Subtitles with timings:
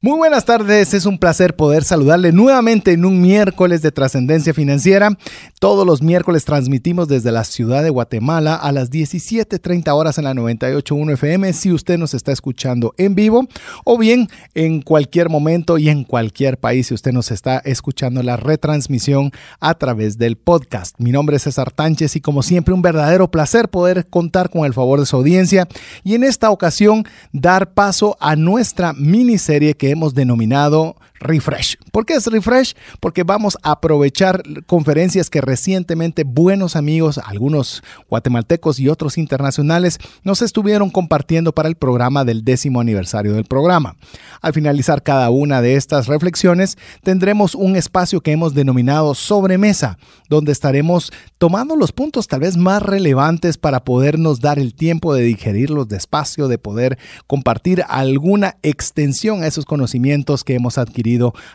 [0.00, 5.18] Muy buenas tardes, es un placer poder saludarle nuevamente en un miércoles de trascendencia financiera.
[5.58, 10.34] Todos los miércoles transmitimos desde la ciudad de Guatemala a las 17.30 horas en la
[10.34, 13.48] 98.1 FM si usted nos está escuchando en vivo
[13.84, 18.36] o bien en cualquier momento y en cualquier país si usted nos está escuchando la
[18.36, 20.94] retransmisión a través del podcast.
[20.98, 24.74] Mi nombre es César Tánchez y como siempre un verdadero placer poder contar con el
[24.74, 25.66] favor de su audiencia
[26.04, 31.76] y en esta ocasión dar paso a nuestra miniserie que hemos denominado Refresh.
[31.90, 32.74] ¿Por qué es Refresh?
[33.00, 40.42] Porque vamos a aprovechar conferencias que recientemente buenos amigos, algunos guatemaltecos y otros internacionales, nos
[40.42, 43.96] estuvieron compartiendo para el programa del décimo aniversario del programa.
[44.40, 50.52] Al finalizar cada una de estas reflexiones, tendremos un espacio que hemos denominado sobremesa, donde
[50.52, 55.88] estaremos tomando los puntos tal vez más relevantes para podernos dar el tiempo de digerirlos
[55.88, 61.07] despacio, de poder compartir alguna extensión a esos conocimientos que hemos adquirido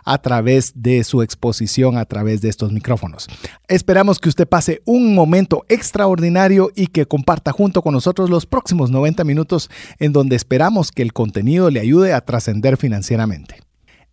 [0.03, 3.27] a través de su exposición a través de estos micrófonos.
[3.67, 8.91] Esperamos que usted pase un momento extraordinario y que comparta junto con nosotros los próximos
[8.91, 13.59] 90 minutos en donde esperamos que el contenido le ayude a trascender financieramente.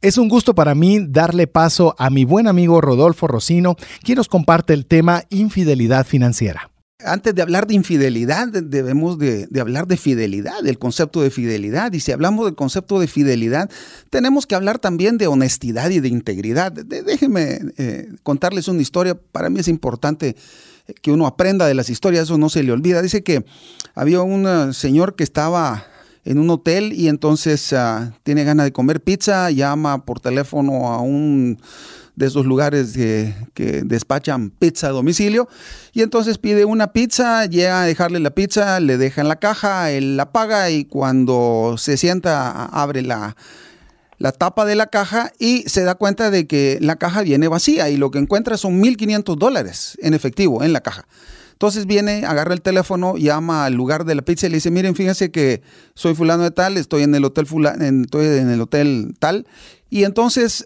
[0.03, 4.29] Es un gusto para mí darle paso a mi buen amigo Rodolfo Rocino, quien nos
[4.29, 6.70] comparte el tema infidelidad financiera.
[7.05, 11.93] Antes de hablar de infidelidad, debemos de, hablar de fidelidad, del concepto de fidelidad.
[11.93, 13.71] Y si hablamos del concepto de fidelidad,
[14.11, 16.73] tenemos que hablar también de honestidad y de integridad.
[16.73, 19.15] déjenme eh, contarles una historia.
[19.15, 20.37] Para mí es importante
[21.03, 23.03] que uno aprenda de las historias, eso no se le olvida.
[23.03, 23.45] Dice que
[23.95, 25.87] había un eh, señor que estaba
[26.25, 31.01] en un hotel y entonces ah, tiene ganas de comer pizza, llama por teléfono a
[31.01, 31.59] un
[32.17, 35.49] de esos lugares que, despachan pizza a domicilio.
[35.93, 39.91] Y entonces pide una pizza, llega a dejarle la pizza, le deja en la caja,
[39.91, 43.37] él la paga y cuando se sienta abre la,
[44.19, 47.89] la tapa de la caja y se da cuenta de que la caja viene vacía
[47.89, 51.07] y lo que encuentra son 1.500 dólares en efectivo en la caja.
[51.61, 54.95] Entonces viene, agarra el teléfono, llama al lugar de la pizza y le dice, miren,
[54.95, 55.61] fíjense que
[55.95, 59.47] soy fulano de tal, estoy en el hotel estoy en el hotel tal.
[59.91, 60.65] Y entonces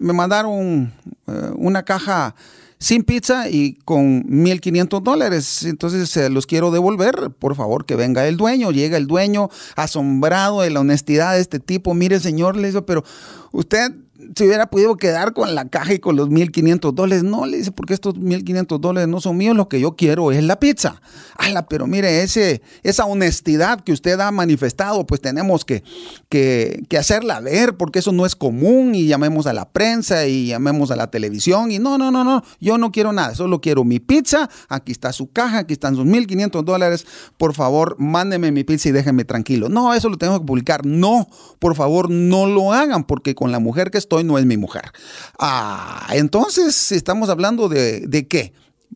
[0.00, 0.92] me mandaron
[1.26, 2.34] eh, una caja
[2.78, 5.64] sin pizza y con 1.500 dólares.
[5.64, 7.30] Entonces los quiero devolver.
[7.38, 8.70] Por favor, que venga el dueño.
[8.70, 11.94] Llega el dueño asombrado de la honestidad de este tipo.
[11.94, 13.04] Mire, señor, le dice, pero
[13.52, 13.92] usted
[14.34, 17.24] se hubiera podido quedar con la caja y con los 1.500 dólares.
[17.24, 20.42] No, le dice, porque estos 1.500 dólares no son míos, lo que yo quiero es
[20.42, 21.00] la pizza.
[21.36, 25.82] Ala, pero mire, ese, esa honestidad que usted ha manifestado, pues tenemos que,
[26.28, 30.48] que, que, hacerla ver, porque eso no es común y llamemos a la prensa y
[30.48, 33.84] llamemos a la televisión y no, no, no, no, yo no quiero nada, solo quiero
[33.84, 37.06] mi pizza, aquí está su caja, aquí están sus 1.500 dólares,
[37.36, 39.68] por favor, mándeme mi pizza y déjenme tranquilo.
[39.68, 40.84] No, eso lo tengo que publicar.
[40.84, 41.28] No,
[41.58, 44.92] por favor, no lo hagan, porque con la mujer que estoy no es mi mujer.
[45.38, 48.52] Ah, entonces estamos hablando de, de qué?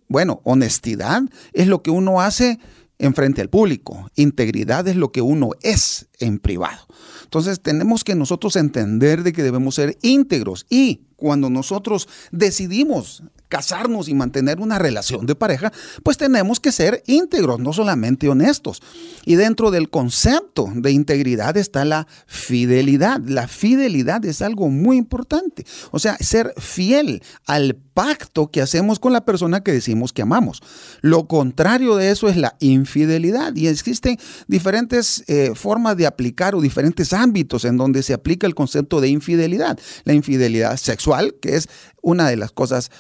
[0.09, 1.23] Bueno, honestidad
[1.53, 2.59] es lo que uno hace
[2.99, 4.11] en frente al público.
[4.15, 6.87] Integridad es lo que uno es en privado.
[7.25, 13.23] Entonces tenemos que nosotros entender de que debemos ser íntegros y cuando nosotros decidimos
[13.53, 15.71] casarnos y mantener una relación de pareja,
[16.03, 18.81] pues tenemos que ser íntegros, no solamente honestos.
[19.27, 23.21] Y dentro del concepto de integridad está la fidelidad.
[23.27, 25.67] La fidelidad es algo muy importante.
[25.91, 30.63] O sea, ser fiel al pacto que hacemos con la persona que decimos que amamos.
[31.03, 33.55] Lo contrario de eso es la infidelidad.
[33.55, 38.55] Y existen diferentes eh, formas de aplicar o diferentes ámbitos en donde se aplica el
[38.55, 39.79] concepto de infidelidad.
[40.05, 41.69] La infidelidad sexual, que es
[42.01, 42.91] una de las cosas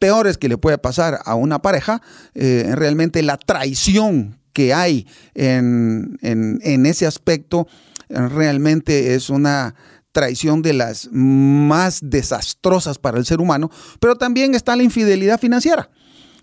[0.00, 2.02] peores que le puede pasar a una pareja,
[2.34, 7.68] eh, realmente la traición que hay en, ese aspecto
[8.08, 9.76] realmente es una
[10.10, 13.70] traición de las más desastrosas para el ser humano,
[14.00, 15.88] pero también está la infidelidad financiera.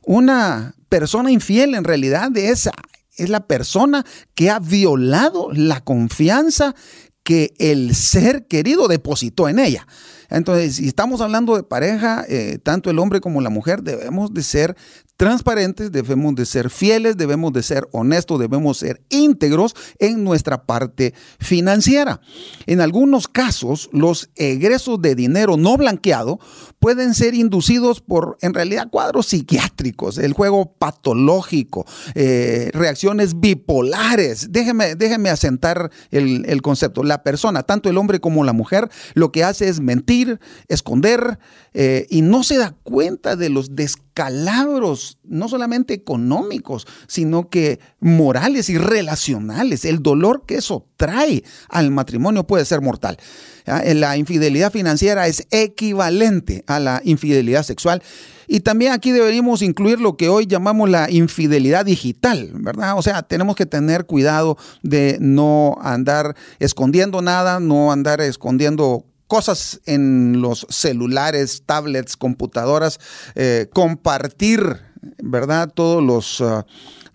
[0.04, 2.70] Una persona infiel en realidad es
[3.18, 4.06] la persona
[4.36, 6.76] que ha violado la confianza
[7.24, 9.86] que el ser querido depositó en ella.
[10.30, 14.44] Entonces, si estamos hablando de pareja, eh, tanto el hombre como la mujer debemos de
[14.44, 14.76] ser
[15.18, 21.14] transparentes, debemos de ser fieles, debemos de ser honestos, debemos ser íntegros en nuestra parte
[21.40, 22.22] financiera.
[22.68, 26.40] En algunos casos, los egresos de dinero no blanqueado
[26.80, 34.52] pueden ser inducidos por, en realidad, cuadros psiquiátricos, el juego patológico, eh, reacciones bipolares.
[34.52, 37.04] Déjeme, déjeme asentar el, concepto.
[37.04, 41.40] La persona, tanto el hombre como la mujer, lo que hace es mentir, esconder
[41.74, 43.76] eh, y no se da cuenta de los
[44.18, 49.86] descalabros, no solamente económicos, sino que morales y relacionales.
[49.86, 53.18] El dolor que eso trae al matrimonio puede ser mortal.
[53.66, 58.02] La infidelidad financiera es equivalente a la infidelidad sexual.
[58.48, 62.98] Y también aquí deberíamos incluir lo que hoy llamamos la infidelidad digital, ¿verdad?
[62.98, 69.82] O sea, tenemos que tener cuidado de no andar escondiendo nada, no andar escondiendo cosas
[69.86, 73.00] en los celulares, tablets, computadoras,
[73.36, 74.82] eh, compartir,
[75.22, 75.72] ¿verdad?
[75.74, 76.42] Todos los...
[76.42, 76.66] Ah,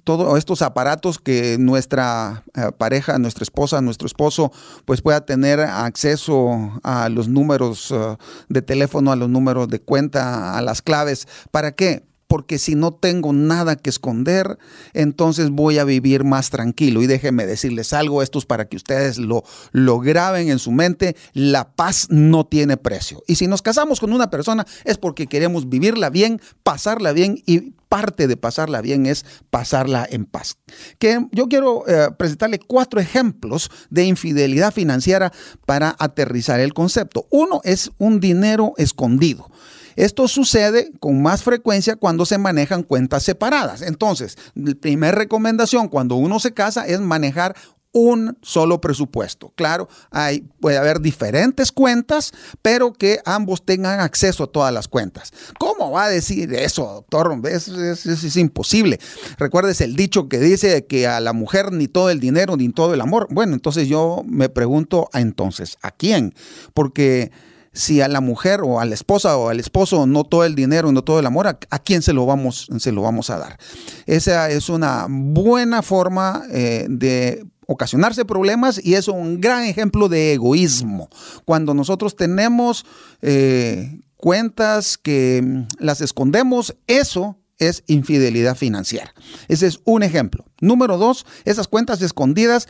[0.05, 4.51] todos estos aparatos que nuestra eh, pareja, nuestra esposa, nuestro esposo,
[4.85, 8.17] pues pueda tener acceso a los números eh,
[8.49, 11.29] de teléfono, a los números de cuenta, a las claves.
[11.51, 12.05] ¿Para qué?
[12.33, 14.57] Porque si no tengo nada que esconder,
[14.95, 17.03] entonces voy a vivir más tranquilo.
[17.03, 21.15] Y déjenme decirles algo, esto es para que ustedes lo, lo graben en su mente,
[21.35, 23.23] la paz no tiene precio.
[23.29, 27.75] Y si nos casamos con una persona es porque queremos vivirla bien, pasarla bien y
[27.91, 30.57] parte de pasarla bien es pasarla en paz.
[30.99, 35.35] Que yo quiero eh, presentarle cuatro ejemplos de infidelidad financiera
[35.67, 37.27] para aterrizar el concepto.
[37.29, 39.51] Uno es un dinero escondido.
[39.97, 43.83] Esto sucede con más frecuencia cuando se manejan cuentas separadas.
[43.83, 47.55] Entonces, la primera recomendación cuando uno se casa es manejar
[47.93, 49.53] un solo presupuesto.
[49.55, 55.33] Claro, hay, puede haber diferentes cuentas, pero que ambos tengan acceso a todas las cuentas.
[55.59, 57.39] ¿Cómo va a decir eso, doctor?
[57.49, 58.99] Es, es, imposible.
[59.39, 62.95] Recuerdes el dicho que dice que a la mujer ni todo el dinero ni todo
[62.95, 63.29] el amor.
[63.31, 66.35] Bueno, entonces yo me pregunto, entonces, ¿a quién?
[66.73, 67.31] Porque
[67.73, 70.93] si a la mujer o a la esposa o al esposo no todo el dinero
[70.93, 73.59] no todo el amor, ¿a, quién se lo, vamos, se lo vamos a dar?
[74.07, 80.35] Esa es una buena forma eh, de ocasionarse problemas y es un gran ejemplo de
[80.35, 81.09] egoísmo.
[81.45, 82.85] Cuando nosotros tenemos
[83.23, 89.15] eh, cuentas que mm, las escondemos, eso es infidelidad financiera.
[89.49, 90.45] Ese es un ejemplo.
[90.61, 92.69] Número dos, esas cuentas escondidas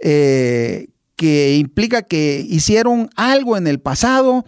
[0.00, 0.88] eh,
[1.20, 4.46] que implica que hicieron algo en el pasado,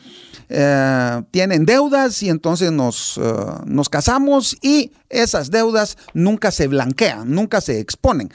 [0.49, 3.23] eh, tienen deudas y entonces nos, eh,
[3.67, 8.31] nos casamos y esas deudas nunca se blanquean, nunca se exponen.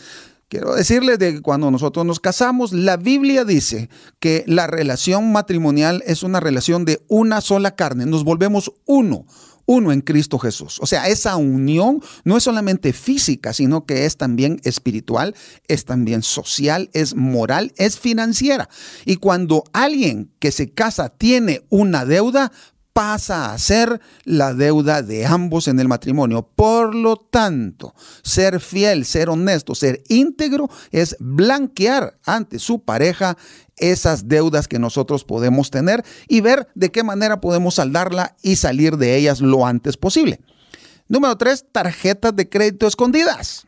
[0.49, 3.89] Quiero decirles de que cuando nosotros nos casamos, la Biblia dice
[4.19, 9.25] que la relación matrimonial es una relación de una sola carne, nos volvemos uno,
[9.67, 10.79] uno en Cristo Jesús.
[10.81, 15.35] O sea, esa unión no es solamente física, sino que es también espiritual,
[15.67, 18.69] es también social, es moral, es financiera.
[19.05, 22.51] Y cuando alguien que se casa tiene una deuda,
[22.97, 26.49] pasa a ser la deuda de ambos en el matrimonio.
[26.55, 33.37] Por lo tanto, ser fiel, ser honesto, ser íntegro es blanquear ante su pareja
[33.75, 38.97] esas deudas que nosotros podemos tener y ver de qué manera podemos saldarla y salir
[38.97, 40.39] de ellas lo antes posible.
[41.07, 43.66] Número tres, tarjetas de crédito escondidas.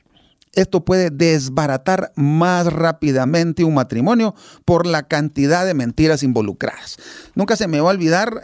[0.54, 4.34] Esto puede desbaratar más rápidamente un matrimonio
[4.66, 6.98] por la cantidad de mentiras involucradas.
[7.36, 8.42] Nunca se me va a olvidar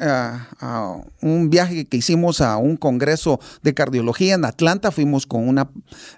[0.62, 4.92] uh, un viaje que hicimos a un congreso de cardiología en Atlanta.
[4.92, 5.69] Fuimos con una,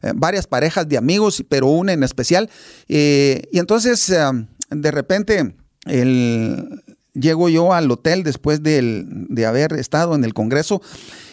[0.01, 2.50] eh, varias parejas de amigos, pero una en especial.
[2.89, 4.13] Eh, y entonces,
[4.70, 5.56] de repente,
[7.13, 10.82] llego yo al hotel después de haber estado en el congreso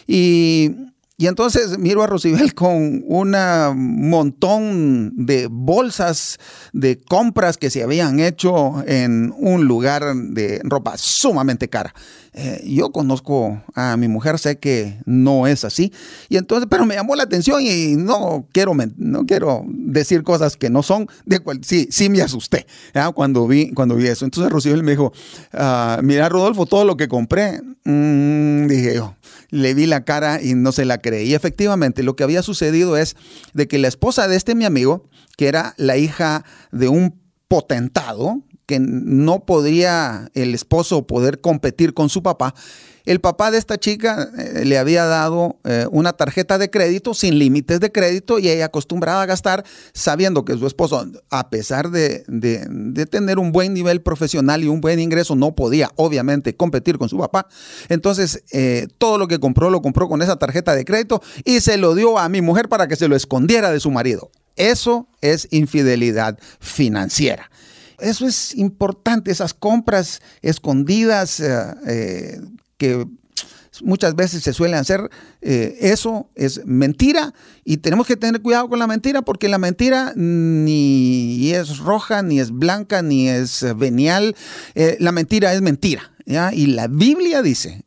[0.07, 0.71] y
[1.17, 6.37] y entonces miro a Rosibel con un montón de bolsas
[6.73, 11.93] de compras que se habían hecho en un lugar de ropa sumamente cara.
[12.37, 15.93] Eh, yo conozco a mi mujer, sé que no es así.
[16.27, 20.69] Y entonces, pero me llamó la atención y no quiero, no quiero decir cosas que
[20.69, 21.07] no son.
[21.25, 22.67] De cual, sí, sí me asusté
[23.13, 24.25] cuando, vi, cuando vi eso.
[24.25, 25.13] Entonces Rocío me dijo,
[25.53, 27.61] ah, mira Rodolfo, todo lo que compré.
[27.85, 29.15] Mm, dije yo,
[29.49, 31.29] le vi la cara y no se la creí.
[31.29, 33.15] Y efectivamente, lo que había sucedido es
[33.53, 38.41] de que la esposa de este mi amigo, que era la hija de un potentado,
[38.65, 42.53] que no podría el esposo poder competir con su papá,
[43.05, 47.37] el papá de esta chica eh, le había dado eh, una tarjeta de crédito sin
[47.37, 52.25] límites de crédito y ella acostumbrada a gastar sabiendo que su esposo, a pesar de,
[53.11, 57.19] tener un buen nivel profesional y un buen ingreso, no podía obviamente competir con su
[57.19, 57.47] papá.
[57.89, 61.77] Entonces, eh, todo lo que compró lo compró con esa tarjeta de crédito y se
[61.77, 64.31] lo dio a mi mujer para que se lo escondiera de su marido.
[64.55, 67.51] Eso es infidelidad financiera.
[67.99, 71.41] Eso es importante, esas compras escondidas
[72.77, 73.05] que
[73.83, 75.09] muchas veces se suelen hacer,
[75.41, 77.33] eh, eso es mentira
[77.63, 82.39] y tenemos que tener cuidado con la mentira porque la mentira ni es roja, ni
[82.39, 84.35] es blanca, ni es venial,
[84.75, 86.11] eh, la mentira es mentira.
[86.25, 86.53] ¿ya?
[86.53, 87.83] Y la Biblia dice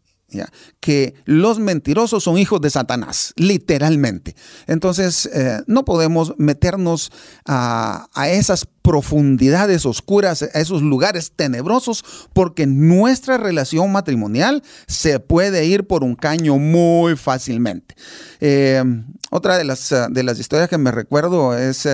[0.88, 4.35] que los mentirosos son hijos de Satanás, literalmente.
[4.66, 7.12] Entonces, eh, no podemos meternos
[7.45, 12.02] a, esas profundidades oscuras, a esos lugares tenebrosos,
[12.33, 17.95] porque nuestra relación matrimonial se puede ir por un caño muy fácilmente.
[18.40, 18.83] Eh,
[19.30, 21.87] otra de las, eh, de las historias que me recuerdo es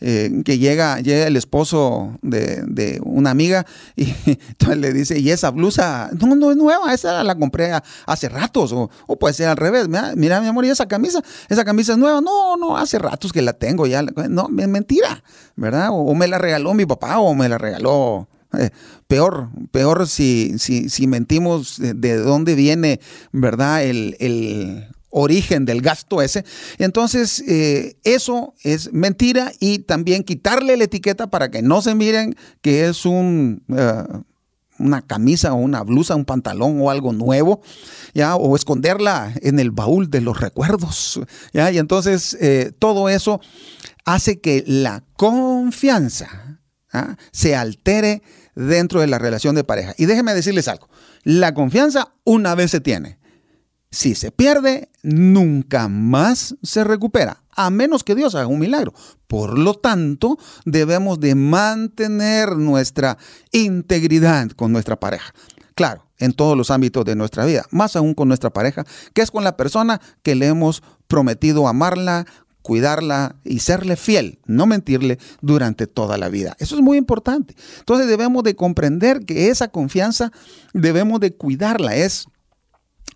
[0.00, 3.64] que llega, llega el esposo de, una amiga
[3.96, 4.12] y
[4.76, 7.72] le dice, y esa blusa, no, no es nueva, esa la compré
[8.04, 11.64] hace ratos, o, puede ser al revés, mira, mira, mi amor, y esa camisa, esa
[11.64, 15.22] camisa es nueva, no, no, hace ratos que la tengo, ya, no, es mentira,
[15.56, 15.88] ¿verdad?
[15.92, 18.70] O, me la regaló mi papá o me la regaló eh,
[19.06, 23.00] peor, peor si, si, si mentimos de, dónde viene,
[23.32, 23.84] ¿verdad?
[23.84, 24.86] El,
[25.16, 26.44] origen del gasto ese.
[26.78, 32.34] Entonces, eh, eso es mentira y también quitarle la etiqueta para que no se miren
[32.60, 33.62] que es un...
[33.68, 34.02] Eh,
[34.78, 37.60] una camisa o una blusa, un pantalón o algo nuevo,
[38.12, 38.36] ¿ya?
[38.36, 41.20] O esconderla en el baúl de los recuerdos,
[41.52, 41.70] ¿ya?
[41.70, 42.36] Y entonces
[42.78, 43.40] todo eso
[44.04, 46.60] hace que la confianza
[46.92, 47.16] ¿ah?
[47.32, 48.22] se altere
[48.54, 49.94] dentro de la relación de pareja.
[49.98, 50.88] Y déjenme decirles algo,
[51.22, 53.18] la confianza una vez se tiene.
[53.94, 58.92] Si se pierde, nunca más se recupera, a menos que Dios haga un milagro.
[59.28, 63.18] Por lo tanto, debemos de mantener nuestra
[63.52, 65.32] integridad con nuestra pareja.
[65.76, 69.30] Claro, en todos los ámbitos de nuestra vida, más aún con nuestra pareja, que es
[69.30, 72.26] con la persona que le hemos prometido amarla,
[72.62, 76.56] cuidarla y serle fiel, no mentirle durante toda la vida.
[76.58, 77.54] Eso es muy importante.
[77.78, 80.32] Entonces debemos de comprender que esa confianza
[80.72, 81.94] debemos de cuidarla.
[81.94, 82.26] Es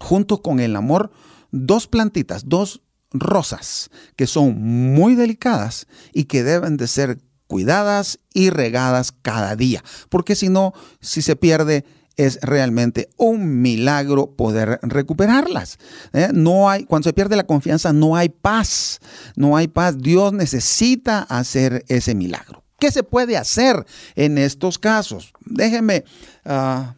[0.01, 1.11] junto con el amor
[1.51, 8.51] dos plantitas, dos rosas que son muy delicadas y que deben de ser cuidadas y
[8.51, 11.85] regadas cada día, porque si no, si se pierde,
[12.19, 15.79] es realmente un milagro poder recuperarlas.
[16.13, 16.29] ¿eh?
[16.35, 18.99] No hay, cuando se pierde la confianza, no hay paz.
[19.37, 19.97] No hay paz.
[19.99, 22.65] Dios necesita hacer ese milagro.
[22.81, 25.33] ¿Qué se puede hacer en estos casos?
[25.47, 26.05] Déjenme,
[26.45, 26.97] ah,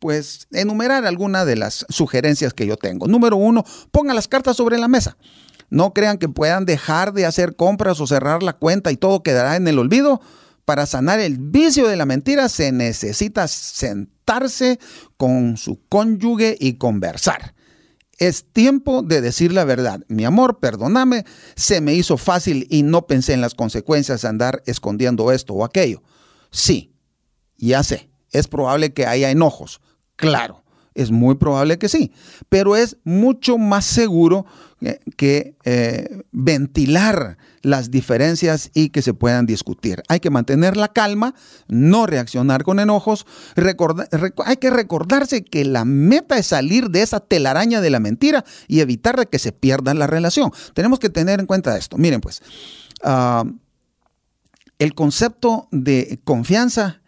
[0.00, 3.06] pues, enumerar algunas de las sugerencias que yo tengo.
[3.06, 5.16] Número uno, pongan las cartas sobre la mesa.
[5.68, 9.54] No crean que puedan dejar de hacer compras o cerrar la cuenta y todo quedará
[9.56, 10.20] en el olvido.
[10.64, 14.78] Para sanar el vicio de la mentira se necesita sentarse
[15.16, 17.54] con su cónyuge y conversar.
[18.18, 20.00] Es tiempo de decir la verdad.
[20.08, 21.24] Mi amor, perdóname,
[21.56, 25.64] se me hizo fácil y no pensé en las consecuencias de andar escondiendo esto o
[25.64, 26.02] aquello.
[26.50, 26.94] Sí,
[27.56, 29.80] ya sé, es probable que haya enojos.
[30.20, 30.62] Claro,
[30.94, 32.12] es muy probable que sí,
[32.50, 34.44] pero es mucho más seguro
[34.82, 40.02] eh, que eh, ventilar las diferencias y que se puedan discutir.
[40.08, 41.34] Hay que mantener la calma,
[41.68, 43.24] no reaccionar con enojos.
[44.44, 48.80] hay que recordarse que la meta es salir de esa telaraña de la mentira y
[48.80, 50.52] evitar que se pierda la relación.
[50.74, 51.96] Tenemos que tener en cuenta esto.
[51.96, 52.42] Miren pues,
[53.02, 53.44] ah,
[54.78, 57.00] el concepto de confianza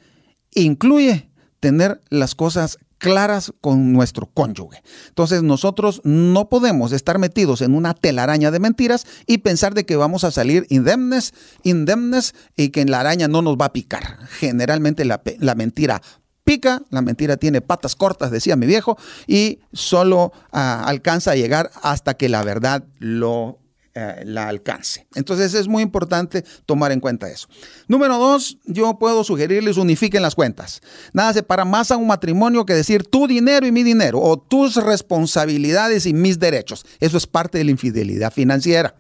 [0.55, 1.29] incluye
[1.61, 4.81] tener las cosas claras con nuestro cónyuge.
[5.09, 9.97] Entonces nosotros no podemos estar metidos en una telaraña de mentiras y pensar de que
[9.97, 14.19] vamos a salir indemnes, indemnes y que la araña no nos va a picar.
[14.39, 16.01] Generalmente la, la mentira
[16.45, 21.73] pica, la mentira tiene patas cortas, decía mi viejo, y solo ah, alcanza a llegar
[21.83, 23.59] hasta que la verdad lo
[23.95, 25.07] eh, la alcance.
[25.15, 27.47] Entonces es muy importante tomar en cuenta eso.
[27.89, 30.81] Número dos, yo puedo sugerirles unifiquen las cuentas.
[31.13, 34.77] Nada separa más a un matrimonio que decir tu dinero y mi dinero o tus
[34.77, 36.87] responsabilidades y mis derechos.
[37.01, 38.95] Eso es parte de la infidelidad financiera.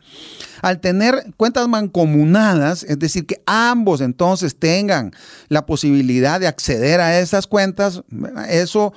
[0.61, 5.13] Al tener cuentas mancomunadas, es decir, que ambos entonces tengan
[5.49, 8.03] la posibilidad de acceder a esas cuentas,
[8.51, 8.93] eso,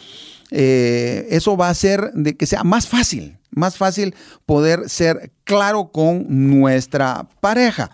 [0.51, 4.13] eh, eso va a hacer de que sea más fácil más fácil
[4.45, 7.89] poder ser claro con nuestra pareja.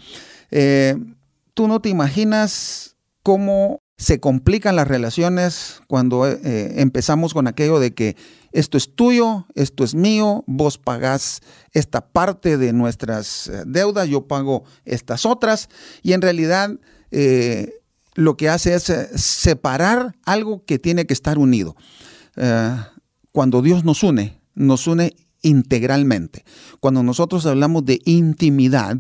[0.50, 0.98] Eh,
[1.54, 7.94] tú no te imaginas cómo se complican las relaciones cuando eh, empezamos con aquello de
[7.94, 8.18] que
[8.52, 11.42] esto es tuyo, esto es mío, vos pagás
[11.72, 15.70] esta parte de nuestras eh, deudas, yo pago estas otras,
[16.02, 16.72] y en realidad
[18.16, 18.84] lo que hace es
[19.16, 21.76] separar algo que tiene que estar unido.
[23.34, 26.44] cuando Dios nos une, nos une integralmente.
[26.80, 28.98] Cuando nosotros hablamos de intimidad,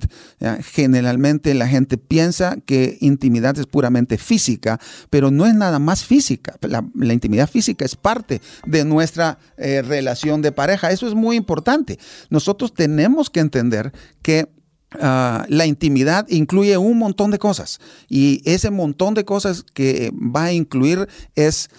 [0.64, 4.80] generalmente la gente piensa que intimidad es puramente física,
[5.10, 6.58] pero no es nada más física.
[6.62, 10.92] La, intimidad física es parte de nuestra eh, relación de pareja.
[10.92, 12.00] Eso es muy importante.
[12.30, 14.50] Nosotros tenemos que entender que
[15.00, 17.80] ah, la intimidad incluye un montón de cosas
[18.10, 21.70] y ese montón de cosas que va a incluir es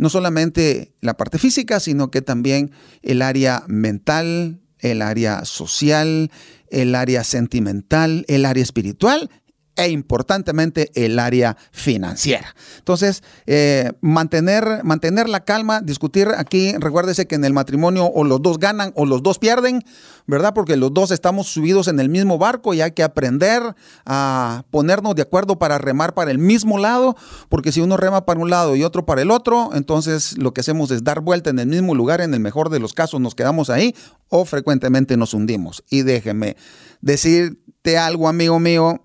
[0.00, 6.30] no solamente la parte física, sino que también el área mental, el área social,
[6.70, 9.30] el área sentimental, el área espiritual
[9.76, 12.54] e importantemente el área financiera.
[12.78, 18.42] Entonces, eh, mantener, mantener la calma, discutir aquí, recuérdese que en el matrimonio o los
[18.42, 19.82] dos ganan o los dos pierden,
[20.26, 20.52] ¿verdad?
[20.54, 23.62] Porque los dos estamos subidos en el mismo barco y hay que aprender
[24.04, 27.16] a ponernos de acuerdo para remar para el mismo lado,
[27.48, 30.60] porque si uno rema para un lado y otro para el otro, entonces lo que
[30.60, 33.34] hacemos es dar vuelta en el mismo lugar, en el mejor de los casos nos
[33.34, 33.94] quedamos ahí
[34.28, 35.82] o frecuentemente nos hundimos.
[35.90, 36.56] Y déjeme
[37.00, 39.02] decirte algo, amigo mío,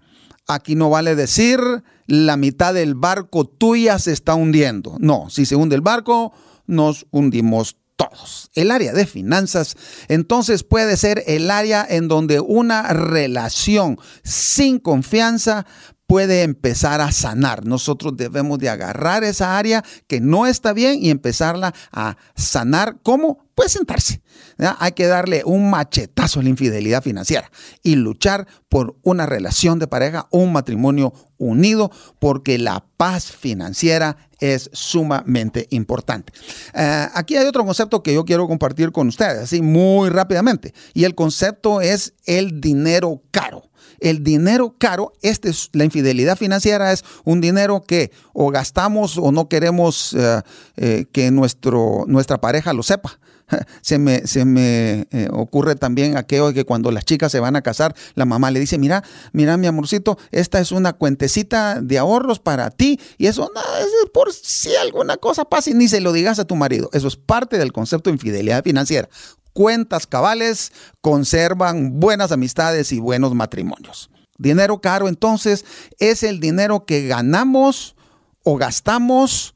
[0.47, 1.59] Aquí no vale decir
[2.07, 4.97] la mitad del barco tuya se está hundiendo.
[4.99, 6.33] No, si se hunde el barco,
[6.67, 8.49] nos hundimos todos.
[8.53, 9.75] El área de finanzas
[10.07, 15.65] entonces puede ser el área en donde una relación sin confianza
[16.07, 17.65] puede empezar a sanar.
[17.65, 22.97] Nosotros debemos de agarrar esa área que no está bien y empezarla a sanar.
[23.03, 23.45] ¿Cómo?
[23.55, 24.21] Pues sentarse.
[24.57, 27.49] Hay que darle un machetazo a la infidelidad financiera
[27.83, 34.69] y luchar por una relación de pareja, un matrimonio unido, porque la paz financiera es
[34.73, 36.33] sumamente importante.
[36.73, 41.05] Eh, aquí hay otro concepto que yo quiero compartir con ustedes, así muy rápidamente, y
[41.05, 47.03] el concepto es el dinero caro el dinero caro, este es, la infidelidad financiera es
[47.23, 50.41] un dinero que o gastamos o no queremos eh,
[50.77, 53.19] eh, que nuestro, nuestra pareja lo sepa.
[53.81, 57.55] Se me, se me eh, ocurre también aquello de que cuando las chicas se van
[57.55, 61.99] a casar, la mamá le dice, mira, mira mi amorcito, esta es una cuentecita de
[61.99, 66.01] ahorros para ti y eso no, es por si alguna cosa pasa y ni se
[66.01, 66.89] lo digas a tu marido.
[66.93, 69.09] Eso es parte del concepto de infidelidad financiera
[69.55, 74.09] cuentas cabales conservan buenas amistades y buenos matrimonios.
[74.37, 75.63] Dinero caro entonces
[75.97, 77.95] es el dinero que ganamos
[78.43, 79.55] o gastamos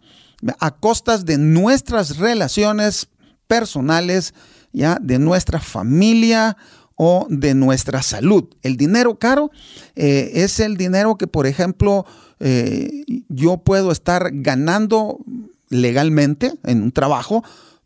[0.60, 3.10] a costas de nuestras relaciones
[3.50, 4.36] personales,
[4.72, 6.56] ya de nuestra familia
[6.96, 8.46] o de nuestra salud.
[8.62, 9.50] El dinero caro
[9.96, 12.06] eh, es el dinero que, por ejemplo,
[12.40, 15.18] eh, yo puedo estar ganando
[15.70, 17.44] legalmente en un trabajo,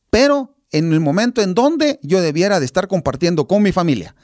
[0.09, 4.15] pero en el momento en donde yo debiera de estar compartiendo con mi familia.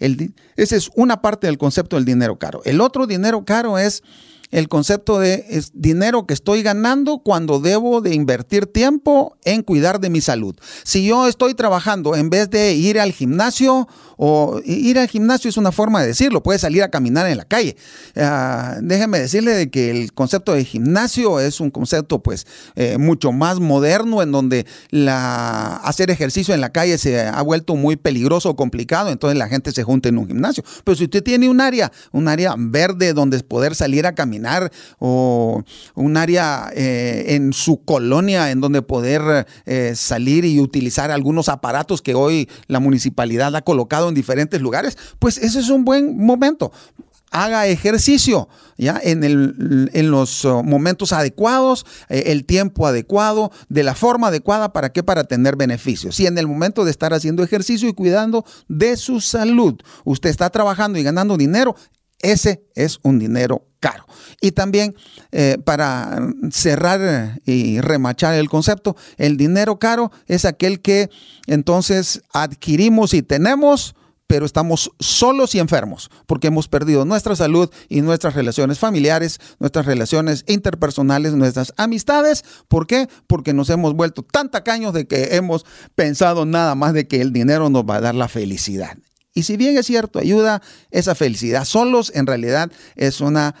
[0.00, 2.62] El, esa es una parte del concepto del dinero caro.
[2.64, 4.02] El otro dinero caro es
[4.50, 10.10] el concepto de dinero que estoy ganando cuando debo de invertir tiempo en cuidar de
[10.10, 10.56] mi salud.
[10.82, 15.56] Si yo estoy trabajando en vez de ir al gimnasio o ir al gimnasio es
[15.56, 17.76] una forma de decirlo, puede salir a caminar en la calle.
[18.16, 23.32] Uh, déjeme decirle de que el concepto de gimnasio es un concepto pues eh, mucho
[23.32, 24.66] más moderno en donde
[25.82, 29.72] hacer ejercicio en la calle se ha vuelto muy peligroso o complicado, entonces la gente
[29.72, 30.64] se junta en un gimnasio.
[30.84, 34.39] Pero si usted tiene un área, un área verde donde poder salir a caminar
[34.98, 35.62] o
[35.94, 42.02] un área eh, en su colonia en donde poder eh, salir y utilizar algunos aparatos
[42.02, 46.72] que hoy la municipalidad ha colocado en diferentes lugares, pues ese es un buen momento
[47.30, 49.00] haga ejercicio, ¿ya?
[49.02, 54.72] En, el, en los uh, momentos adecuados, eh, el tiempo adecuado, de la forma adecuada,
[54.72, 55.02] ¿para qué?
[55.02, 56.18] Para tener beneficios.
[56.20, 60.50] Y en el momento de estar haciendo ejercicio y cuidando de su salud, usted está
[60.50, 61.76] trabajando y ganando dinero,
[62.22, 64.06] ese es un dinero caro.
[64.40, 64.94] Y también
[65.32, 66.18] eh, para
[66.50, 71.10] cerrar y remachar el concepto, el dinero caro es aquel que
[71.46, 73.94] entonces adquirimos y tenemos
[74.30, 79.86] pero estamos solos y enfermos porque hemos perdido nuestra salud y nuestras relaciones familiares, nuestras
[79.86, 82.44] relaciones interpersonales, nuestras amistades.
[82.68, 83.08] ¿Por qué?
[83.26, 87.32] Porque nos hemos vuelto tan tacaños de que hemos pensado nada más de que el
[87.32, 88.96] dinero nos va a dar la felicidad.
[89.34, 93.54] Y si bien es cierto, ayuda esa felicidad, solos en realidad es una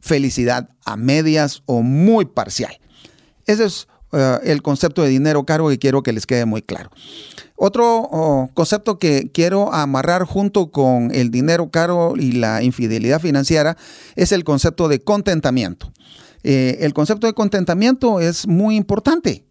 [0.00, 2.78] felicidad a medias o muy parcial.
[3.46, 6.90] Ese es eh, el concepto de dinero caro que quiero que les quede muy claro.
[7.56, 13.76] Otro oh, concepto que quiero amarrar junto con el dinero caro y la infidelidad financiera
[14.16, 15.92] es el concepto de contentamiento.
[16.42, 19.44] Eh, el concepto de contentamiento es muy importante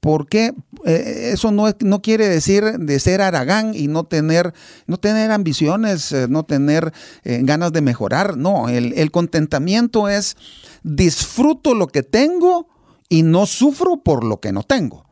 [0.00, 4.54] porque eh, eso no, no, quiere decir de ser aragán y no tener,
[4.86, 6.92] no tener ambiciones, eh, no tener
[7.24, 8.36] eh, ganas de mejorar.
[8.36, 10.36] No, el, el contentamiento es
[10.82, 12.68] disfruto lo que tengo
[13.08, 15.08] y no sufro por lo que no tengo.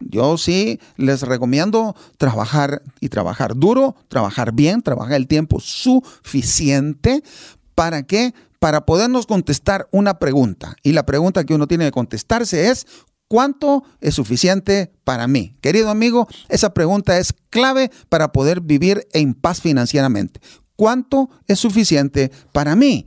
[0.00, 7.22] Yo sí les recomiendo trabajar y trabajar duro, trabajar bien, trabajar el tiempo suficiente.
[7.74, 8.34] ¿Para qué?
[8.58, 10.76] Para podernos contestar una pregunta.
[10.82, 12.86] Y la pregunta que uno tiene que contestarse es,
[13.28, 15.54] ¿Cuánto es suficiente para mí?
[15.60, 20.40] Querido amigo, esa pregunta es clave para poder vivir en paz financieramente.
[20.76, 23.06] ¿Cuánto es suficiente para mí?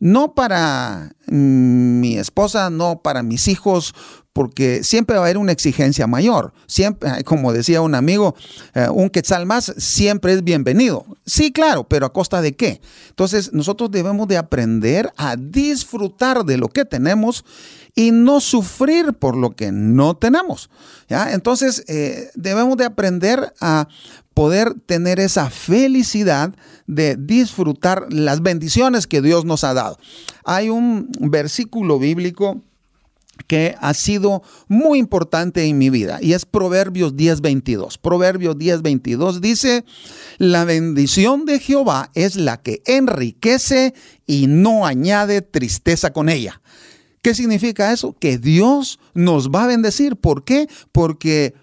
[0.00, 3.94] No para mm, mi esposa, no para mis hijos,
[4.34, 6.52] porque siempre va a haber una exigencia mayor.
[6.66, 8.34] Siempre, como decía un amigo,
[8.74, 11.06] eh, un quetzal más siempre es bienvenido.
[11.24, 12.82] Sí, claro, pero ¿a costa de qué?
[13.08, 17.44] Entonces, nosotros debemos de aprender a disfrutar de lo que tenemos
[17.94, 20.70] y no sufrir por lo que no tenemos.
[21.08, 23.88] Entonces, eh, debemos de aprender a
[24.34, 26.54] poder tener esa felicidad
[26.86, 29.98] de disfrutar las bendiciones que Dios nos ha dado.
[30.44, 32.60] Hay un versículo bíblico
[33.46, 37.98] que ha sido muy importante en mi vida y es Proverbios 10:22.
[37.98, 39.84] Proverbios 10:22 dice,
[40.38, 43.94] la bendición de Jehová es la que enriquece
[44.26, 46.60] y no añade tristeza con ella.
[47.24, 48.14] ¿Qué significa eso?
[48.20, 50.16] Que Dios nos va a bendecir.
[50.16, 50.68] ¿Por qué?
[50.92, 51.54] Porque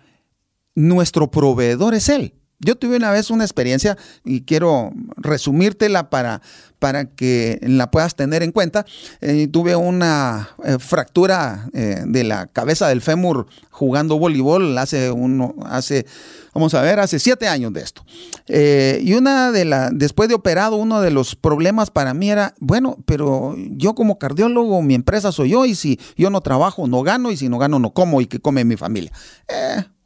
[0.74, 2.34] nuestro proveedor es Él.
[2.58, 3.95] Yo tuve una vez una experiencia
[4.26, 6.41] y quiero resumírtela para,
[6.82, 8.88] para que la puedas tener en cuenta.
[9.22, 15.54] Eh, tuve una eh, fractura eh, de la cabeza del fémur jugando voleibol hace uno,
[15.63, 16.08] hace,
[16.56, 18.04] vamos a ver, hace siete años de esto.
[18.48, 22.98] y una de las, después de operado, uno de los problemas para mí era, bueno,
[23.06, 27.32] pero yo como cardiólogo, mi empresa soy yo, y si yo no trabajo, no gano,
[27.32, 29.12] y si no gano, no como, y que come mi familia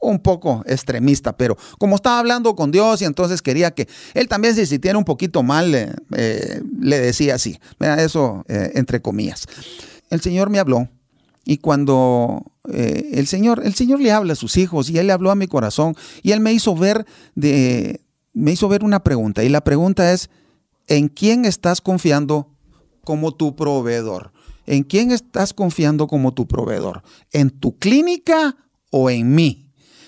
[0.08, 4.56] un poco extremista, pero como estaba hablando con Dios y entonces quería que él también
[4.56, 7.60] se sintiera un poquito mal, eh, le decía así,
[7.98, 9.48] eso eh, entre comillas.
[10.10, 10.90] El Señor me habló
[11.44, 15.14] y cuando eh, el Señor, el Señor le habla a sus hijos y él le
[15.14, 18.02] habló a mi corazón y él me hizo ver de,
[18.34, 20.30] me hizo ver una pregunta y la pregunta es,
[20.88, 22.56] ¿en quién estás confiando
[23.04, 24.32] como tu proveedor?
[24.66, 27.04] ¿En quién estás confiando como tu proveedor?
[27.32, 28.58] ¿En tu clínica
[28.90, 29.65] o en mí?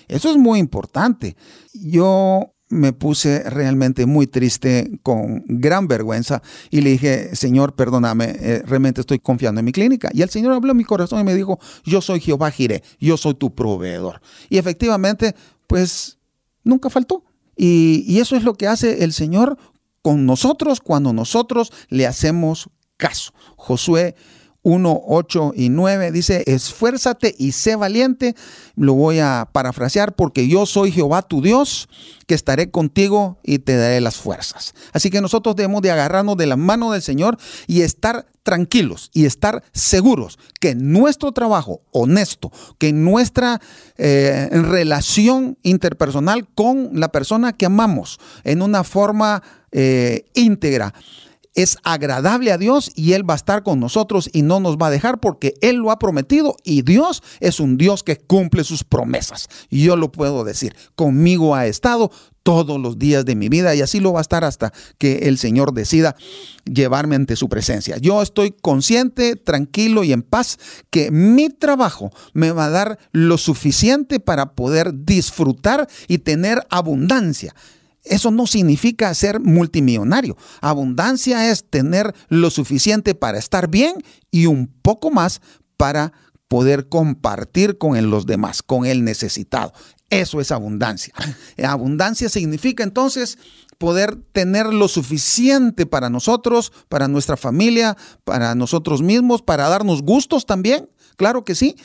[0.08, 1.36] Eso es muy importante.
[1.72, 8.62] Yo me puse realmente muy triste, con gran vergüenza, y le dije, Señor, perdóname, eh,
[8.66, 10.10] realmente estoy confiando en mi clínica.
[10.12, 13.16] Y el Señor habló en mi corazón y me dijo, yo soy Jehová Jiré, yo
[13.16, 14.20] soy tu proveedor.
[14.50, 15.34] Y efectivamente,
[15.66, 16.18] pues
[16.62, 17.24] nunca faltó.
[17.56, 19.58] Y, y eso es lo que hace el Señor
[20.02, 23.32] con nosotros cuando nosotros le hacemos caso.
[23.56, 24.14] Josué
[24.68, 28.34] 1, 8 y 9 dice, esfuérzate y sé valiente.
[28.76, 31.88] Lo voy a parafrasear porque yo soy Jehová tu Dios,
[32.26, 34.74] que estaré contigo y te daré las fuerzas.
[34.92, 39.24] Así que nosotros debemos de agarrarnos de la mano del Señor y estar tranquilos y
[39.24, 43.60] estar seguros que nuestro trabajo honesto, que nuestra
[43.96, 50.92] eh, relación interpersonal con la persona que amamos en una forma eh, íntegra,
[51.58, 54.86] es agradable a Dios y Él va a estar con nosotros y no nos va
[54.86, 58.84] a dejar porque Él lo ha prometido y Dios es un Dios que cumple sus
[58.84, 59.48] promesas.
[59.68, 62.12] Y yo lo puedo decir, conmigo ha estado
[62.44, 65.36] todos los días de mi vida y así lo va a estar hasta que el
[65.36, 66.14] Señor decida
[66.64, 67.96] llevarme ante su presencia.
[67.98, 70.58] Yo estoy consciente, tranquilo y en paz
[70.90, 77.52] que mi trabajo me va a dar lo suficiente para poder disfrutar y tener abundancia
[78.10, 80.36] eso no significa ser multimillonario.
[80.60, 83.94] Abundancia es tener lo suficiente para estar bien
[84.30, 85.40] y un poco más
[85.76, 86.12] para
[86.48, 89.72] poder compartir con los demás, con el necesitado.
[90.10, 91.12] Eso es abundancia.
[91.62, 93.38] Abundancia significa entonces
[93.76, 100.46] poder tener lo suficiente para nosotros, para nuestra familia, para nosotros mismos, para darnos gustos
[100.46, 100.88] también.
[101.16, 101.76] Claro que sí,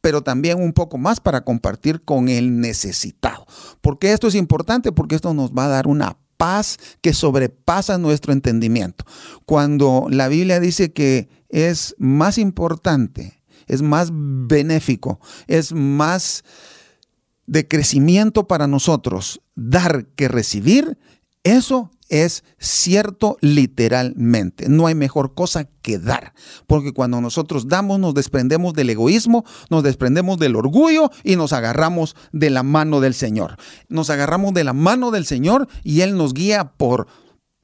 [0.00, 3.46] pero también un poco más para compartir con el necesitado.
[3.80, 4.92] Porque esto es importante?
[4.92, 9.04] Porque esto nos va a dar una paz que sobrepasa nuestro entendimiento.
[9.44, 16.44] Cuando la Biblia dice que es más importante, es más benéfico, es más
[17.46, 20.98] de crecimiento para nosotros dar que recibir,
[21.42, 24.68] eso es cierto literalmente.
[24.68, 26.32] No hay mejor cosa que dar,
[26.66, 32.16] porque cuando nosotros damos nos desprendemos del egoísmo, nos desprendemos del orgullo y nos agarramos
[32.32, 33.56] de la mano del Señor.
[33.88, 37.06] Nos agarramos de la mano del Señor y Él nos guía por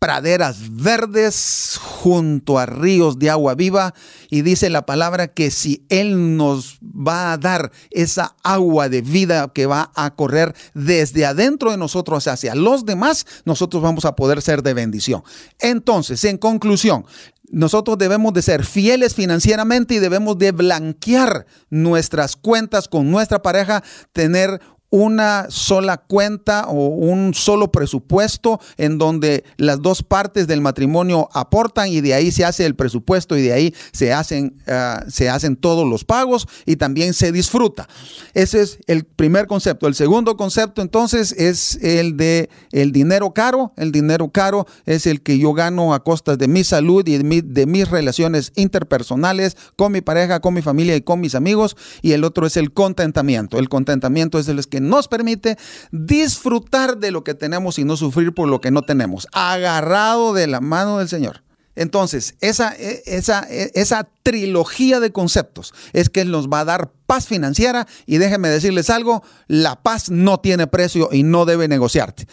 [0.04, 3.94] praderas verdes junto a ríos de agua viva
[4.28, 9.50] y dice la palabra que si Él nos va a dar esa agua de vida
[9.54, 14.42] que va a correr desde adentro de nosotros hacia los demás, nosotros vamos a poder
[14.42, 15.22] ser de bendición.
[15.58, 17.06] Entonces, en conclusión,
[17.50, 23.82] nosotros debemos de ser fieles financieramente y debemos de blanquear nuestras cuentas con nuestra pareja,
[24.12, 24.60] tener
[24.94, 31.88] una sola cuenta o un solo presupuesto en donde las dos partes del matrimonio aportan
[31.88, 35.56] y de ahí se hace el presupuesto y de ahí se hacen, ah, se hacen
[35.56, 37.88] todos los pagos y también se disfruta.
[38.34, 39.88] Ese es el primer concepto.
[39.88, 43.72] El segundo concepto entonces es el de el dinero caro.
[43.76, 47.42] El dinero caro es el que yo gano a costas de mi salud y de,
[47.42, 51.76] de mis relaciones interpersonales con mi pareja, con mi familia y con mis amigos.
[52.00, 53.58] Y el otro es el contentamiento.
[53.58, 55.56] El contentamiento es el que nos permite
[55.90, 60.46] disfrutar de lo que tenemos y no sufrir por lo que no tenemos, agarrado de
[60.46, 61.42] la mano del Señor.
[61.76, 66.92] Entonces, esa, e, esa, e, esa trilogía de conceptos es que nos va a dar
[67.06, 72.26] paz financiera y déjenme decirles algo, la paz no tiene precio y no debe negociarte.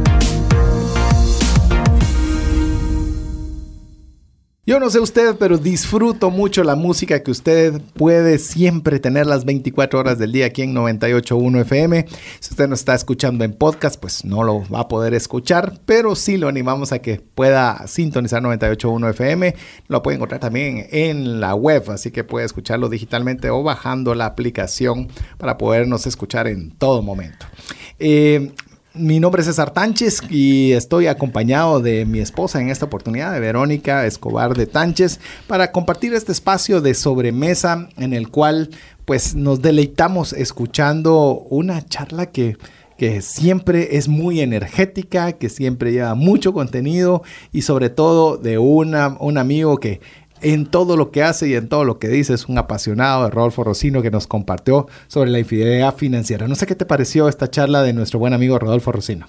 [4.70, 9.44] Yo no sé usted, pero disfruto mucho la música que usted puede siempre tener las
[9.44, 12.06] 24 horas del día aquí en 98.1 FM.
[12.40, 16.16] Si usted nos está escuchando en podcast, pues no lo va a poder escuchar, pero
[16.16, 19.56] sí lo animamos a que pueda sintonizar 98.1 FM.
[19.88, 24.28] Lo puede encontrar también en la web, así que puede escucharlo digitalmente o bajando la
[24.28, 25.08] aplicación
[25.40, 27.48] para podernos escuchar en todo momento.
[27.98, 28.52] Eh,
[28.94, 33.40] mi nombre es César Tánchez y estoy acompañado de mi esposa en esta oportunidad, de
[33.40, 38.70] Verónica Escobar de Tánchez, para compartir este espacio de sobremesa en el cual
[39.06, 42.58] pues nos deleitamos escuchando una charla que
[42.98, 47.24] que siempre es muy energética, que siempre lleva mucho contenido
[47.54, 50.02] y sobre todo de una, un amigo que
[50.42, 52.34] en todo lo que hace y en todo lo que dice.
[52.34, 56.48] Es un apasionado de Rodolfo Rocino que nos compartió sobre la infidelidad financiera.
[56.48, 59.28] No sé qué te pareció esta charla de nuestro buen amigo Rodolfo Rocino.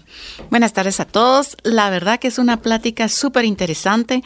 [0.50, 1.56] Buenas tardes a todos.
[1.62, 4.22] La verdad que es una plática súper interesante.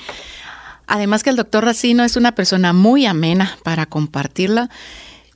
[0.87, 4.69] Además que el doctor Racino es una persona muy amena para compartirla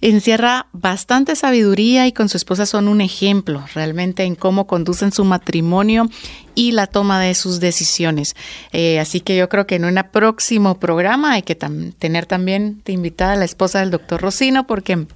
[0.01, 5.25] encierra bastante sabiduría y con su esposa son un ejemplo realmente en cómo conducen su
[5.25, 6.09] matrimonio
[6.59, 8.35] y la toma de sus decisiones.
[8.73, 12.95] Eh, así que yo creo que en un próximo programa hay que tener también de
[12.95, 15.07] invitada a la esposa del doctor Rocino porque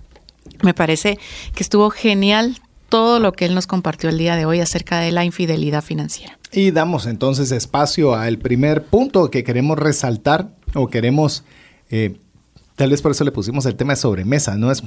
[0.63, 1.19] me parece
[1.57, 5.11] que estuvo genial todo lo que él nos compartió el día de hoy acerca de
[5.11, 6.39] la infidelidad financiera.
[6.53, 11.43] Y damos entonces espacio al primer punto que queremos resaltar o queremos
[11.91, 12.21] eh,
[12.77, 14.83] Tal vez por eso le pusimos el tema de sobremesa, no es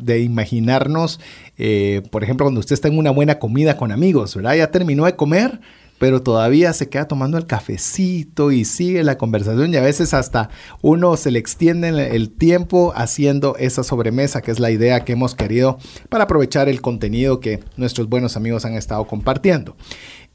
[0.00, 1.20] de imaginarnos,
[1.58, 4.56] eh, por ejemplo, cuando usted está en una buena comida con amigos, ¿verdad?
[4.56, 5.60] Ya terminó de comer,
[5.98, 10.50] pero todavía se queda tomando el cafecito y sigue la conversación y a veces hasta
[10.80, 15.34] uno se le extiende el tiempo haciendo esa sobremesa, que es la idea que hemos
[15.34, 19.76] querido para aprovechar el contenido que nuestros buenos amigos han estado compartiendo.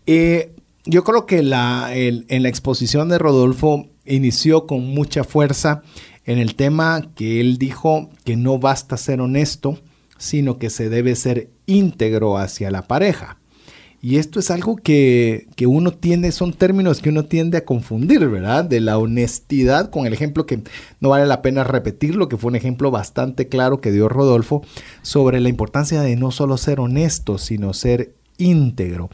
[0.06, 5.82] Eh, yo creo que la, en la exposición de Rodolfo inició con mucha fuerza
[6.26, 9.80] en el tema que él dijo que no basta ser honesto,
[10.18, 13.38] sino que se debe ser íntegro hacia la pareja.
[14.06, 18.28] Y esto es algo que, que, uno tiende, son términos que uno tiende a confundir,
[18.28, 18.66] ¿verdad?
[18.66, 20.60] De la honestidad con el ejemplo que
[21.00, 24.62] no vale la pena repetirlo, que fue un ejemplo bastante claro que dio Rodolfo
[25.04, 29.10] sobre la importancia de no solo ser honesto, sino ser íntegro.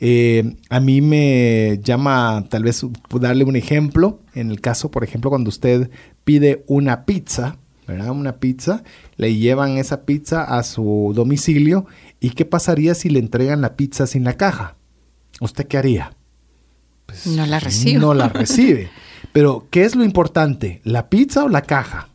[0.00, 2.86] Eh, a mí me llama tal vez
[3.20, 5.90] darle un ejemplo, en el caso, por ejemplo, cuando usted
[6.24, 8.08] pide una pizza, ¿verdad?
[8.12, 8.82] Una pizza,
[9.18, 11.84] le llevan esa pizza a su domicilio
[12.22, 14.76] y ¿qué pasaría si le entregan la pizza sin la caja?
[15.40, 16.14] ¿Usted qué haría?
[17.04, 17.98] Pues, no la recibe.
[17.98, 18.90] No la recibe.
[19.32, 20.80] Pero, ¿qué es lo importante?
[20.84, 22.10] ¿La pizza o la caja?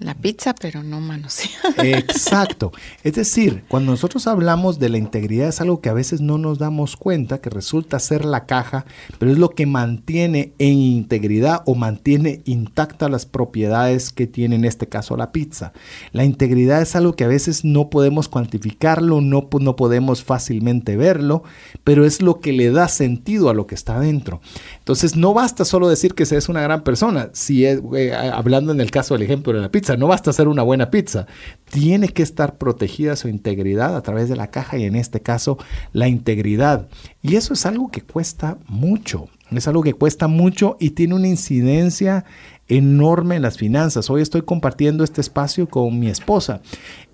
[0.00, 1.40] La pizza, pero no manos.
[1.76, 2.72] Exacto.
[3.04, 6.58] Es decir, cuando nosotros hablamos de la integridad es algo que a veces no nos
[6.58, 8.86] damos cuenta, que resulta ser la caja,
[9.18, 14.64] pero es lo que mantiene en integridad o mantiene intactas las propiedades que tiene en
[14.64, 15.74] este caso la pizza.
[16.12, 21.42] La integridad es algo que a veces no podemos cuantificarlo, no, no podemos fácilmente verlo,
[21.84, 24.40] pero es lo que le da sentido a lo que está dentro.
[24.78, 28.72] Entonces, no basta solo decir que se es una gran persona, si es, eh, hablando
[28.72, 31.26] en el caso del ejemplo de la pizza, no basta hacer una buena pizza.
[31.70, 35.58] Tiene que estar protegida su integridad a través de la caja y en este caso
[35.92, 36.88] la integridad.
[37.22, 39.28] Y eso es algo que cuesta mucho.
[39.50, 42.24] Es algo que cuesta mucho y tiene una incidencia
[42.68, 44.08] enorme en las finanzas.
[44.10, 46.62] Hoy estoy compartiendo este espacio con mi esposa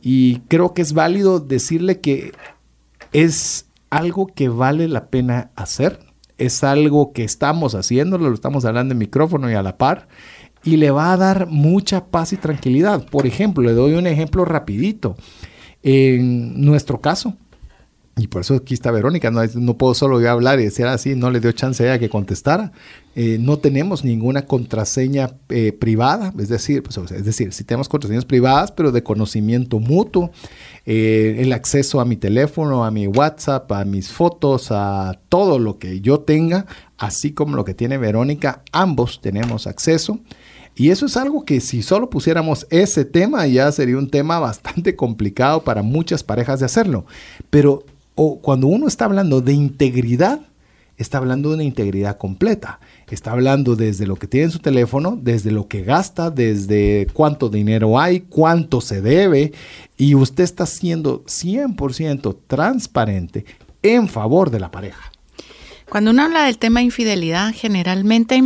[0.02, 2.32] y creo que es válido decirle que
[3.12, 6.00] es algo que vale la pena hacer.
[6.38, 10.08] Es algo que estamos haciendo, lo estamos hablando en micrófono y a la par
[10.66, 13.06] y le va a dar mucha paz y tranquilidad.
[13.08, 15.16] Por ejemplo, le doy un ejemplo rapidito.
[15.82, 17.36] En nuestro caso,
[18.18, 21.14] y por eso aquí está Verónica, no, no puedo solo yo hablar y decir así,
[21.14, 22.72] no le dio chance a ella que contestara.
[23.14, 28.24] Eh, no tenemos ninguna contraseña eh, privada, es decir, pues, es decir, sí tenemos contraseñas
[28.24, 30.30] privadas, pero de conocimiento mutuo.
[30.86, 35.78] Eh, el acceso a mi teléfono, a mi WhatsApp, a mis fotos, a todo lo
[35.78, 36.64] que yo tenga,
[36.96, 40.20] así como lo que tiene Verónica, ambos tenemos acceso.
[40.76, 44.94] Y eso es algo que si solo pusiéramos ese tema ya sería un tema bastante
[44.94, 47.06] complicado para muchas parejas de hacerlo.
[47.48, 47.84] Pero
[48.42, 50.40] cuando uno está hablando de integridad,
[50.98, 52.78] está hablando de una integridad completa.
[53.10, 57.48] Está hablando desde lo que tiene en su teléfono, desde lo que gasta, desde cuánto
[57.48, 59.52] dinero hay, cuánto se debe.
[59.96, 63.46] Y usted está siendo 100% transparente
[63.82, 65.10] en favor de la pareja.
[65.88, 68.42] Cuando uno habla del tema infidelidad, generalmente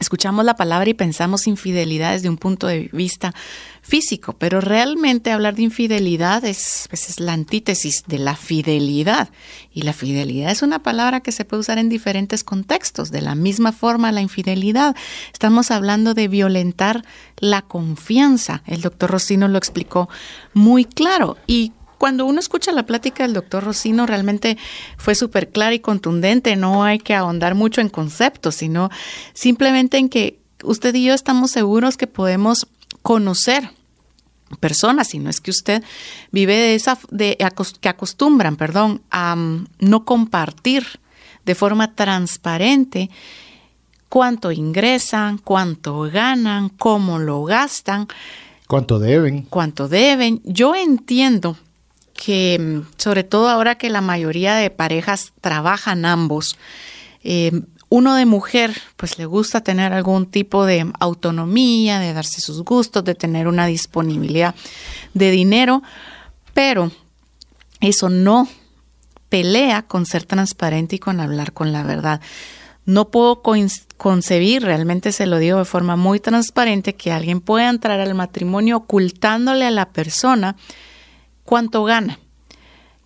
[0.00, 3.32] Escuchamos la palabra y pensamos infidelidad desde un punto de vista
[3.80, 9.28] físico, pero realmente hablar de infidelidad es, pues, es la antítesis de la fidelidad.
[9.72, 13.10] Y la fidelidad es una palabra que se puede usar en diferentes contextos.
[13.12, 14.96] De la misma forma, la infidelidad.
[15.32, 17.04] Estamos hablando de violentar
[17.38, 18.62] la confianza.
[18.66, 20.08] El doctor Rocino lo explicó
[20.54, 21.36] muy claro.
[21.46, 24.56] Y cuando uno escucha la plática del doctor Rocino, realmente
[24.96, 26.56] fue súper clara y contundente.
[26.56, 28.90] No hay que ahondar mucho en conceptos, sino
[29.32, 32.66] simplemente en que usted y yo estamos seguros que podemos
[33.02, 33.70] conocer
[34.60, 35.82] personas, si no es que usted
[36.30, 37.36] vive de esa, de,
[37.80, 40.86] que acostumbran, perdón, a mm, no compartir
[41.44, 43.10] de forma transparente
[44.08, 48.08] cuánto ingresan, cuánto ganan, cómo lo gastan.
[48.68, 49.42] Cuánto deben.
[49.42, 50.40] Cuánto deben.
[50.44, 51.56] Yo entiendo
[52.24, 56.56] que mm, sobre todo ahora que la mayoría de parejas trabajan ambos,
[57.22, 62.62] eh, uno de mujer pues le gusta tener algún tipo de autonomía, de darse sus
[62.62, 64.54] gustos, de tener una disponibilidad
[65.12, 65.82] de dinero,
[66.54, 66.90] pero
[67.80, 68.48] eso no
[69.28, 72.20] pelea con ser transparente y con hablar con la verdad.
[72.86, 73.42] No puedo
[73.96, 78.78] concebir, realmente se lo digo de forma muy transparente, que alguien pueda entrar al matrimonio
[78.78, 80.56] ocultándole a la persona
[81.44, 82.18] cuánto gana.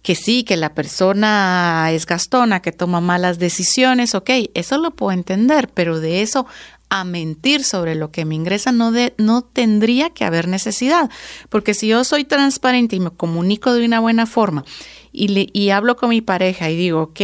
[0.02, 5.12] Que sí, que la persona es gastona, que toma malas decisiones, ok, eso lo puedo
[5.12, 6.46] entender, pero de eso
[6.90, 11.10] a mentir sobre lo que me ingresa no, de, no tendría que haber necesidad,
[11.50, 14.64] porque si yo soy transparente y me comunico de una buena forma
[15.12, 17.20] y, le, y hablo con mi pareja y digo, ok,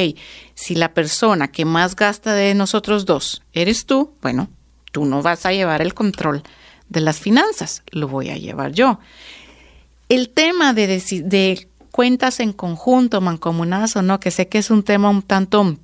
[0.54, 4.48] si la persona que más gasta de nosotros dos eres tú, bueno,
[4.92, 6.42] tú no vas a llevar el control
[6.88, 8.98] de las finanzas, lo voy a llevar yo.
[10.08, 15.10] El tema de, cuentas en conjunto, mancomunadas o no, que sé que es un tema
[15.10, 15.76] un tanto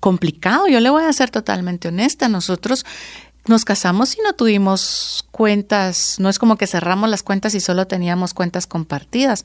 [0.00, 2.84] complicado, yo le voy a ser totalmente honesta, nosotros
[3.46, 7.86] nos casamos y no tuvimos cuentas, no es como que cerramos las cuentas y solo
[7.86, 9.44] teníamos cuentas compartidas,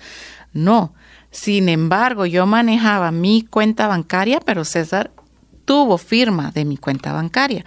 [0.54, 0.94] no.
[1.30, 5.12] Sin embargo, yo manejaba mi cuenta bancaria, pero César
[5.64, 7.64] tuvo firma de mi cuenta bancaria.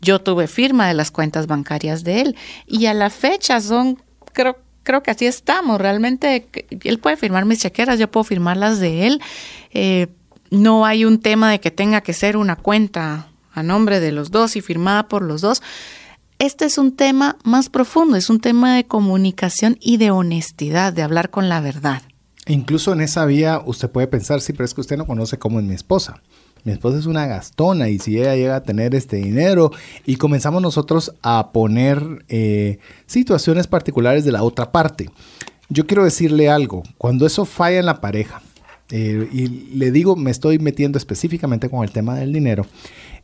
[0.00, 4.58] Yo tuve firma de las cuentas bancarias de él y a la fecha son, creo
[4.88, 5.78] creo que así estamos.
[5.78, 6.48] Realmente
[6.82, 9.20] él puede firmar mis chequeras, yo puedo firmar las de él.
[9.74, 10.06] Eh,
[10.50, 14.30] no hay un tema de que tenga que ser una cuenta a nombre de los
[14.30, 15.62] dos y firmada por los dos.
[16.38, 21.02] Este es un tema más profundo, es un tema de comunicación y de honestidad, de
[21.02, 22.00] hablar con la verdad.
[22.46, 25.60] Incluso en esa vía usted puede pensar, sí, pero es que usted no conoce cómo
[25.60, 26.22] es mi esposa.
[26.68, 29.72] Mi esposa es una gastona y si ella llega a tener este dinero
[30.04, 35.08] y comenzamos nosotros a poner eh, situaciones particulares de la otra parte.
[35.70, 38.42] Yo quiero decirle algo, cuando eso falla en la pareja,
[38.90, 39.48] eh, y
[39.78, 42.66] le digo, me estoy metiendo específicamente con el tema del dinero,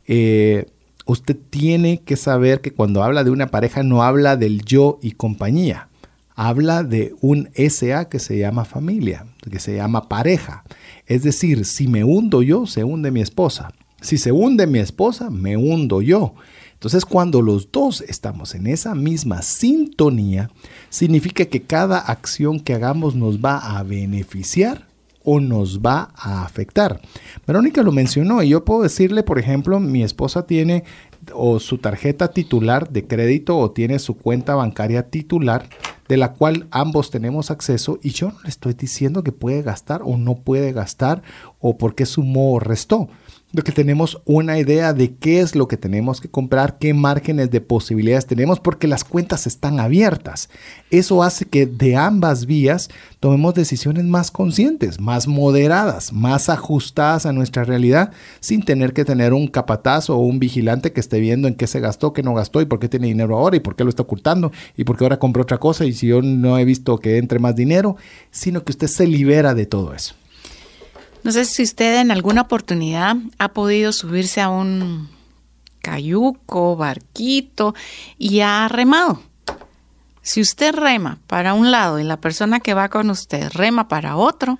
[0.07, 0.65] eh,
[1.05, 5.11] usted tiene que saber que cuando habla de una pareja no habla del yo y
[5.11, 5.89] compañía,
[6.33, 10.63] habla de un SA que se llama familia, que se llama pareja.
[11.07, 13.73] Es decir, si me hundo yo, se hunde mi esposa.
[14.01, 16.33] Si se hunde mi esposa, me hundo yo.
[16.73, 20.51] Entonces, cuando los dos estamos en esa misma sintonía,
[20.89, 24.87] significa que cada acción que hagamos nos va a beneficiar
[25.23, 27.01] o nos va a afectar.
[27.47, 30.83] Verónica lo mencionó y yo puedo decirle, por ejemplo, mi esposa tiene
[31.33, 35.69] o su tarjeta titular de crédito o tiene su cuenta bancaria titular
[36.07, 40.01] de la cual ambos tenemos acceso y yo no le estoy diciendo que puede gastar
[40.03, 41.23] o no puede gastar
[41.59, 43.09] o por qué sumó o restó
[43.51, 47.51] de que tenemos una idea de qué es lo que tenemos que comprar, qué márgenes
[47.51, 50.49] de posibilidades tenemos, porque las cuentas están abiertas.
[50.89, 52.89] Eso hace que de ambas vías
[53.21, 59.33] tomemos decisiones más conscientes, más moderadas, más ajustadas a nuestra realidad, sin tener que tener
[59.33, 62.59] un capatazo o un vigilante que esté viendo en qué se gastó, qué no gastó
[62.59, 65.05] y por qué tiene dinero ahora y por qué lo está ocultando y por qué
[65.05, 67.95] ahora compró otra cosa y si yo no he visto que entre más dinero,
[68.31, 70.15] sino que usted se libera de todo eso.
[71.25, 75.09] No sé si usted en alguna oportunidad ha podido subirse a un
[75.81, 77.73] cayuco, barquito
[78.19, 79.23] y ha remado.
[80.21, 84.17] Si usted rema para un lado y la persona que va con usted rema para
[84.17, 84.59] otro,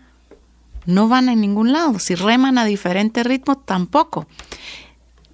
[0.87, 1.99] no van a ningún lado.
[1.99, 4.25] Si reman a diferente ritmo, tampoco.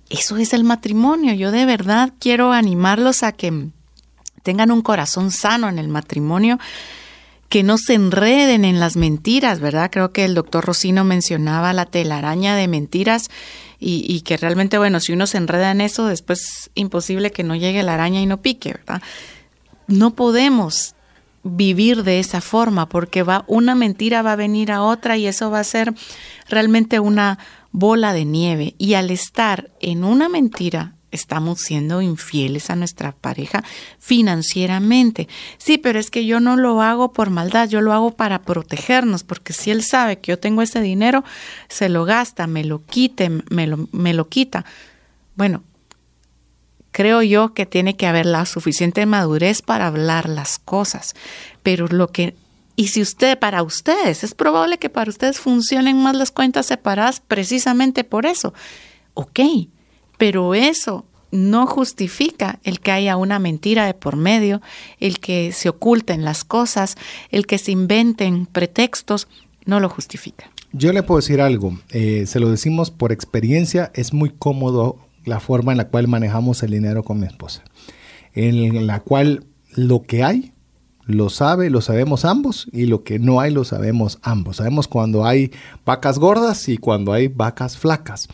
[0.09, 1.33] Eso es el matrimonio.
[1.33, 3.69] Yo de verdad quiero animarlos a que
[4.43, 6.59] tengan un corazón sano en el matrimonio
[7.51, 9.89] que no se enreden en las mentiras, ¿verdad?
[9.91, 13.29] Creo que el doctor Rocino mencionaba la telaraña de mentiras
[13.77, 17.57] y, que realmente, bueno, si uno se enreda en eso, después es imposible que no
[17.57, 19.01] llegue la araña y no pique, ¿verdad?
[19.87, 20.95] No podemos
[21.43, 25.51] vivir de esa forma porque va una mentira va a venir a otra y eso
[25.51, 25.93] va a ser
[26.47, 27.37] realmente una
[27.73, 33.63] bola de nieve y al estar en una mentira estamos siendo infieles a nuestra pareja
[33.99, 35.27] financieramente.
[35.57, 39.23] Sí, pero es que yo no lo hago por maldad, yo lo hago para protegernos,
[39.23, 41.23] porque si él sabe que yo tengo ese dinero,
[41.67, 44.65] se lo gasta, me lo quite, me lo, me lo quita.
[45.35, 45.63] Bueno,
[46.91, 51.15] creo yo que tiene que haber la suficiente madurez para hablar las cosas,
[51.63, 52.35] pero lo que...
[52.77, 57.19] Y si usted, para ustedes, es probable que para ustedes funcionen más las cuentas separadas
[57.19, 58.53] precisamente por eso.
[59.13, 59.39] Ok,
[60.21, 64.61] pero eso no justifica el que haya una mentira de por medio,
[64.99, 66.95] el que se oculten las cosas,
[67.31, 69.27] el que se inventen pretextos,
[69.65, 70.51] no lo justifica.
[70.73, 75.39] Yo le puedo decir algo, eh, se lo decimos por experiencia, es muy cómodo la
[75.39, 77.63] forma en la cual manejamos el dinero con mi esposa,
[78.35, 80.51] en la cual lo que hay
[81.05, 84.57] lo sabe, lo sabemos ambos y lo que no hay lo sabemos ambos.
[84.57, 85.51] Sabemos cuando hay
[85.85, 88.27] vacas gordas y cuando hay vacas flacas.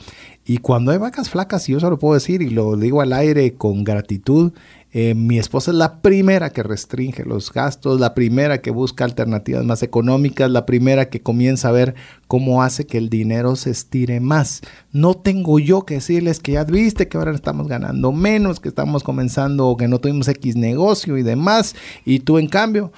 [0.50, 3.12] Y cuando hay vacas flacas, y yo se lo puedo decir y lo digo al
[3.12, 4.54] aire con gratitud,
[4.94, 9.66] eh, mi esposa es la primera que restringe los gastos, la primera que busca alternativas
[9.66, 11.96] más económicas, la primera que comienza a ver
[12.28, 14.62] cómo hace que el dinero se estire más.
[14.94, 19.04] No tengo yo que decirles que ya viste que ahora estamos ganando menos, que estamos
[19.04, 21.76] comenzando, que no tuvimos X negocio y demás,
[22.06, 22.94] y tú en cambio,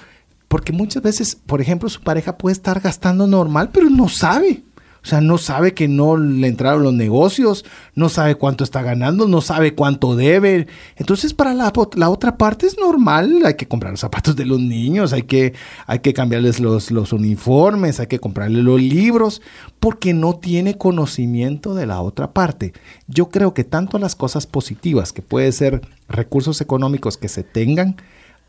[0.46, 4.62] porque muchas veces, por ejemplo, su pareja puede estar gastando normal, pero no sabe.
[5.02, 9.26] O sea, no sabe que no le entraron los negocios, no sabe cuánto está ganando,
[9.28, 10.66] no sabe cuánto debe.
[10.96, 11.72] Entonces, para la,
[12.08, 15.54] otra parte es normal, hay que comprar los zapatos de los niños, hay que,
[15.86, 19.40] hay que cambiarles los, los uniformes, hay que comprarles los libros,
[19.78, 22.74] porque no tiene conocimiento de la otra parte.
[23.06, 27.96] Yo creo que tanto las cosas positivas, que puede ser recursos económicos que se tengan,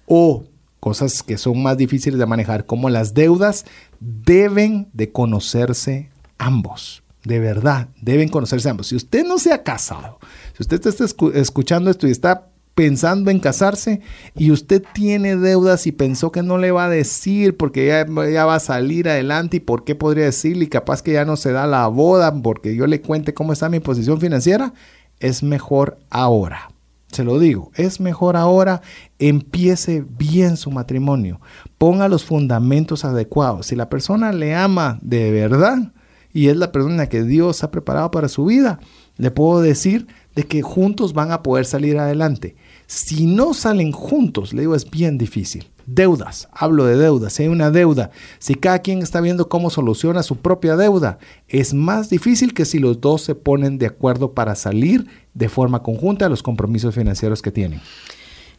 [0.05, 0.43] o
[0.81, 3.65] cosas que son más difíciles de manejar, como las deudas,
[4.01, 6.09] deben de conocerse
[6.41, 7.03] ambos.
[7.23, 8.87] De verdad, deben conocerse ambos.
[8.87, 10.19] Si usted no se ha casado,
[10.57, 14.01] si usted está escuchando esto y está pensando en casarse
[14.35, 18.05] y usted tiene deudas y pensó que no le va a decir porque ya,
[18.45, 21.51] va a salir adelante y por qué podría decirle y capaz que ya no se
[21.51, 24.73] da la boda porque yo le cuente cómo está mi posición financiera,
[25.19, 26.71] es mejor ahora.
[27.11, 28.81] Se lo digo, es mejor ahora,
[29.19, 31.41] empiece bien su matrimonio,
[31.77, 33.67] ponga los fundamentos adecuados.
[33.67, 35.91] Si la persona le ama de verdad,
[36.33, 38.79] y es la persona que Dios ha preparado para su vida.
[39.17, 42.55] Le puedo decir de que juntos van a poder salir adelante.
[42.87, 45.69] Si no salen juntos, le digo, es bien difícil.
[45.85, 47.33] Deudas, hablo de deudas.
[47.33, 51.17] Si hay una deuda, si cada quien está viendo cómo soluciona su propia deuda,
[51.47, 55.83] es más difícil que si los dos se ponen de acuerdo para salir de forma
[55.83, 57.81] conjunta a los compromisos financieros que tienen.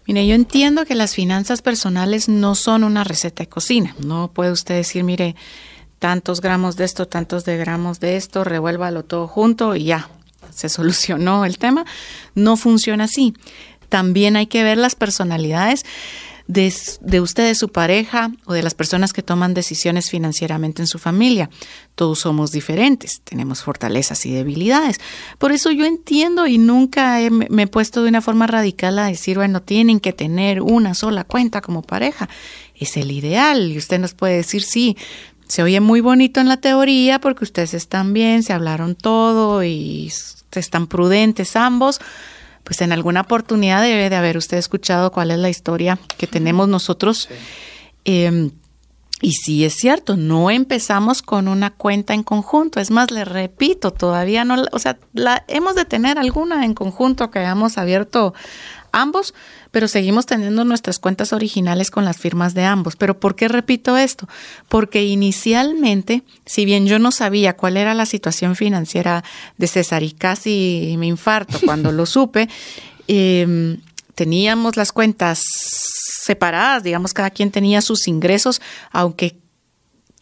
[0.06, 3.94] Mire, yo entiendo que las finanzas personales no son una receta de cocina.
[4.04, 5.36] No puede usted decir, mire,
[6.02, 10.08] tantos gramos de esto, tantos de gramos de esto, revuélvalo todo junto y ya,
[10.52, 11.84] se solucionó el tema.
[12.34, 13.34] No funciona así.
[13.88, 15.84] También hay que ver las personalidades
[16.48, 20.88] de, de, usted, de su pareja o de las personas que toman decisiones financieramente en
[20.88, 21.50] su familia.
[21.94, 24.98] Todos somos diferentes, tenemos fortalezas y debilidades.
[25.38, 29.36] Por eso yo entiendo y nunca me he puesto de una forma radical a decir,
[29.36, 32.28] bueno, tienen que tener una sola cuenta como pareja.
[32.74, 34.96] Es el ideal y usted nos puede decir, sí,
[35.52, 40.10] se oye muy bonito en la teoría porque ustedes están bien, se hablaron todo y
[40.50, 42.00] están prudentes ambos
[42.64, 46.68] pues en alguna oportunidad debe de haber usted escuchado cuál es la historia que tenemos
[46.68, 47.28] nosotros.
[48.06, 48.52] Em,
[49.20, 52.80] y sí es cierto, no empezamos con una cuenta en conjunto.
[52.80, 57.30] Es más, le repito, todavía no, o sea, la, hemos de tener alguna en conjunto
[57.30, 58.32] que hayamos abierto
[58.92, 59.34] ambos,
[59.70, 62.96] pero seguimos teniendo nuestras cuentas originales con las firmas de ambos.
[62.96, 64.28] Pero ¿por qué repito esto?
[64.68, 69.24] Porque inicialmente, si bien yo no sabía cuál era la situación financiera
[69.56, 72.48] de César y casi me infarto cuando lo supe,
[73.08, 73.78] em,
[74.14, 75.42] teníamos las cuentas
[76.22, 78.60] separadas, digamos, cada quien tenía sus ingresos,
[78.92, 79.41] aunque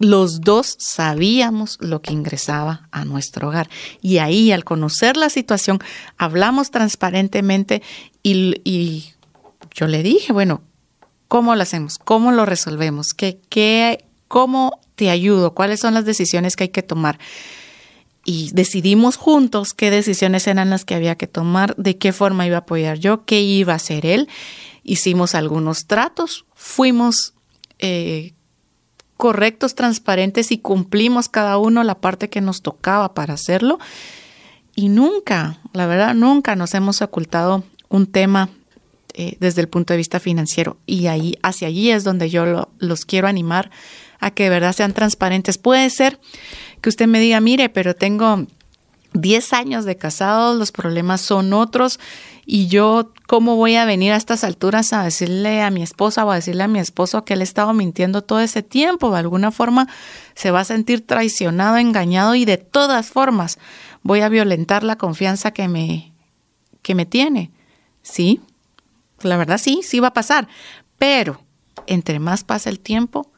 [0.00, 3.68] los dos sabíamos lo que ingresaba a nuestro hogar.
[4.00, 5.78] Y ahí, al conocer la situación,
[6.16, 7.82] hablamos transparentemente
[8.22, 9.12] y,
[9.74, 10.62] yo le dije, bueno,
[11.28, 11.98] ¿cómo lo hacemos?
[11.98, 13.12] ¿Cómo lo resolvemos?
[13.12, 15.54] ¿Qué, qué, ¿Cómo te ayudo?
[15.54, 17.18] ¿Cuáles son las decisiones que hay que tomar?
[18.24, 22.56] Y decidimos juntos qué decisiones eran las que había que tomar, de qué forma iba
[22.56, 24.28] a apoyar yo, qué iba a hacer él.
[24.82, 27.34] Hicimos algunos tratos, fuimos
[27.78, 28.32] eh,
[29.20, 33.78] correctos, transparentes y cumplimos cada uno la parte que nos tocaba para hacerlo.
[34.74, 38.48] Y nunca, la verdad, nunca nos hemos ocultado un tema
[39.12, 40.78] eh, desde el punto de vista financiero.
[40.86, 43.70] Y ahí, hacia allí es donde yo los quiero animar
[44.20, 45.58] a que de verdad sean transparentes.
[45.58, 46.18] Puede ser
[46.80, 48.46] que usted me diga, mire, pero tengo
[49.12, 52.00] 10 años de casados, los problemas son otros
[52.46, 56.32] y yo, ¿cómo voy a venir a estas alturas a decirle a mi esposa o
[56.32, 59.12] a decirle a mi esposo que él ha estado mintiendo todo ese tiempo?
[59.12, 59.86] De alguna forma
[60.34, 63.60] se va a sentir traicionado, engañado y de todas formas
[64.02, 66.12] voy a violentar la confianza que me,
[66.82, 67.52] que me tiene.
[68.02, 68.40] Sí,
[69.20, 70.48] la verdad sí, sí va a pasar,
[70.98, 71.40] pero
[71.86, 73.30] entre más pasa el tiempo,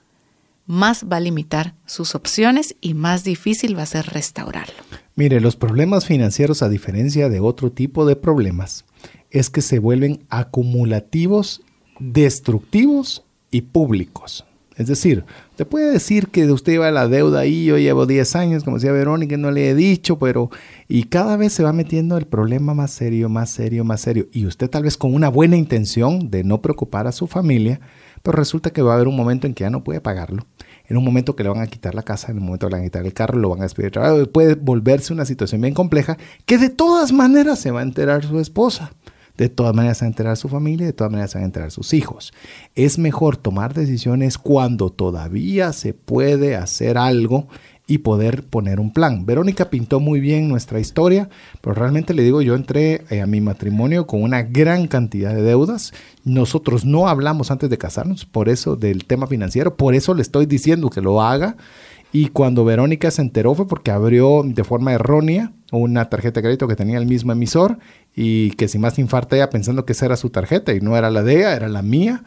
[0.64, 4.84] más va a limitar sus opciones y más difícil va a ser restaurarlo.
[5.16, 8.86] Mire, los problemas financieros, a diferencia de otro tipo de problemas,
[9.32, 11.62] es que se vuelven acumulativos,
[11.98, 14.44] destructivos y públicos.
[14.76, 15.24] Es decir,
[15.56, 18.92] te puede decir que usted lleva la deuda ahí, yo llevo 10 años, como decía
[18.92, 20.50] Verónica, no le he dicho, pero...
[20.88, 24.28] Y cada vez se va metiendo el problema más serio, más serio, más serio.
[24.32, 27.80] Y usted tal vez con una buena intención de no preocupar a su familia,
[28.22, 30.46] pero resulta que va a haber un momento en que ya no puede pagarlo
[30.88, 32.76] en un momento que le van a quitar la casa, en un momento que le
[32.76, 35.60] van a quitar el carro, lo van a despedir de trabajo, puede volverse una situación
[35.60, 38.92] bien compleja que de todas maneras se va a enterar su esposa.
[39.36, 41.46] De todas maneras se va a enterar su familia, de todas maneras se van a
[41.46, 42.32] enterar sus hijos.
[42.74, 47.48] Es mejor tomar decisiones cuando todavía se puede hacer algo
[47.86, 49.26] y poder poner un plan.
[49.26, 51.28] Verónica pintó muy bien nuestra historia,
[51.60, 55.42] pero realmente le digo, yo entré eh, a mi matrimonio con una gran cantidad de
[55.42, 55.92] deudas.
[56.24, 60.46] Nosotros no hablamos antes de casarnos, por eso del tema financiero, por eso le estoy
[60.46, 61.56] diciendo que lo haga.
[62.12, 66.68] Y cuando Verónica se enteró fue porque abrió de forma errónea una tarjeta de crédito
[66.68, 67.78] que tenía el mismo emisor
[68.14, 71.10] y que sin más infarta ella pensando que esa era su tarjeta y no era
[71.10, 72.24] la de ella, era la mía.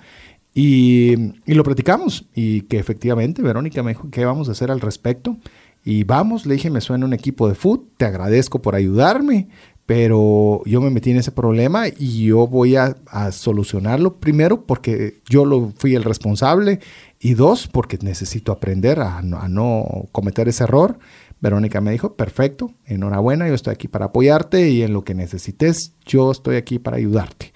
[0.55, 1.15] Y,
[1.45, 5.37] lo platicamos y que efectivamente Verónica me dijo, ¿qué vamos a hacer al respecto?
[5.83, 9.49] Y vamos, le dije, me suena un equipo de foot, te agradezco por ayudarme,
[9.85, 12.95] pero yo me metí en ese problema y yo voy a,
[13.31, 16.79] solucionarlo primero porque yo lo fui el responsable
[17.25, 20.99] y dos, porque necesito aprender a no cometer ese error.
[21.41, 25.95] Verónica me dijo, perfecto, enhorabuena, yo estoy aquí para apoyarte y en lo que necesites,
[26.05, 27.51] yo estoy aquí para ayudarte.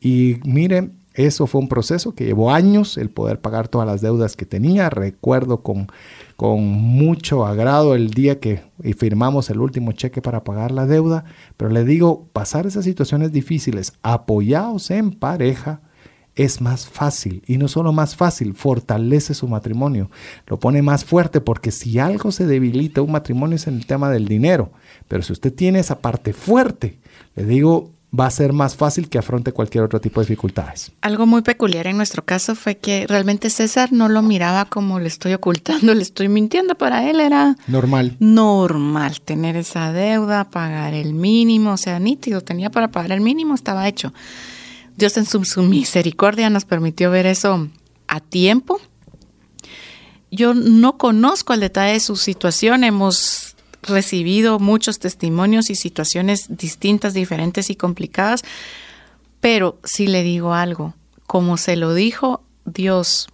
[0.00, 4.34] Y miren, eso fue un proceso que llevó años el poder pagar todas las deudas
[4.34, 4.90] que tenía.
[4.90, 5.86] Recuerdo con,
[6.34, 8.64] con mucho agrado el día que
[8.98, 11.24] firmamos el último cheque para pagar la deuda,
[11.56, 15.82] pero le digo, pasar esas situaciones difíciles apoyados en pareja
[16.36, 17.42] es más fácil.
[17.46, 20.10] Y no solo más fácil, fortalece su matrimonio.
[20.46, 24.10] Lo pone más fuerte porque si algo se debilita un matrimonio es en el tema
[24.10, 24.72] del dinero.
[25.08, 26.98] Pero si usted tiene esa parte fuerte,
[27.36, 30.92] le digo, va a ser más fácil que afronte cualquier otro tipo de dificultades.
[31.00, 35.08] Algo muy peculiar en nuestro caso fue que realmente César no lo miraba como le
[35.08, 36.74] estoy ocultando, le estoy mintiendo.
[36.76, 38.16] Para él era normal.
[38.20, 43.54] Normal tener esa deuda, pagar el mínimo, o sea, nítido, tenía para pagar el mínimo,
[43.54, 44.12] estaba hecho.
[44.96, 47.68] Dios en su, misericordia nos permitió ver eso
[48.06, 48.80] a tiempo.
[50.30, 57.14] Yo no conozco el detalle de su situación, hemos recibido muchos testimonios y situaciones distintas,
[57.14, 58.42] diferentes y complicadas,
[59.40, 60.94] pero si le digo algo,
[61.26, 63.28] como se lo dijo Dios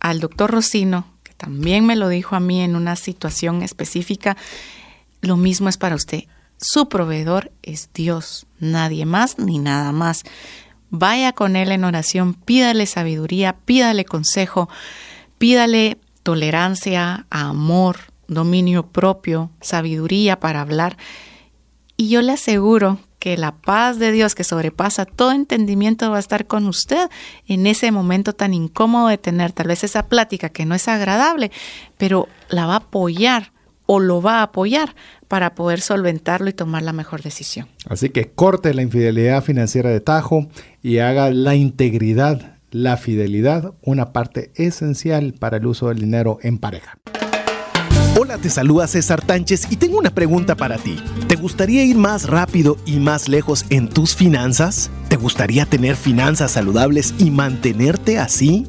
[0.00, 4.36] al doctor Rocino, que también me lo dijo a mí en una situación específica,
[5.22, 6.24] lo mismo es para usted.
[6.60, 10.24] Su proveedor es Dios, nadie más ni nada más.
[10.96, 14.68] Vaya con Él en oración, pídale sabiduría, pídale consejo,
[15.38, 17.96] pídale tolerancia, amor,
[18.28, 20.96] dominio propio, sabiduría para hablar.
[21.96, 26.20] Y yo le aseguro que la paz de Dios que sobrepasa todo entendimiento va a
[26.20, 27.10] estar con usted
[27.48, 31.50] en ese momento tan incómodo de tener tal vez esa plática que no es agradable,
[31.98, 33.50] pero la va a apoyar
[33.86, 34.94] o lo va a apoyar
[35.28, 37.68] para poder solventarlo y tomar la mejor decisión.
[37.88, 40.48] Así que corte la infidelidad financiera de tajo
[40.82, 46.58] y haga la integridad, la fidelidad, una parte esencial para el uso del dinero en
[46.58, 46.98] pareja.
[48.16, 51.02] Hola, te saluda César Tánchez y tengo una pregunta para ti.
[51.26, 54.88] ¿Te gustaría ir más rápido y más lejos en tus finanzas?
[55.08, 58.68] ¿Te gustaría tener finanzas saludables y mantenerte así?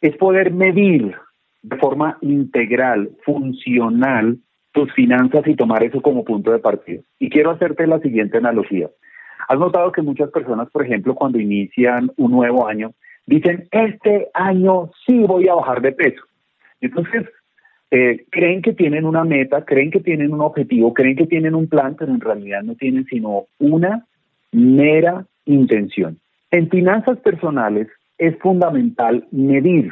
[0.00, 1.16] es poder medir
[1.62, 4.38] de forma integral, funcional,
[4.72, 7.02] tus finanzas y tomar eso como punto de partida.
[7.18, 8.88] Y quiero hacerte la siguiente analogía.
[9.48, 12.92] Has notado que muchas personas, por ejemplo, cuando inician un nuevo año,
[13.26, 16.22] dicen, este año sí voy a bajar de peso.
[16.80, 17.26] Entonces,
[17.90, 21.68] eh, creen que tienen una meta, creen que tienen un objetivo, creen que tienen un
[21.68, 24.06] plan, pero en realidad no tienen sino una
[24.52, 26.18] mera intención.
[26.52, 27.88] En finanzas personales
[28.18, 29.90] es fundamental medir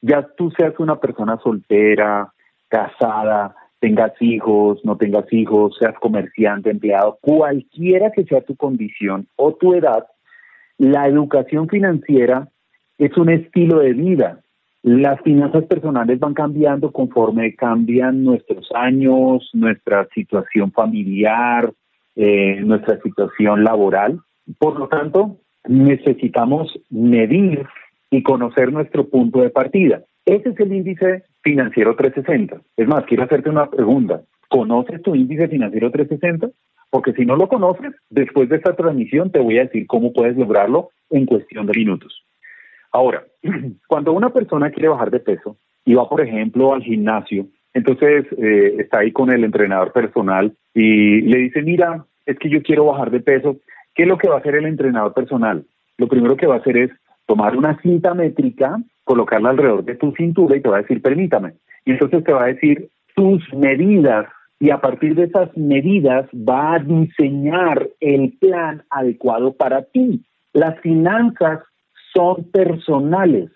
[0.00, 2.32] ya tú seas una persona soltera,
[2.68, 9.54] casada, tengas hijos, no tengas hijos, seas comerciante, empleado, cualquiera que sea tu condición o
[9.54, 10.06] tu edad,
[10.78, 12.48] la educación financiera
[12.98, 14.40] es un estilo de vida.
[14.82, 21.70] Las finanzas personales van cambiando conforme cambian nuestros años, nuestra situación familiar,
[22.16, 24.20] eh, nuestra situación laboral.
[24.58, 25.36] Por lo tanto,
[25.68, 27.66] necesitamos medir
[28.10, 30.02] y conocer nuestro punto de partida.
[30.24, 32.60] Ese es el índice financiero 360.
[32.76, 34.22] Es más, quiero hacerte una pregunta.
[34.48, 36.50] ¿Conoces tu índice financiero 360?
[36.90, 40.36] Porque si no lo conoces, después de esta transmisión te voy a decir cómo puedes
[40.36, 42.24] lograrlo en cuestión de minutos.
[42.92, 43.24] Ahora,
[43.86, 48.76] cuando una persona quiere bajar de peso y va, por ejemplo, al gimnasio, entonces eh,
[48.78, 53.10] está ahí con el entrenador personal y le dice, mira, es que yo quiero bajar
[53.10, 53.56] de peso.
[53.94, 55.64] ¿Qué es lo que va a hacer el entrenador personal?
[55.96, 56.90] Lo primero que va a hacer es
[57.30, 61.52] tomar una cinta métrica, colocarla alrededor de tu cintura y te va a decir, permítame.
[61.84, 64.26] Y entonces te va a decir tus medidas
[64.58, 70.24] y a partir de esas medidas va a diseñar el plan adecuado para ti.
[70.52, 71.60] Las finanzas
[72.12, 73.48] son personales.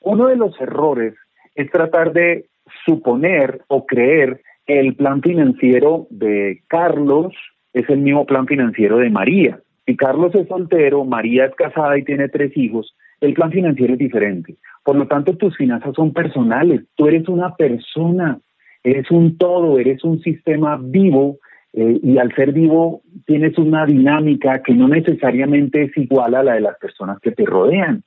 [0.00, 1.14] Uno de los errores
[1.56, 2.46] es tratar de
[2.86, 7.34] suponer o creer que el plan financiero de Carlos
[7.72, 9.58] es el mismo plan financiero de María.
[9.86, 13.98] Si Carlos es soltero, María es casada y tiene tres hijos, el plan financiero es
[13.98, 14.56] diferente.
[14.84, 16.82] Por lo tanto, tus finanzas son personales.
[16.94, 18.38] Tú eres una persona,
[18.82, 21.38] eres un todo, eres un sistema vivo
[21.72, 26.54] eh, y al ser vivo tienes una dinámica que no necesariamente es igual a la
[26.54, 28.02] de las personas que te rodean.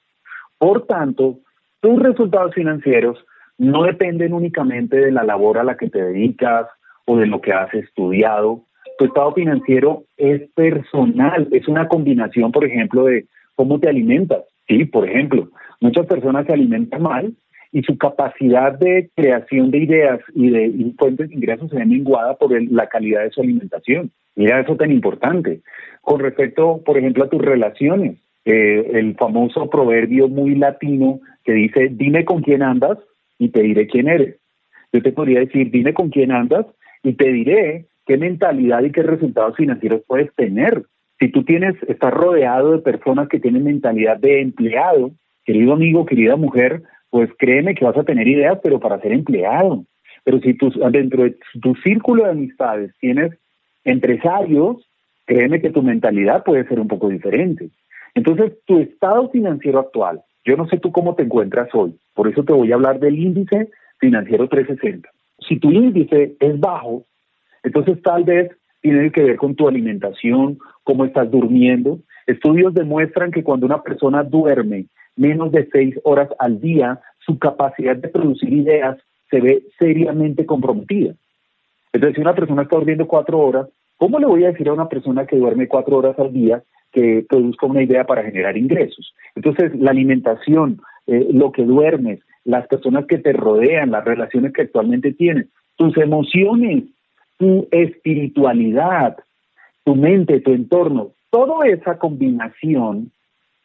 [0.57, 1.39] Por tanto,
[1.81, 3.23] tus resultados financieros
[3.57, 6.67] no dependen únicamente de la labor a la que te dedicas
[7.05, 8.63] o de lo que has estudiado,
[8.97, 14.43] tu estado financiero es personal, es una combinación, por ejemplo, de cómo te alimentas.
[14.71, 15.49] Sí, por ejemplo,
[15.81, 17.33] muchas personas se alimentan mal
[17.73, 22.35] y su capacidad de creación de ideas y de fuentes de ingresos se ve menguada
[22.35, 24.11] por la calidad de su alimentación.
[24.37, 25.59] Mira eso tan importante.
[26.01, 31.89] Con respecto, por ejemplo, a tus relaciones, eh, el famoso proverbio muy latino que dice,
[31.91, 32.97] dime con quién andas
[33.37, 34.37] y te diré quién eres.
[34.93, 36.65] Yo te podría decir, dime con quién andas
[37.03, 40.83] y te diré qué mentalidad y qué resultados financieros puedes tener.
[41.21, 45.11] Si tú tienes, estás rodeado de personas que tienen mentalidad de empleado,
[45.45, 49.85] querido amigo, querida mujer, pues créeme que vas a tener ideas, pero para ser empleado.
[50.23, 53.37] Pero si tú, dentro de tu círculo de amistades tienes
[53.83, 54.77] empresarios,
[55.27, 57.69] créeme que tu mentalidad puede ser un poco diferente.
[58.15, 62.43] Entonces, tu estado financiero actual, yo no sé tú cómo te encuentras hoy, por eso
[62.43, 63.69] te voy a hablar del índice
[63.99, 65.07] financiero 360.
[65.47, 67.05] Si tu índice es bajo,
[67.61, 68.49] entonces tal vez
[68.81, 71.99] tiene que ver con tu alimentación, cómo estás durmiendo.
[72.27, 77.95] Estudios demuestran que cuando una persona duerme menos de seis horas al día, su capacidad
[77.95, 78.97] de producir ideas
[79.29, 81.13] se ve seriamente comprometida.
[81.93, 83.67] Entonces, si una persona está durmiendo cuatro horas,
[83.97, 87.25] ¿cómo le voy a decir a una persona que duerme cuatro horas al día que
[87.27, 89.13] produzca una idea para generar ingresos?
[89.35, 94.63] Entonces, la alimentación, eh, lo que duermes, las personas que te rodean, las relaciones que
[94.63, 96.85] actualmente tienes, tus emociones,
[97.37, 99.17] tu espiritualidad,
[99.83, 103.11] tu mente, tu entorno, toda esa combinación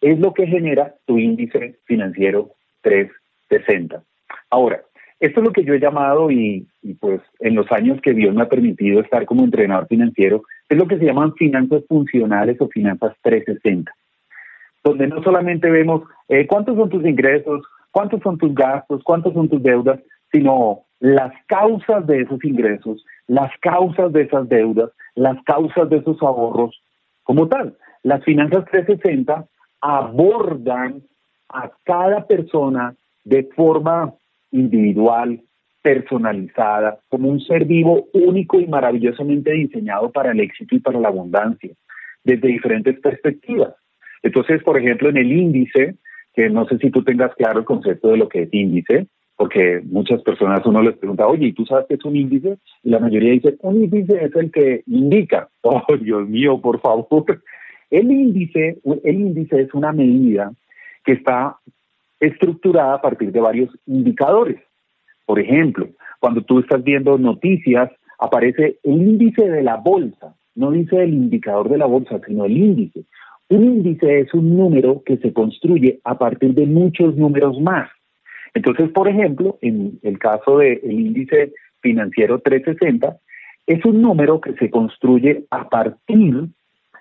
[0.01, 2.51] es lo que genera tu índice financiero
[2.83, 4.03] 360.
[4.51, 4.83] Ahora,
[5.19, 6.67] esto es lo que yo he llamado y,
[7.01, 10.87] pues en los años que Dios me ha permitido estar como entrenador financiero, es lo
[10.87, 13.91] que se llaman finanzas funcionales o finanzas 360,
[14.85, 19.49] donde no solamente vemos eh, cuántos son tus ingresos, cuántos son tus gastos, cuántos son
[19.49, 20.01] tus deudas,
[20.31, 26.21] sino las causas de esos ingresos, las causas de esas deudas, las causas de esos
[26.23, 26.81] ahorros,
[27.23, 27.77] como tal.
[28.03, 29.47] Las finanzas 360
[29.81, 31.03] abordan
[31.49, 34.15] a cada persona de forma
[34.53, 35.41] individual,
[35.83, 41.09] personalizada, como un ser vivo único y maravillosamente diseñado para el éxito y para la
[41.09, 41.71] abundancia,
[42.25, 43.75] desde diferentes perspectivas.
[44.23, 45.97] Entonces, por ejemplo, en el índice,
[46.35, 49.07] que no sé si tú tengas claro el concepto de lo que es índice,
[49.37, 52.59] porque muchas personas uno les pregunta, oye, ¿y tú sabes qué es un índice?
[52.83, 55.49] Y la mayoría dice, un índice es el que indica.
[55.69, 57.25] Oh, Dios mío, por favor.
[57.91, 60.53] El índice, el índice es una medida
[61.05, 61.57] que está
[62.21, 64.61] estructurada a partir de varios indicadores.
[65.25, 65.89] Por ejemplo,
[66.21, 71.69] cuando tú estás viendo noticias, aparece el índice de la bolsa, no dice el indicador
[71.69, 73.05] de la bolsa, sino el índice.
[73.49, 77.91] Un índice es un número que se construye a partir de muchos números más.
[78.57, 81.53] Entonces, por ejemplo, en el caso del índice
[81.83, 83.19] financiero 360,
[83.67, 86.49] es un número que se construye a partir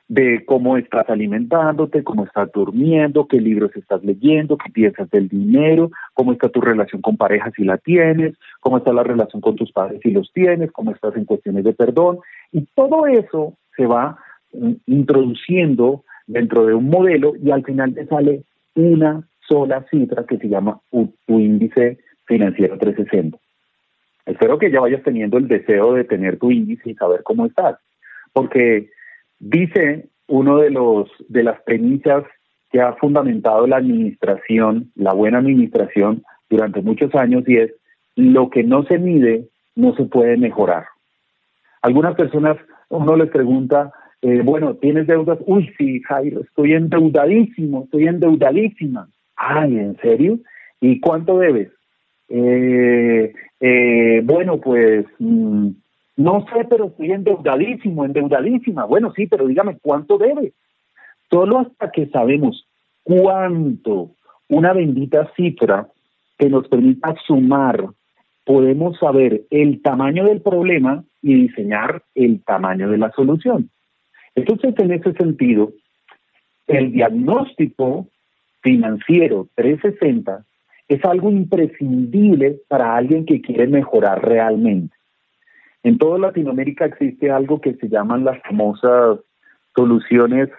[0.09, 5.91] de cómo estás alimentándote, cómo estás durmiendo, qué libros estás leyendo, qué piensas del dinero,
[6.13, 9.71] cómo está tu relación con pareja si la tienes, cómo está la relación con tus
[9.71, 12.19] padres si los tienes, cómo estás en cuestiones de perdón.
[12.51, 14.17] Y todo eso se va
[14.51, 18.43] mm, introduciendo dentro de un modelo y al final te sale
[18.75, 23.37] una sola cifra que se llama tu índice financiero 360.
[24.25, 27.77] Espero que ya vayas teniendo el deseo de tener tu índice y saber cómo estás,
[28.33, 28.89] porque
[29.39, 32.23] dice uno de los de las premisas
[32.71, 37.71] que ha fundamentado la administración, la buena administración durante muchos años y es
[38.15, 40.85] lo que no se mide no se puede mejorar.
[41.81, 42.57] Algunas personas,
[42.89, 43.91] uno les pregunta,
[44.21, 45.37] eh, bueno, ¿tienes deudas?
[45.45, 49.07] Uy, sí, Jairo, estoy endeudadísimo, estoy endeudadísima.
[49.36, 50.39] Ay, ¿en serio?
[50.81, 51.71] ¿Y cuánto debes?
[52.29, 55.69] Eh, eh, bueno, pues mm,
[56.17, 58.86] no sé, pero estoy endeudadísimo, endeudadísima.
[58.86, 60.53] Bueno, sí, pero dígame, ¿cuánto debes?
[61.29, 62.67] Solo hasta que sabemos
[63.03, 64.11] cuánto
[64.47, 65.88] una bendita cifra
[66.38, 67.86] que nos permita sumar,
[68.45, 73.69] podemos saber el tamaño del problema y diseñar el tamaño de la solución.
[74.36, 75.71] Entonces, en ese sentido,
[76.67, 78.07] el diagnóstico
[78.66, 80.43] financiero 360
[80.88, 84.95] es algo imprescindible para alguien que quiere mejorar realmente.
[85.84, 89.20] En toda Latinoamérica existe algo que se llaman las famosas
[89.76, 90.49] soluciones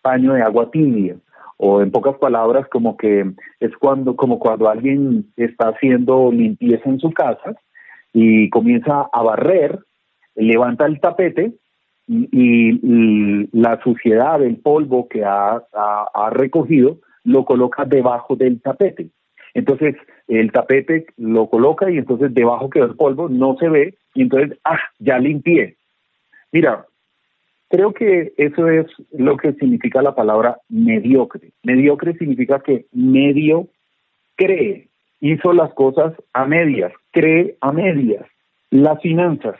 [0.00, 1.16] paño de agua tibia
[1.56, 7.00] o en pocas palabras como que es cuando como cuando alguien está haciendo limpieza en
[7.00, 7.56] su casa
[8.12, 9.80] y comienza a barrer,
[10.36, 11.52] levanta el tapete
[12.06, 19.08] y, la suciedad, el polvo que ha, ha recogido, lo coloca debajo del tapete.
[19.52, 19.96] Entonces
[20.28, 24.58] el tapete lo coloca y entonces debajo quedó el polvo, no se ve y entonces,
[24.64, 25.76] ah, ya limpié.
[26.52, 26.86] Mira,
[27.68, 31.50] creo que eso es lo que significa la palabra mediocre.
[31.64, 33.68] Mediocre significa que medio
[34.36, 34.88] cree,
[35.20, 38.26] hizo las cosas a medias, cree a medias.
[38.70, 39.56] Las finanzas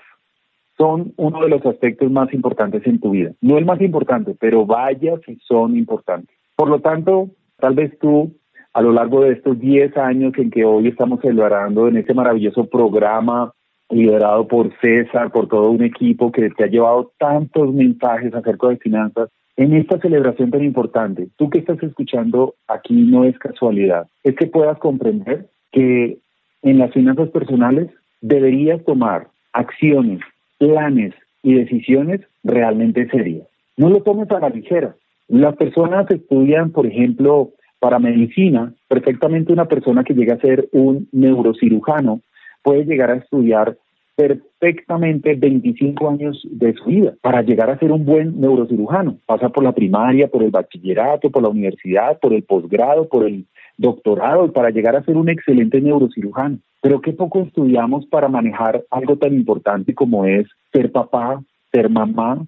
[0.77, 3.33] son uno de los aspectos más importantes en tu vida.
[3.41, 6.37] No el más importante, pero vaya si son importantes.
[6.55, 8.35] Por lo tanto, tal vez tú
[8.73, 12.67] a lo largo de estos 10 años en que hoy estamos celebrando en este maravilloso
[12.67, 13.53] programa
[13.89, 18.77] liderado por César, por todo un equipo que te ha llevado tantos mensajes acerca de
[18.79, 24.35] finanzas, en esta celebración tan importante, tú que estás escuchando aquí no es casualidad, es
[24.37, 26.19] que puedas comprender que
[26.63, 27.89] en las finanzas personales
[28.21, 30.21] deberías tomar acciones,
[30.59, 33.47] planes y decisiones realmente serias.
[33.77, 34.95] No lo tomes a la ligera.
[35.29, 41.09] Las personas estudian, por ejemplo, para medicina, perfectamente una persona que llega a ser un
[41.13, 42.21] neurocirujano
[42.63, 43.77] puede llegar a estudiar
[44.17, 49.19] perfectamente 25 años de su vida para llegar a ser un buen neurocirujano.
[49.27, 53.47] Pasa por la primaria, por el bachillerato, por la universidad, por el posgrado, por el
[53.77, 56.59] doctorado, para llegar a ser un excelente neurocirujano.
[56.81, 62.43] Pero qué poco estudiamos para manejar algo tan importante como es ser papá, ser mamá,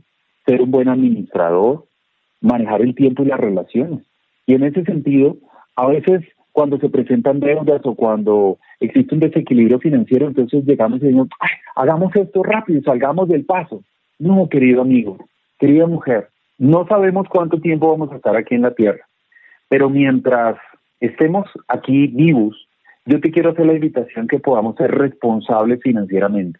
[0.46, 1.84] ser un buen administrador,
[2.40, 4.00] manejar el tiempo y las relaciones.
[4.46, 5.36] Y en ese sentido,
[5.76, 11.04] a veces cuando se presentan deudas o cuando existe un desequilibrio financiero, entonces llegamos y
[11.04, 11.28] decimos,
[11.76, 13.84] hagamos esto rápido salgamos del paso.
[14.18, 15.18] No, querido amigo,
[15.58, 19.06] querida mujer, no sabemos cuánto tiempo vamos a estar aquí en la tierra,
[19.68, 20.56] pero mientras
[20.98, 22.68] estemos aquí vivos,
[23.06, 26.58] yo te quiero hacer la invitación que podamos ser responsables financieramente.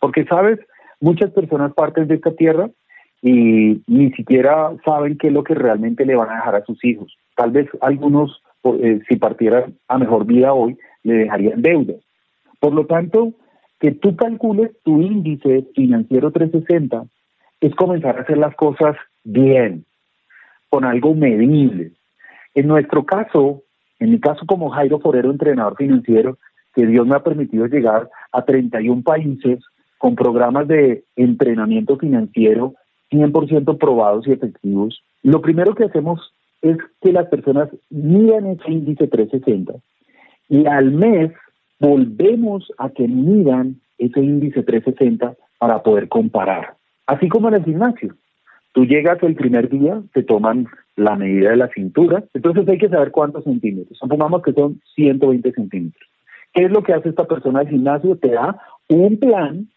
[0.00, 0.60] Porque, sabes,
[1.00, 2.70] muchas personas parten de esta tierra
[3.22, 6.82] y ni siquiera saben qué es lo que realmente le van a dejar a sus
[6.84, 7.16] hijos.
[7.36, 11.96] Tal vez algunos, eh, si partieran a mejor vida hoy, le dejarían deudas.
[12.60, 13.32] Por lo tanto,
[13.78, 17.04] que tú calcules tu índice financiero 360
[17.60, 19.84] es comenzar a hacer las cosas bien,
[20.68, 21.92] con algo medible.
[22.54, 23.62] En nuestro caso,
[23.98, 26.38] en mi caso como Jairo Forero, entrenador financiero,
[26.74, 29.58] que Dios me ha permitido llegar a 31 países
[29.98, 32.74] con programas de entrenamiento financiero
[33.10, 36.32] 100% probados y efectivos, lo primero que hacemos
[36.62, 39.74] es que las personas miran ese índice 360
[40.48, 41.32] y al mes
[41.78, 46.74] volvemos a que miran ese índice 360 para poder comparar.
[47.06, 48.14] Así como en el gimnasio.
[48.72, 52.88] Tú llegas el primer día, te toman la medida de la cintura, entonces hay que
[52.88, 53.98] saber cuántos centímetros.
[53.98, 56.08] Supongamos que son 120 centímetros.
[56.52, 58.16] ¿Qué es lo que hace esta persona del gimnasio?
[58.16, 59.68] Te da un plan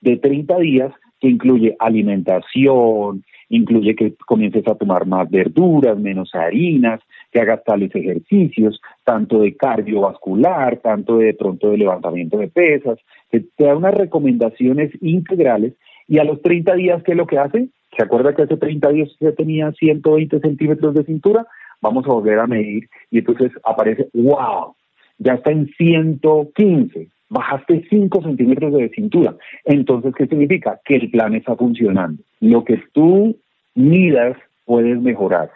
[0.00, 0.92] de 30 días
[1.22, 7.00] que incluye alimentación, incluye que comiences a tomar más verduras, menos harinas,
[7.30, 12.98] que hagas tales ejercicios, tanto de cardiovascular, tanto de, pronto de levantamiento de pesas,
[13.30, 15.74] que te da unas recomendaciones integrales
[16.08, 17.68] y a los 30 días, ¿qué es lo que hace?
[17.96, 21.46] ¿Se acuerda que hace 30 días ya tenía 120 centímetros de cintura?
[21.80, 24.74] Vamos a volver a medir y entonces aparece, wow,
[25.18, 29.34] ya está en 115 bajaste 5 centímetros de cintura.
[29.64, 30.80] Entonces, ¿qué significa?
[30.84, 32.22] Que el plan está funcionando.
[32.40, 33.36] Lo que tú
[33.74, 35.50] midas, puedes mejorar.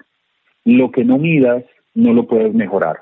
[0.64, 1.64] Lo que no midas,
[1.94, 3.00] no lo puedes mejorar.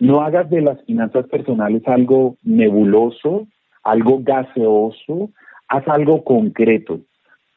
[0.00, 3.46] No hagas de las finanzas personales algo nebuloso,
[3.84, 5.30] algo gaseoso,
[5.68, 7.00] haz algo concreto.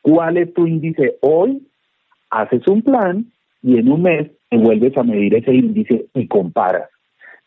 [0.02, 1.68] ¿Cuál es tu índice hoy?
[2.30, 3.26] Haces un plan
[3.64, 6.90] y en un mes te vuelves a medir ese índice y comparas.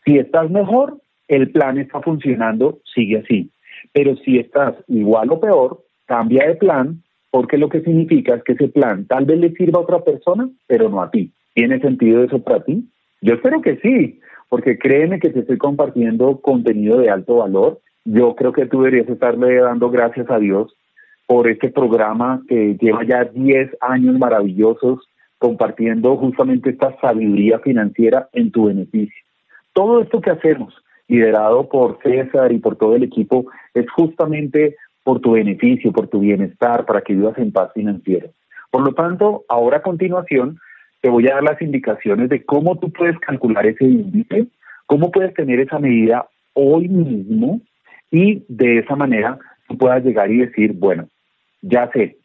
[0.05, 1.01] Si estás mejor,
[1.35, 3.51] el plan está funcionando, sigue así.
[3.93, 8.53] Pero si estás igual o peor, cambia de plan, porque lo que significa es que
[8.53, 11.33] ese plan tal vez le sirva a otra persona, pero no a ti.
[11.55, 12.85] ¿Tiene sentido eso para ti?
[13.20, 17.80] Yo espero que sí, porque créeme que te estoy compartiendo contenido de alto valor.
[18.05, 20.74] Yo creo que tú deberías estarle dando gracias a Dios
[21.26, 25.09] por este programa que lleva ya 10 años maravillosos
[25.39, 29.24] compartiendo justamente esta sabiduría financiera en tu beneficio.
[29.72, 30.74] Todo esto que hacemos,
[31.13, 36.21] liderado por César y por todo el equipo, es justamente por tu beneficio, por tu
[36.21, 38.29] bienestar, para que vivas en paz financiera.
[38.71, 40.59] Por lo tanto, ahora a continuación
[41.03, 44.47] te voy a dar las indicaciones de cómo tú puedes calcular ese índice,
[44.87, 47.61] cómo puedes tener esa medida hoy mismo
[48.11, 49.39] y de esa manera
[49.69, 51.09] tú puedas llegar y decir, bueno,
[51.61, 52.17] ya sé,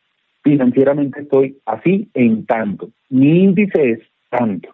[0.44, 4.70] financieramente estoy así en tanto, mi índice es tanto.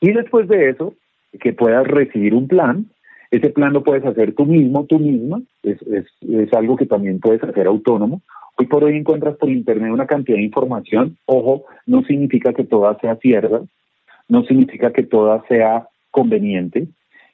[0.00, 0.94] Y después de eso,
[1.40, 2.86] que puedas recibir un plan,
[3.30, 7.20] ese plan lo puedes hacer tú mismo, tú misma, es, es, es algo que también
[7.20, 8.22] puedes hacer autónomo.
[8.58, 12.98] Hoy por hoy encuentras por internet una cantidad de información, ojo, no significa que toda
[13.00, 13.62] sea cierta,
[14.28, 16.88] no significa que toda sea conveniente.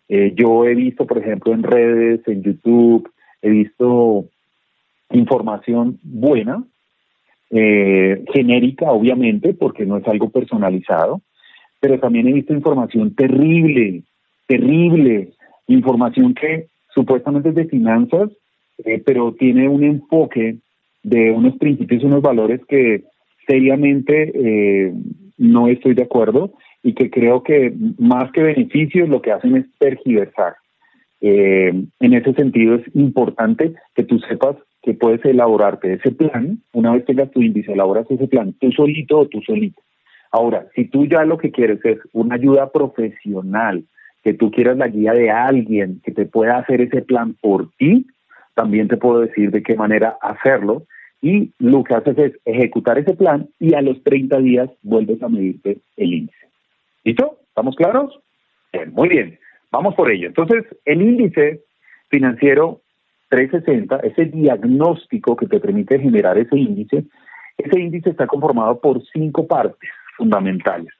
[0.08, 3.08] Eh, yo he visto, por ejemplo, en redes, en YouTube,
[3.40, 4.26] he visto
[5.10, 6.64] información buena,
[7.50, 11.20] eh, genérica, obviamente, porque no es algo personalizado,
[11.80, 14.02] pero también he visto información terrible,
[14.46, 15.30] terrible,
[15.66, 18.30] información que supuestamente es de finanzas,
[18.84, 20.58] eh, pero tiene un enfoque
[21.02, 23.04] de unos principios, unos valores que
[23.46, 24.92] seriamente eh,
[25.38, 26.52] no estoy de acuerdo
[26.82, 30.54] y que creo que más que beneficios lo que hacen es tergiversar.
[31.20, 36.92] Eh, en ese sentido es importante que tú sepas que puedes elaborarte ese plan, una
[36.92, 39.80] vez tengas tu índice, elaboras ese plan, tú solito o tú solito.
[40.32, 43.84] Ahora, si tú ya lo que quieres es una ayuda profesional,
[44.22, 48.06] que tú quieras la guía de alguien que te pueda hacer ese plan por ti,
[48.54, 50.84] también te puedo decir de qué manera hacerlo.
[51.20, 55.28] Y lo que haces es ejecutar ese plan y a los 30 días vuelves a
[55.28, 56.48] medirte el índice.
[57.04, 57.38] ¿Listo?
[57.48, 58.18] ¿Estamos claros?
[58.92, 59.38] muy bien,
[59.70, 60.28] vamos por ello.
[60.28, 61.60] Entonces, el índice
[62.08, 62.80] financiero
[63.28, 67.04] 360, ese diagnóstico que te permite generar ese índice,
[67.58, 70.92] ese índice está conformado por cinco partes fundamentales.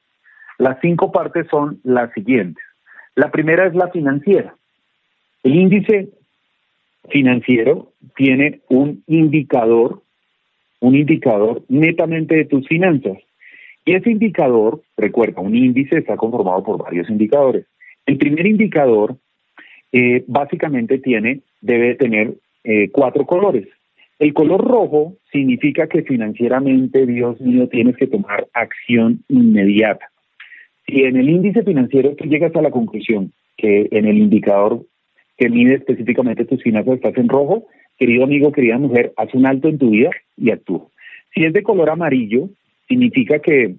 [0.57, 2.63] Las cinco partes son las siguientes.
[3.15, 4.55] La primera es la financiera.
[5.43, 6.09] El índice
[7.09, 10.01] financiero tiene un indicador,
[10.79, 13.17] un indicador netamente de tus finanzas.
[13.85, 17.65] Y ese indicador, recuerda, un índice está conformado por varios indicadores.
[18.05, 19.17] El primer indicador
[19.91, 22.33] eh, básicamente tiene, debe tener
[22.63, 23.67] eh, cuatro colores.
[24.19, 30.12] El color rojo significa que financieramente, Dios mío, tienes que tomar acción inmediata.
[30.93, 34.85] Si en el índice financiero tú llegas a la conclusión que en el indicador
[35.37, 37.63] que mide específicamente tus finanzas estás en rojo,
[37.97, 40.85] querido amigo, querida mujer, haz un alto en tu vida y actúa.
[41.33, 42.49] Si es de color amarillo,
[42.87, 43.73] significa que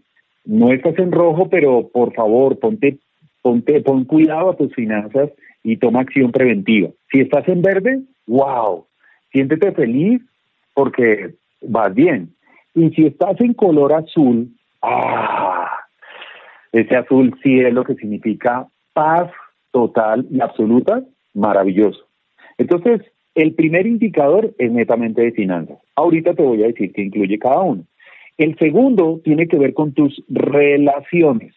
[0.44, 2.98] no estás en rojo, pero por favor, ponte,
[3.42, 5.30] ponte, pon cuidado a tus finanzas
[5.62, 6.88] y toma acción preventiva.
[7.12, 8.86] Si estás en verde, wow,
[9.30, 10.20] siéntete feliz
[10.74, 12.30] porque vas bien.
[12.74, 14.48] Y si estás en color azul,
[14.82, 15.63] ah,
[16.74, 19.30] ese azul sí es lo que significa paz
[19.70, 22.04] total y absoluta, maravilloso.
[22.58, 23.00] Entonces,
[23.36, 25.78] el primer indicador es netamente de finanzas.
[25.94, 27.84] Ahorita te voy a decir qué incluye cada uno.
[28.38, 31.54] El segundo tiene que ver con tus relaciones.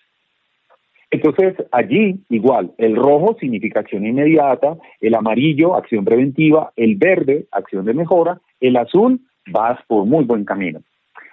[1.09, 7.85] Entonces, allí, igual, el rojo significa acción inmediata, el amarillo, acción preventiva, el verde, acción
[7.85, 9.19] de mejora, el azul,
[9.51, 10.81] vas por muy buen camino.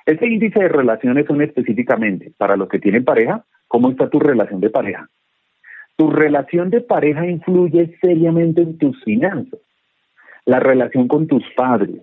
[0.07, 3.45] Este índice de relaciones son específicamente para los que tienen pareja,
[3.75, 5.09] cómo está tu relación de pareja.
[5.97, 9.59] Tu relación de pareja influye seriamente en tus finanzas.
[10.45, 12.01] La relación con tus padres,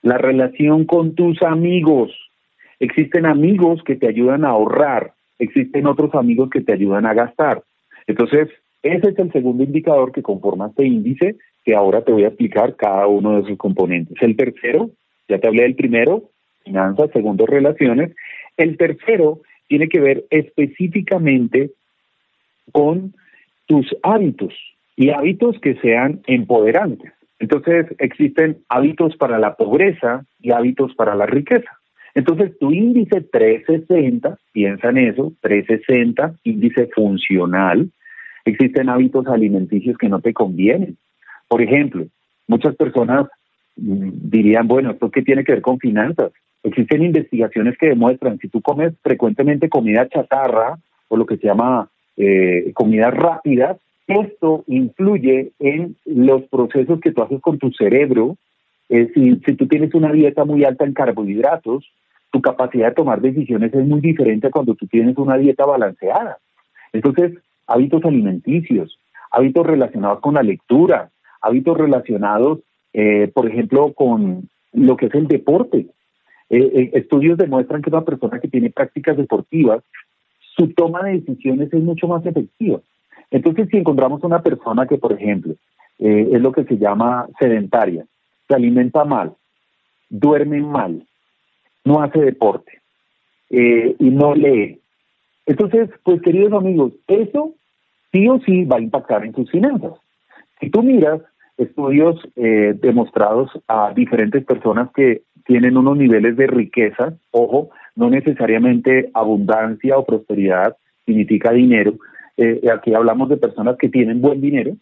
[0.00, 2.12] la relación con tus amigos.
[2.78, 7.64] Existen amigos que te ayudan a ahorrar, existen otros amigos que te ayudan a gastar.
[8.06, 8.50] Entonces,
[8.84, 12.76] ese es el segundo indicador que conforma este índice, que ahora te voy a explicar
[12.76, 14.16] cada uno de sus componentes.
[14.20, 14.90] El tercero,
[15.28, 16.30] ya te hablé del primero,
[16.64, 18.14] finanzas, segundo, relaciones.
[18.56, 21.70] El tercero tiene que ver específicamente
[22.72, 23.14] con
[23.66, 24.54] tus hábitos
[24.96, 27.12] y hábitos que sean empoderantes.
[27.38, 31.78] Entonces existen hábitos para la pobreza y hábitos para la riqueza.
[32.14, 37.90] Entonces, tu índice 360, piensa en eso, 360, índice funcional,
[38.44, 40.96] existen hábitos alimenticios que no te convienen.
[41.46, 42.06] Por ejemplo,
[42.48, 43.28] muchas personas
[43.76, 46.32] mm, dirían, bueno, ¿esto qué tiene que ver con finanzas?
[46.62, 50.78] Existen investigaciones que demuestran, si tú comes frecuentemente comida chatarra
[51.08, 57.22] o lo que se llama eh, comida rápida, esto influye en los procesos que tú
[57.22, 58.36] haces con tu cerebro.
[58.88, 61.84] Si, si tú tienes una dieta muy alta en carbohidratos,
[62.30, 66.38] tu capacidad de tomar decisiones es muy diferente a cuando tú tienes una dieta balanceada.
[66.92, 67.34] Entonces,
[67.66, 68.98] hábitos alimenticios,
[69.30, 72.60] hábitos relacionados con la lectura, hábitos relacionados,
[72.92, 75.86] eh, por ejemplo, con lo que es el deporte.
[76.50, 79.82] Eh, eh, estudios demuestran que una persona que tiene prácticas deportivas,
[80.56, 82.80] su toma de decisiones es mucho más efectiva.
[83.30, 85.54] Entonces, si encontramos una persona que, por ejemplo,
[85.98, 88.06] es lo que se llama sedentaria,
[88.46, 89.34] se alimenta mal,
[90.08, 91.04] duerme mal,
[91.84, 92.80] no hace deporte
[93.50, 94.80] y no lee.
[95.44, 97.54] Entonces, pues queridos amigos, eso
[98.12, 99.94] sí o sí va a impactar en tus finanzas.
[100.60, 101.20] Si tú miras
[101.58, 109.10] estudios eh, demostrados a diferentes personas que tienen unos niveles de riqueza, ojo, no necesariamente
[109.14, 110.76] abundancia o prosperidad
[111.06, 111.94] significa dinero,
[112.36, 114.76] eh, aquí hablamos de personas que tienen buen dinero,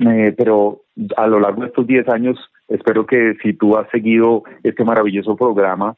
[0.00, 0.82] eh, pero
[1.16, 5.36] a lo largo de estos 10 años, espero que si tú has seguido este maravilloso
[5.36, 5.96] programa,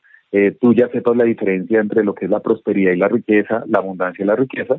[0.60, 3.78] tú ya sepas la diferencia entre lo que es la prosperidad y la riqueza, la
[3.78, 4.76] abundancia y la riqueza.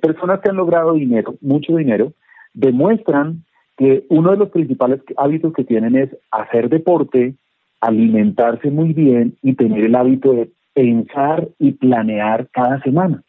[0.00, 2.12] personas que han logrado dinero, mucho dinero,
[2.54, 3.42] demuestran
[3.76, 7.34] que uno de los principales hábitos que tienen es hacer deporte,
[7.80, 13.22] alimentarse muy bien y tener el hábito de pensar y planear cada semana.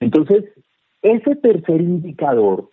[0.00, 0.44] Entonces,
[1.02, 2.70] ese tercer indicador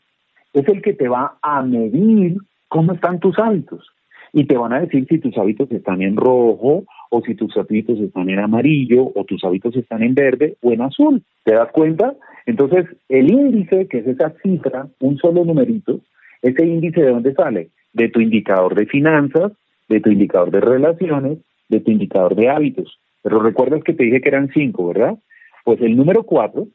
[0.53, 2.37] es el que te va a medir
[2.67, 3.87] cómo están tus hábitos
[4.33, 7.99] y te van a decir si tus hábitos están en rojo o si tus hábitos
[7.99, 11.23] están en amarillo o tus hábitos están en verde o en azul.
[11.43, 12.13] ¿Te das cuenta?
[12.45, 16.01] Entonces, el índice, que es esa cifra, un solo numerito,
[16.41, 17.69] ese índice de dónde sale?
[17.93, 19.53] De tu indicador de finanzas,
[19.87, 22.99] de tu indicador de relaciones, de tu indicador de hábitos.
[23.21, 25.17] Pero recuerdas que te dije que eran cinco, ¿verdad?
[25.63, 26.67] Pues el número cuatro,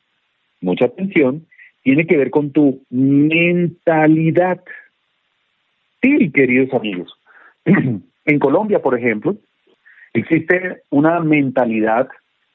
[0.60, 1.46] mucha atención,
[1.82, 4.60] tiene que ver con tu mentalidad.
[6.00, 7.12] Sí, queridos amigos.
[7.64, 9.36] en Colombia, por ejemplo,
[10.12, 12.08] existe una mentalidad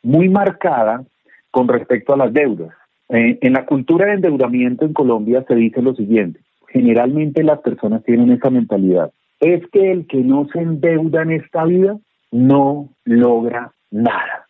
[0.04, 1.04] muy marcada
[1.52, 2.74] con respecto a las deudas.
[3.10, 8.04] Eh, en la cultura de endeudamiento en Colombia se dice lo siguiente, generalmente las personas
[8.04, 9.12] tienen esa mentalidad.
[9.40, 11.98] Es que el que no se endeuda en esta vida
[12.32, 14.48] no logra nada.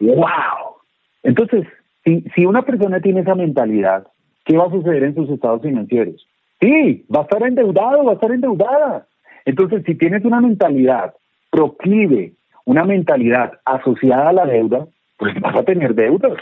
[0.00, 0.76] ¡Wow!
[1.22, 1.66] Entonces,
[2.04, 4.06] si, una persona tiene esa mentalidad,
[4.44, 6.26] ¿qué va a suceder en sus estados financieros?
[6.60, 9.06] Sí, va a estar endeudado, va a estar endeudada.
[9.44, 11.14] Entonces, si tienes una mentalidad
[11.50, 12.32] proclive,
[12.64, 14.86] una mentalidad asociada a la deuda,
[15.18, 16.38] pues vas a tener deudas.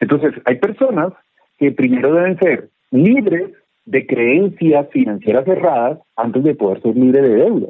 [0.00, 1.12] Entonces, hay personas
[1.58, 3.50] que primero deben ser libres
[3.84, 7.68] de creencias financieras cerradas antes de poder ser libre de deuda.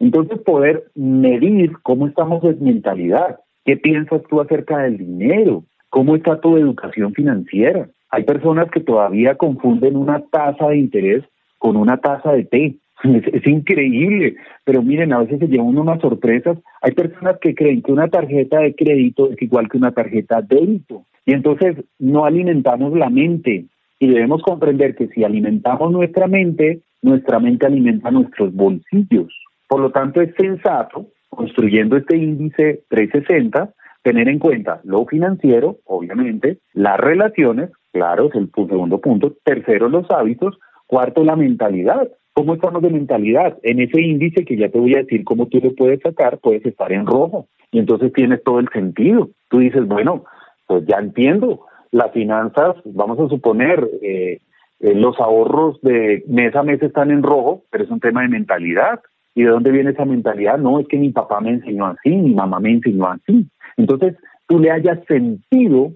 [0.00, 6.40] Entonces, poder medir cómo estamos en mentalidad, qué piensas tú acerca del dinero, cómo está
[6.40, 7.88] tu educación financiera.
[8.10, 11.24] Hay personas que todavía confunden una tasa de interés
[11.58, 12.74] con una tasa de té.
[13.04, 16.58] Es, increíble, pero miren, a veces se llevan unas sorpresas.
[16.80, 20.56] Hay personas que creen que una tarjeta de crédito es igual que una tarjeta de
[20.56, 21.04] débito.
[21.26, 23.66] Y entonces no alimentamos la mente,
[23.98, 29.32] y debemos comprender que si alimentamos nuestra mente, nuestra mente alimenta nuestros bolsillos.
[29.68, 33.72] Por lo tanto, es sensato, construyendo este índice 360,
[34.02, 40.10] tener en cuenta lo financiero, obviamente, las relaciones, claro, es el segundo punto, tercero, los
[40.10, 42.08] hábitos, cuarto, la mentalidad.
[42.34, 43.56] ¿Cómo estamos de mentalidad?
[43.62, 46.66] En ese índice que ya te voy a decir cómo tú lo puedes sacar, puedes
[46.66, 47.46] estar en rojo.
[47.70, 49.30] Y entonces tienes todo el sentido.
[49.48, 50.24] Tú dices, bueno,
[50.66, 51.60] pues ya entiendo,
[51.94, 54.40] las finanzas, vamos a suponer, eh,
[54.80, 58.28] eh, los ahorros de mes a mes están en rojo, pero es un tema de
[58.28, 59.00] mentalidad.
[59.36, 60.58] ¿Y de dónde viene esa mentalidad?
[60.58, 63.46] No, es que mi papá me enseñó así, mi mamá me enseñó así.
[63.76, 64.16] Entonces,
[64.48, 65.92] tú le hayas sentido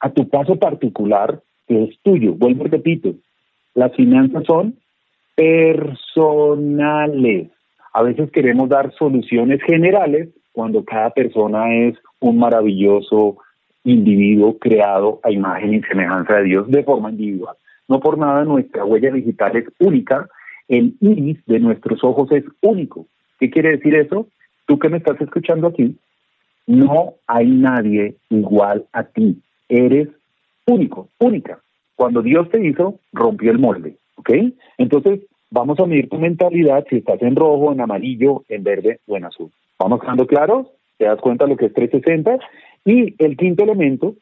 [0.00, 2.32] a tu caso particular que es tuyo.
[2.32, 3.12] Vuelvo y repito,
[3.74, 4.76] las finanzas son
[5.34, 6.70] personales.
[7.92, 13.36] A veces queremos dar soluciones generales cuando cada persona es un maravilloso
[13.84, 17.56] individuo creado a imagen y semejanza de Dios de forma individual.
[17.88, 20.28] No por nada nuestra huella digital es única,
[20.68, 23.06] el iris de nuestros ojos es único.
[23.38, 24.28] ¿Qué quiere decir eso?
[24.66, 25.96] Tú que me estás escuchando aquí,
[26.66, 29.42] no hay nadie igual a ti.
[29.68, 30.08] Eres
[30.66, 31.58] único, única.
[31.96, 34.30] Cuando Dios te hizo, rompió el molde, ¿ok?
[34.78, 39.16] Entonces, vamos a medir tu mentalidad si estás en rojo, en amarillo, en verde o
[39.16, 39.50] en azul.
[39.78, 40.68] ¿Vamos quedando claros?
[40.98, 42.38] ¿Te das cuenta lo que es 360?
[42.84, 44.16] Y el quinto elemento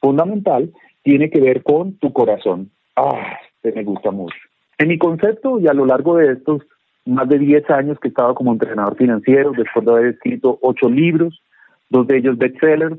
[0.00, 0.72] fundamental
[1.02, 2.70] tiene que ver con tu corazón.
[2.96, 4.36] Ah, que me gusta mucho.
[4.78, 6.62] En mi concepto y a lo largo de estos
[7.04, 10.88] más de 10 años que he estado como entrenador financiero, después de haber escrito ocho
[10.88, 11.42] libros,
[11.88, 12.98] dos de ellos bestsellers,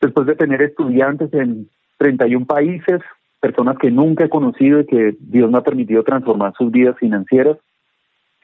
[0.00, 1.68] después de tener estudiantes en
[1.98, 3.00] 31 países,
[3.40, 7.58] personas que nunca he conocido y que Dios me ha permitido transformar sus vidas financieras.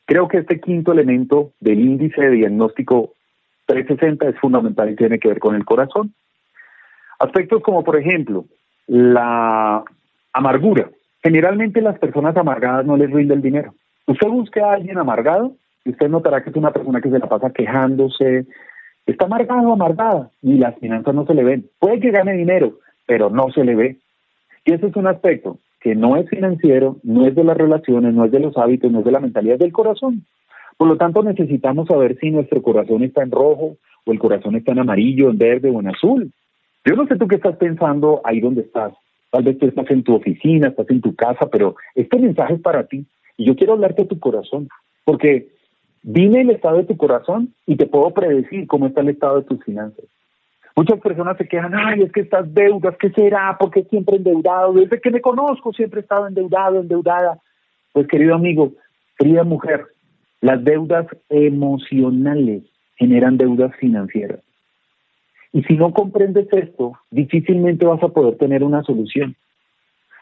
[0.06, 3.12] Creo que este quinto elemento del índice de diagnóstico
[3.66, 6.14] 360 es fundamental y tiene que ver con el corazón.
[7.18, 8.44] Aspectos como, por ejemplo,
[8.86, 9.82] la
[10.32, 10.90] amargura.
[11.22, 13.74] Generalmente las personas amargadas no les rinde el dinero.
[14.06, 17.28] Usted busque a alguien amargado y usted notará que es una persona que se la
[17.28, 18.46] pasa quejándose,
[19.06, 21.66] está amargado o amargada y las finanzas no se le ven.
[21.78, 23.96] Puede que gane dinero, pero no se le ve.
[24.64, 28.24] Y ese es un aspecto que no es financiero, no es de las relaciones, no
[28.24, 30.24] es de los hábitos, no es de la mentalidad, del corazón.
[30.76, 34.72] Por lo tanto, necesitamos saber si nuestro corazón está en rojo o el corazón está
[34.72, 36.32] en amarillo, en verde o en azul.
[36.84, 38.92] Yo no sé tú qué estás pensando ahí donde estás.
[39.30, 42.60] Tal vez tú estás en tu oficina, estás en tu casa, pero este mensaje es
[42.60, 43.06] para ti.
[43.36, 44.68] Y yo quiero hablarte de tu corazón,
[45.04, 45.48] porque
[46.02, 49.46] dime el estado de tu corazón y te puedo predecir cómo está el estado de
[49.46, 50.04] tus finanzas.
[50.76, 53.56] Muchas personas se quejan, ay, es que estas deudas, ¿qué será?
[53.58, 54.74] ¿Por qué siempre endeudado?
[54.74, 57.38] Desde que me conozco siempre he estado endeudado, endeudada.
[57.92, 58.72] Pues querido amigo,
[59.18, 59.86] querida mujer,
[60.46, 62.62] las deudas emocionales
[62.94, 64.38] generan deudas financieras.
[65.52, 69.34] Y si no comprendes esto, difícilmente vas a poder tener una solución.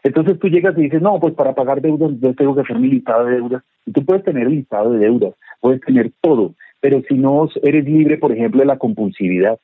[0.03, 2.89] Entonces tú llegas y dices, no, pues para pagar deudas yo tengo que hacer mi
[2.89, 3.63] listado de deudas.
[3.85, 7.85] Y tú puedes tener el listado de deudas, puedes tener todo, pero si no eres
[7.85, 9.59] libre, por ejemplo, de la compulsividad,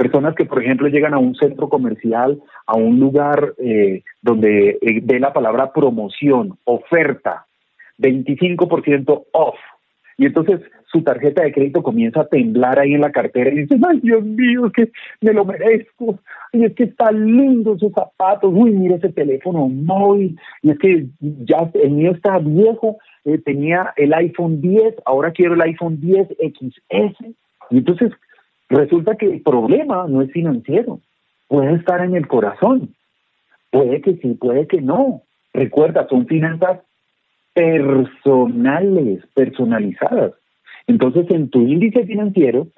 [0.00, 5.00] Personas que, por ejemplo, llegan a un centro comercial, a un lugar eh, donde eh,
[5.02, 7.44] ve la palabra promoción, oferta,
[8.00, 9.56] 25% off.
[10.16, 10.60] Y entonces
[10.92, 14.24] su tarjeta de crédito comienza a temblar ahí en la cartera y dice, ay Dios
[14.24, 14.90] mío, que
[15.20, 16.18] me lo merezco,
[16.52, 21.06] y es que está lindo esos zapatos, uy, mira ese teléfono móvil, y es que
[21.20, 26.28] ya el mío está viejo, eh, tenía el iPhone 10, ahora quiero el iPhone 10
[26.28, 27.34] XS.
[27.70, 28.10] Y entonces
[28.70, 31.00] Resulta que el problema no es financiero,
[31.48, 32.94] puede estar en el corazón.
[33.70, 35.22] Puede que sí, puede que no.
[35.52, 36.80] Recuerda, son finanzas
[37.60, 40.32] personales, personalizadas.
[40.86, 42.68] Entonces, en tu índice financiero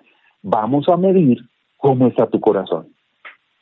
[0.42, 1.38] vamos a medir
[1.76, 2.88] cómo está tu corazón.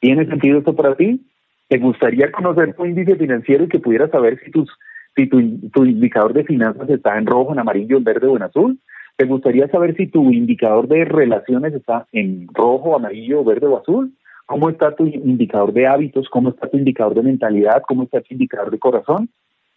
[0.00, 1.26] ¿Tiene sentido esto para ti?
[1.68, 4.70] ¿Te gustaría conocer tu índice financiero y que pudieras saber si, tus,
[5.14, 8.44] si tu, tu indicador de finanzas está en rojo, en amarillo, en verde o en
[8.44, 8.78] azul?
[9.18, 14.14] ¿Te gustaría saber si tu indicador de relaciones está en rojo, amarillo, verde o azul?
[14.46, 16.30] ¿Cómo está tu indicador de hábitos?
[16.30, 17.82] ¿Cómo está tu indicador de mentalidad?
[17.86, 19.28] ¿Cómo está tu indicador de corazón?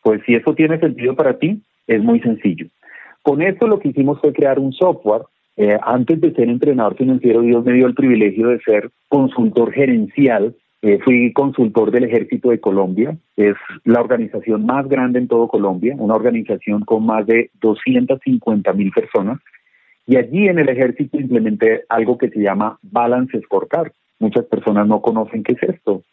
[0.04, 2.68] Pues si eso tiene sentido para ti, es muy sencillo.
[3.22, 5.24] Con esto lo que hicimos fue crear un software.
[5.56, 10.56] Eh, antes de ser entrenador financiero, Dios me dio el privilegio de ser consultor gerencial
[10.86, 13.56] eh, fui consultor del Ejército de Colombia, es
[13.86, 19.40] la organización más grande en todo Colombia, una organización con más de 250 mil personas.
[20.06, 23.94] Y allí en el ejército implementé algo que se llama Balance Scorecard.
[24.20, 26.04] Muchas personas no conocen qué es esto.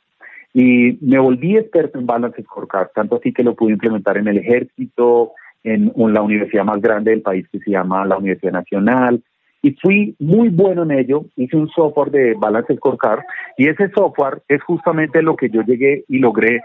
[0.52, 4.38] Y me volví experto en Balance Scorecard, tanto así que lo pude implementar en el
[4.38, 5.32] ejército,
[5.62, 9.22] en la universidad más grande del país que se llama la Universidad Nacional,
[9.62, 11.26] y fui muy bueno en ello.
[11.36, 13.20] Hice un software de Balance Scorecard
[13.58, 16.62] y ese software es justamente lo que yo llegué y logré,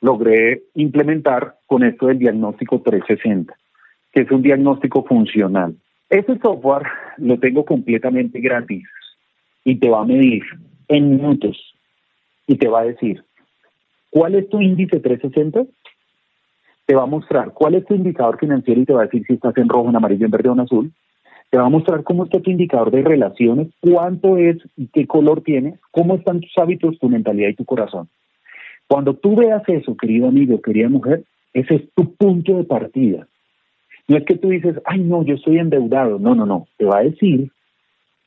[0.00, 3.54] logré implementar con esto del diagnóstico 360,
[4.12, 5.76] que es un diagnóstico funcional.
[6.08, 6.86] Ese software
[7.18, 8.88] lo tengo completamente gratis
[9.64, 10.42] y te va a medir
[10.88, 11.71] en minutos
[12.46, 13.24] y te va a decir
[14.10, 15.64] cuál es tu índice 360
[16.84, 19.34] te va a mostrar cuál es tu indicador financiero y te va a decir si
[19.34, 20.92] estás en rojo, en amarillo, en verde o en azul
[21.52, 25.42] te va a mostrar cómo está tu indicador de relaciones, cuánto es y qué color
[25.42, 28.08] tiene, cómo están tus hábitos, tu mentalidad y tu corazón.
[28.88, 33.28] Cuando tú veas eso, querido amigo, querida mujer, ese es tu punto de partida.
[34.08, 36.18] No es que tú dices, ay, no, yo estoy endeudado.
[36.18, 36.68] No, no, no.
[36.78, 37.52] Te va a decir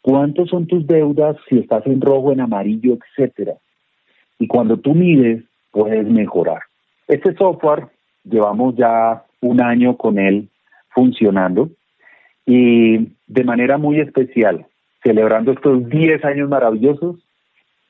[0.03, 3.55] cuántos son tus deudas, si estás en rojo, en amarillo, etcétera.
[4.39, 6.61] Y cuando tú mides, puedes mejorar.
[7.07, 7.87] Este software,
[8.23, 10.49] llevamos ya un año con él
[10.89, 11.69] funcionando
[12.45, 14.65] y de manera muy especial,
[15.03, 17.17] celebrando estos 10 años maravillosos,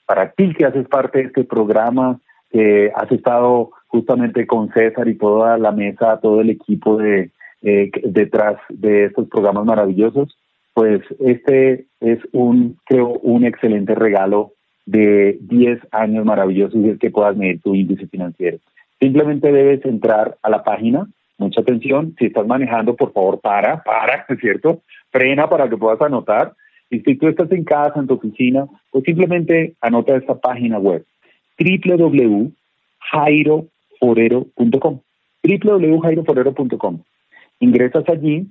[0.05, 2.19] para ti que haces parte de este programa,
[2.51, 7.31] que has estado justamente con César y toda la mesa, todo el equipo de
[7.61, 10.37] eh, detrás de estos programas maravillosos,
[10.73, 14.54] pues este es un, creo, un excelente regalo
[14.85, 18.59] de 10 años maravillosos y es que puedas medir tu índice financiero.
[18.99, 21.07] Simplemente debes entrar a la página
[21.37, 22.15] mucha atención.
[22.17, 24.81] Si estás manejando, por favor, para, para, ¿es cierto?
[25.11, 26.53] Frena para que puedas anotar.
[26.89, 31.03] Y si tú estás en casa, en tu oficina, pues simplemente anota esta página web
[31.57, 32.53] www.jairo
[34.01, 34.99] jairoforero.com
[35.43, 36.99] www.jairoforero.com
[37.59, 38.47] Ingresas allí,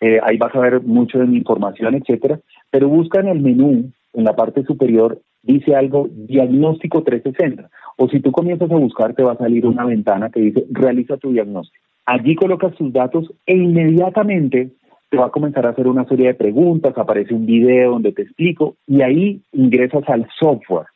[0.00, 2.38] eh, ahí vas a ver mucho de mi información, etcétera,
[2.70, 7.70] pero busca en el menú, en la parte superior, dice algo diagnóstico 360.
[7.96, 11.16] O si tú comienzas a buscar, te va a salir una ventana que dice realiza
[11.16, 11.84] tu diagnóstico.
[12.06, 14.70] Allí colocas tus datos e inmediatamente
[15.10, 18.22] te va a comenzar a hacer una serie de preguntas, aparece un video donde te
[18.22, 20.86] explico y ahí ingresas al software.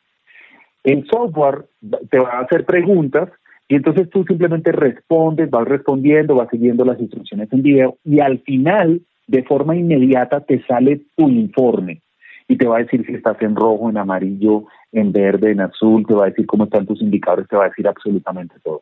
[0.83, 1.65] El software
[2.09, 3.29] te va a hacer preguntas
[3.67, 8.39] y entonces tú simplemente respondes, vas respondiendo, vas siguiendo las instrucciones en video y al
[8.39, 12.01] final, de forma inmediata, te sale tu informe
[12.49, 16.05] y te va a decir si estás en rojo, en amarillo, en verde, en azul,
[16.05, 18.81] te va a decir cómo están tus indicadores, te va a decir absolutamente todo.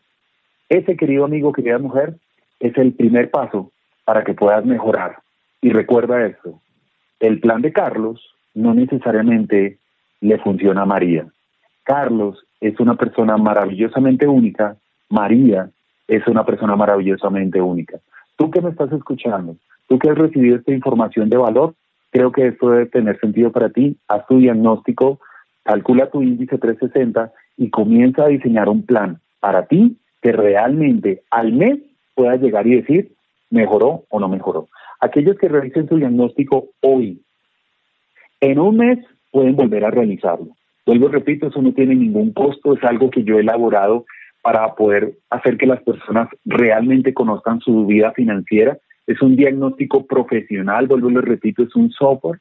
[0.69, 2.15] Ese querido amigo, querida mujer,
[2.61, 3.71] es el primer paso
[4.05, 5.17] para que puedas mejorar.
[5.61, 6.61] Y recuerda esto,
[7.19, 9.79] el plan de Carlos no necesariamente
[10.21, 11.27] le funciona a María.
[11.83, 14.77] Carlos es una persona maravillosamente única,
[15.09, 15.69] María
[16.07, 17.99] es una persona maravillosamente única.
[18.37, 19.57] Tú que me estás escuchando,
[19.89, 21.75] tú que has recibido esta información de valor,
[22.11, 23.97] creo que esto debe tener sentido para ti.
[24.07, 25.19] Haz tu diagnóstico,
[25.63, 31.53] calcula tu índice 360 y comienza a diseñar un plan para ti que realmente al
[31.53, 31.79] mes
[32.15, 33.11] pueda llegar y decir
[33.49, 34.67] mejoró o no mejoró.
[34.99, 37.21] Aquellos que realicen su diagnóstico hoy,
[38.41, 38.99] en un mes
[39.31, 40.55] pueden volver a realizarlo.
[40.85, 44.05] Vuelvo, repito, eso no tiene ningún costo, es algo que yo he elaborado
[44.41, 48.77] para poder hacer que las personas realmente conozcan su vida financiera
[49.07, 52.39] es un diagnóstico profesional, vuelvo y lo repito, es un software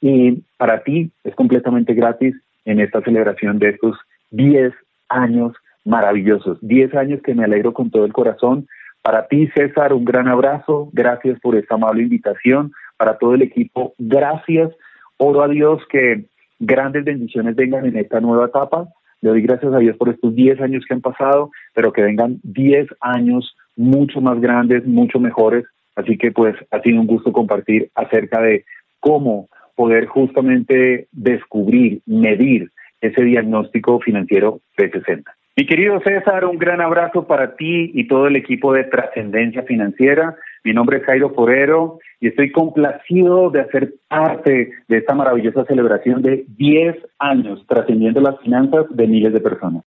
[0.00, 2.34] y para ti es completamente gratis
[2.64, 3.96] en esta celebración de estos
[4.30, 4.72] 10
[5.08, 5.54] años
[5.84, 8.66] maravillosos, 10 años que me alegro con todo el corazón.
[9.02, 12.72] Para ti, César, un gran abrazo, gracias por esta amable invitación.
[12.96, 14.70] Para todo el equipo, gracias.
[15.16, 16.26] Oro a Dios que
[16.58, 18.88] grandes bendiciones vengan en esta nueva etapa.
[19.20, 22.38] Le doy gracias a Dios por estos 10 años que han pasado, pero que vengan
[22.42, 25.64] 10 años mucho más grandes, mucho mejores
[25.98, 28.64] Así que pues ha sido un gusto compartir acerca de
[29.00, 32.70] cómo poder justamente descubrir, medir
[33.00, 35.34] ese diagnóstico financiero 360.
[35.56, 40.36] Mi querido César, un gran abrazo para ti y todo el equipo de Trascendencia Financiera.
[40.62, 46.22] Mi nombre es Jairo Forero y estoy complacido de hacer parte de esta maravillosa celebración
[46.22, 49.82] de 10 años trascendiendo las finanzas de miles de personas.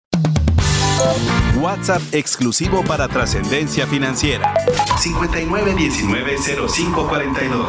[1.61, 4.55] WhatsApp exclusivo para trascendencia financiera.
[4.99, 7.67] 59190542.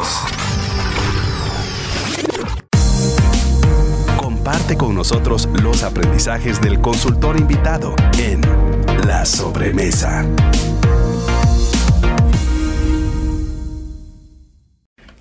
[4.16, 8.42] Comparte con nosotros los aprendizajes del consultor invitado en
[9.06, 10.26] La Sobremesa.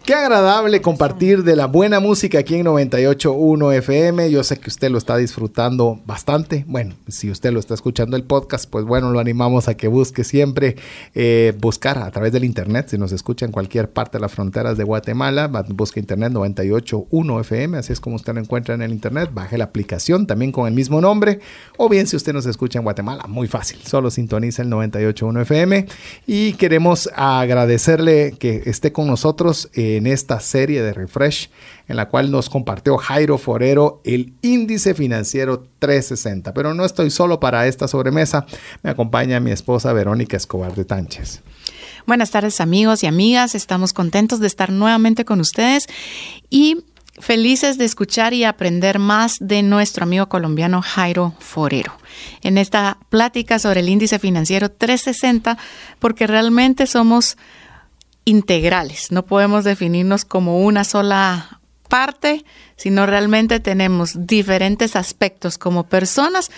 [0.04, 4.32] Qué agradable compartir de la buena música aquí en 98.1 FM.
[4.32, 6.66] Yo sé que usted lo está disfrutando bastante.
[6.68, 10.24] Bueno, si usted lo está escuchando el podcast, pues bueno, lo animamos a que busque
[10.24, 10.76] siempre
[11.14, 12.88] eh, buscar a través del internet.
[12.90, 17.78] Si nos escucha en cualquier parte de las fronteras de Guatemala, busque internet 98.1 FM.
[17.78, 19.30] Así es como usted lo encuentra en el internet.
[19.32, 21.42] Baje la aplicación también con el mismo nombre.
[21.78, 23.78] O bien, si usted nos escucha en Guatemala, muy fácil.
[23.86, 25.86] Solo sintoniza el 98.1 FM.
[26.26, 29.70] Y queremos agradecerle que esté con nosotros.
[29.74, 31.50] Eh, en esta serie de Refresh
[31.88, 36.54] en la cual nos compartió Jairo Forero el índice financiero 360.
[36.54, 38.46] Pero no estoy solo para esta sobremesa,
[38.84, 41.42] me acompaña mi esposa Verónica Escobar de Tánchez.
[42.08, 45.88] Buenas tardes amigos y amigas, estamos contentos de estar nuevamente con ustedes
[46.50, 46.84] y
[47.20, 51.94] felices de escuchar y aprender más de nuestro amigo colombiano Jairo Forero
[52.42, 55.58] en esta plática sobre el índice financiero 360
[56.00, 57.38] porque realmente somos
[58.26, 59.12] integrales.
[59.12, 62.46] No podemos definirnos como una sola parte,
[62.78, 66.50] sino realmente tenemos diferentes aspectos como personas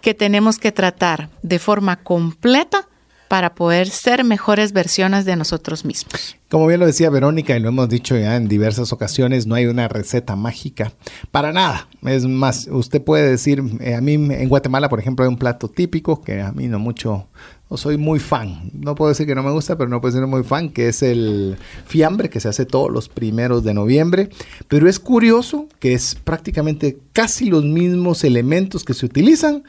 [0.00, 2.86] que tenemos que tratar de forma completa
[3.28, 6.36] para poder ser mejores versiones de nosotros mismos.
[6.48, 9.66] Como bien lo decía Verónica y lo hemos dicho ya en diversas ocasiones, no hay
[9.66, 10.92] una receta mágica
[11.32, 11.88] para nada.
[12.02, 15.68] Es más, usted puede decir, eh, a mí en Guatemala, por ejemplo, hay un plato
[15.68, 17.26] típico que a mí no mucho,
[17.68, 18.70] no soy muy fan.
[18.72, 21.02] No puedo decir que no me gusta, pero no puedo decir muy fan, que es
[21.02, 24.30] el fiambre que se hace todos los primeros de noviembre.
[24.68, 29.64] Pero es curioso que es prácticamente casi los mismos elementos que se utilizan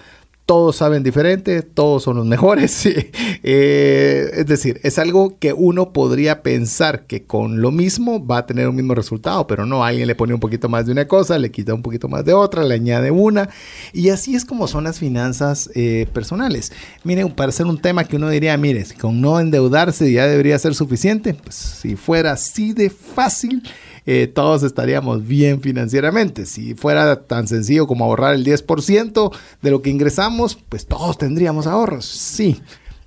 [0.47, 2.87] todos saben diferente, todos son los mejores.
[3.43, 8.45] Eh, es decir, es algo que uno podría pensar que con lo mismo va a
[8.45, 11.37] tener un mismo resultado, pero no, alguien le pone un poquito más de una cosa,
[11.37, 13.49] le quita un poquito más de otra, le añade una,
[13.93, 16.73] y así es como son las finanzas eh, personales.
[17.03, 20.75] Miren, para ser un tema que uno diría, mire, con no endeudarse ya debería ser
[20.75, 23.63] suficiente, pues si fuera así de fácil,
[24.09, 26.45] eh, todos estaríamos bien financieramente.
[26.45, 29.31] Si fuera tan sencillo como ahorrar el 10%
[29.61, 32.05] de lo que ingresamos, pues todos tendríamos ahorros.
[32.05, 32.61] Sí,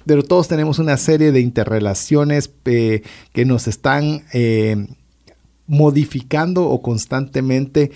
[0.05, 3.03] pero todos tenemos una serie de interrelaciones eh,
[3.33, 4.89] que nos están eh,
[5.67, 7.91] modificando o constantemente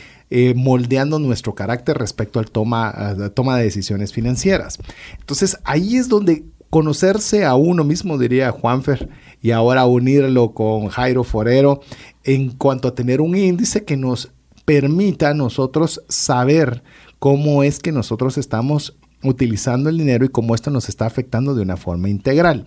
[0.56, 4.78] moldeando nuestro carácter respecto al toma, a la toma de decisiones financieras.
[5.20, 6.42] Entonces ahí es donde
[6.74, 9.08] conocerse a uno mismo, diría Juanfer,
[9.40, 11.82] y ahora unirlo con Jairo Forero
[12.24, 14.32] en cuanto a tener un índice que nos
[14.64, 16.82] permita a nosotros saber
[17.20, 21.62] cómo es que nosotros estamos utilizando el dinero y cómo esto nos está afectando de
[21.62, 22.66] una forma integral.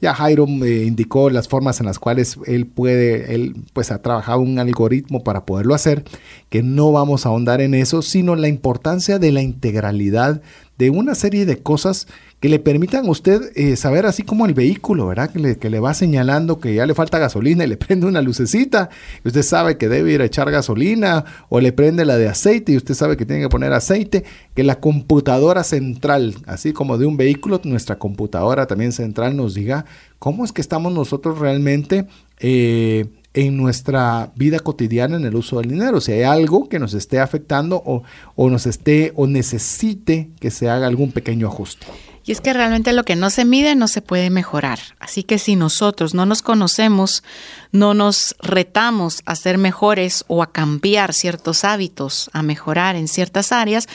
[0.00, 4.38] Ya Jairo me indicó las formas en las cuales él puede, él pues ha trabajado
[4.38, 6.04] un algoritmo para poderlo hacer,
[6.48, 10.42] que no vamos a ahondar en eso, sino la importancia de la integralidad
[10.78, 12.06] de una serie de cosas
[12.40, 15.30] que le permitan a usted eh, saber así como el vehículo, ¿verdad?
[15.30, 18.22] Que le, que le, va señalando que ya le falta gasolina y le prende una
[18.22, 18.90] lucecita
[19.24, 22.76] usted sabe que debe ir a echar gasolina o le prende la de aceite y
[22.76, 24.24] usted sabe que tiene que poner aceite,
[24.54, 29.84] que la computadora central, así como de un vehículo, nuestra computadora también central nos diga
[30.18, 32.06] cómo es que estamos nosotros realmente...
[32.40, 33.06] Eh,
[33.38, 36.00] en nuestra vida cotidiana en el uso del dinero.
[36.00, 38.02] Si hay algo que nos esté afectando o,
[38.34, 41.86] o nos esté o necesite que se haga algún pequeño ajuste.
[42.24, 44.80] Y es que realmente lo que no se mide no se puede mejorar.
[44.98, 47.22] Así que si nosotros no nos conocemos,
[47.70, 53.52] no nos retamos a ser mejores o a cambiar ciertos hábitos, a mejorar en ciertas
[53.52, 53.88] áreas,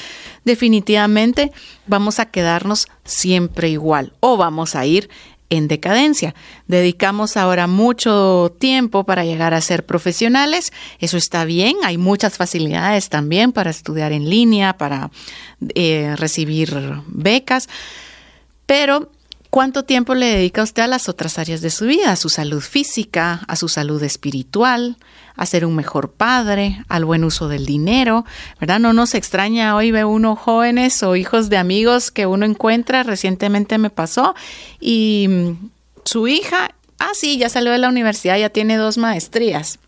[0.45, 1.51] definitivamente
[1.85, 5.09] vamos a quedarnos siempre igual o vamos a ir
[5.49, 6.33] en decadencia.
[6.67, 10.73] Dedicamos ahora mucho tiempo para llegar a ser profesionales.
[10.99, 11.77] Eso está bien.
[11.83, 15.11] Hay muchas facilidades también para estudiar en línea, para
[15.75, 17.69] eh, recibir becas.
[18.65, 19.11] Pero,
[19.49, 22.11] ¿cuánto tiempo le dedica usted a las otras áreas de su vida?
[22.11, 24.97] A su salud física, a su salud espiritual,
[25.35, 28.25] a ser un mejor padre, al buen uso del dinero,
[28.59, 28.79] ¿verdad?
[28.79, 33.77] No nos extraña, hoy ve uno jóvenes o hijos de amigos que uno encuentra, recientemente
[33.77, 34.35] me pasó,
[34.79, 35.69] y mm,
[36.05, 39.79] su hija, ah, sí, ya salió de la universidad, ya tiene dos maestrías.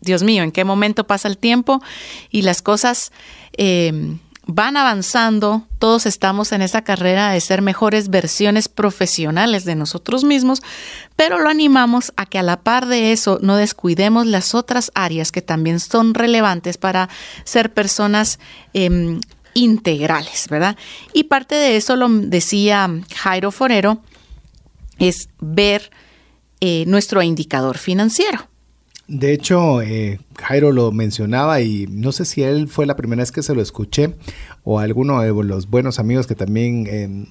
[0.00, 1.82] Dios mío, ¿en qué momento pasa el tiempo?
[2.30, 3.12] Y las cosas...
[3.56, 4.18] Eh,
[4.50, 10.62] van avanzando, todos estamos en esa carrera de ser mejores versiones profesionales de nosotros mismos,
[11.16, 15.32] pero lo animamos a que a la par de eso no descuidemos las otras áreas
[15.32, 17.10] que también son relevantes para
[17.44, 18.38] ser personas
[18.72, 19.20] em,
[19.52, 20.78] integrales, ¿verdad?
[21.12, 24.00] Y parte de eso lo decía Jairo Forero,
[24.98, 25.90] es ver
[26.60, 28.48] eh, nuestro indicador financiero.
[29.08, 33.32] De hecho, eh, Jairo lo mencionaba y no sé si él fue la primera vez
[33.32, 34.14] que se lo escuché
[34.64, 37.26] o alguno de los buenos amigos que también em,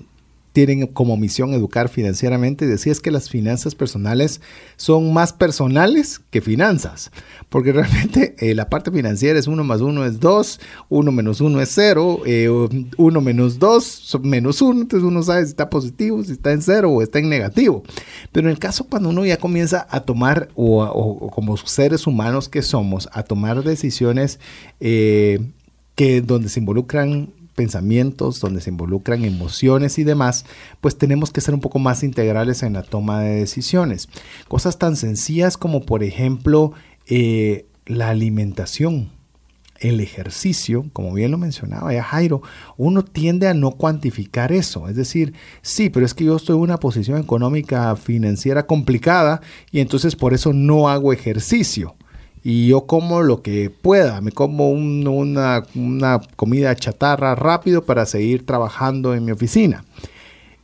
[0.57, 4.41] tienen como misión educar financieramente, decía es que las finanzas personales
[4.75, 7.11] son más personales que finanzas,
[7.49, 10.59] porque realmente eh, la parte financiera es uno más uno es dos,
[10.89, 12.49] uno menos uno es cero, eh,
[12.97, 16.89] uno menos dos menos uno, entonces uno sabe si está positivo, si está en cero
[16.89, 17.83] o está en negativo.
[18.31, 22.63] Pero en el caso cuando uno ya comienza a tomar, o, como seres humanos que
[22.63, 24.39] somos, a tomar decisiones
[24.79, 25.39] eh,
[25.93, 30.45] que donde se involucran pensamientos, donde se involucran emociones y demás,
[30.79, 34.07] pues tenemos que ser un poco más integrales en la toma de decisiones.
[34.47, 36.71] Cosas tan sencillas como por ejemplo
[37.07, 39.09] eh, la alimentación.
[39.79, 42.41] El ejercicio, como bien lo mencionaba ya Jairo,
[42.77, 44.87] uno tiende a no cuantificar eso.
[44.87, 49.79] Es decir, sí, pero es que yo estoy en una posición económica financiera complicada y
[49.79, 51.95] entonces por eso no hago ejercicio
[52.49, 55.65] y yo como lo que pueda, me como una,
[56.37, 59.83] comida chatarra rápido para seguir trabajando en mi oficina.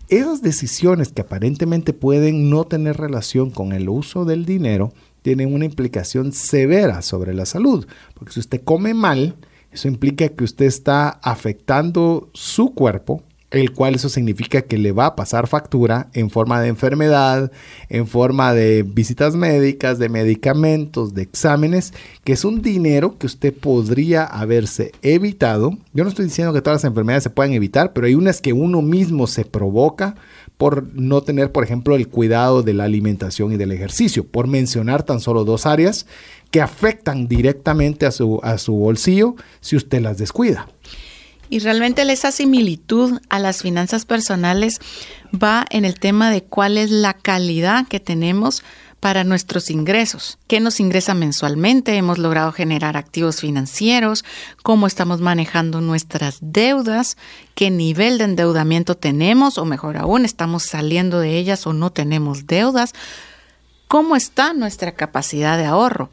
[0.08, 4.94] Esas decisiones que aparentemente pueden no tener relación con el uso del dinero
[5.24, 9.36] tienen una implicación severa sobre la salud, porque si usted come mal,
[9.70, 13.24] eso implica que usted está afectando su cuerpo,
[13.54, 17.52] el cual eso significa que le va a pasar factura en forma de enfermedad,
[17.88, 21.94] en forma de visitas médicas, de medicamentos, de exámenes,
[22.24, 25.78] que es un dinero que usted podría haberse evitado.
[25.94, 28.54] Yo no estoy diciendo que todas las enfermedades se puedan evitar, pero hay unas que
[28.54, 30.16] uno mismo se provoca
[30.58, 35.04] por no tener, por ejemplo, el cuidado de la alimentación y del ejercicio, por mencionar
[35.04, 36.08] tan solo dos áreas
[36.50, 40.68] que afectan directamente a su, a su bolsillo si usted las descuida.
[41.54, 44.80] Y realmente esa similitud a las finanzas personales
[45.32, 48.64] va en el tema de cuál es la calidad que tenemos
[49.00, 54.26] para nuestros ingresos, qué nos ingresa mensualmente, hemos logrado generar activos financieros,
[54.64, 57.18] cómo estamos manejando nuestras deudas,
[57.54, 62.48] qué nivel de endeudamiento tenemos o mejor aún, estamos saliendo de ellas o no tenemos
[62.48, 62.94] deudas,
[63.88, 66.10] cómo está nuestra capacidad de ahorro.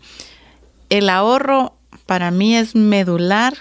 [0.91, 3.55] el ahorro para mí es medular,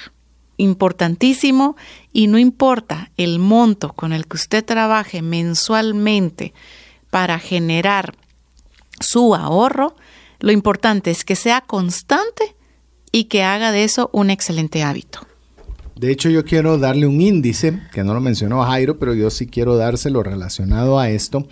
[0.60, 1.76] importantísimo,
[2.14, 6.53] y no importa el monto con el que usted trabaje mensualmente
[7.10, 8.14] para generar
[8.99, 9.95] su ahorro,
[10.40, 12.56] lo importante es que sea constante
[13.11, 15.30] y que haga de eso un excelente hábito.
[15.99, 19.48] De hecho, yo quiero darle un índice, que no lo mencionó Jairo, pero yo sí
[19.48, 21.45] quiero dárselo relacionado a esto.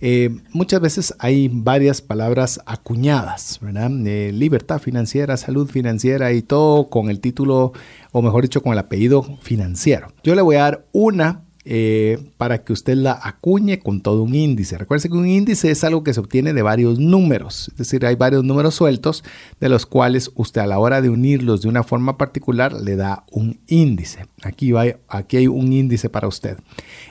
[0.00, 3.90] Eh, muchas veces hay varias palabras acuñadas, ¿verdad?
[4.06, 7.74] Eh, libertad financiera, salud financiera y todo con el título,
[8.12, 10.12] o mejor dicho, con el apellido financiero.
[10.22, 14.34] Yo le voy a dar una eh, para que usted la acuñe con todo un
[14.34, 14.78] índice.
[14.78, 18.14] Recuerde que un índice es algo que se obtiene de varios números, es decir, hay
[18.14, 19.22] varios números sueltos
[19.60, 23.24] de los cuales usted a la hora de unirlos de una forma particular le da
[23.30, 24.24] un índice.
[24.42, 26.56] Aquí, va, aquí hay un índice para usted.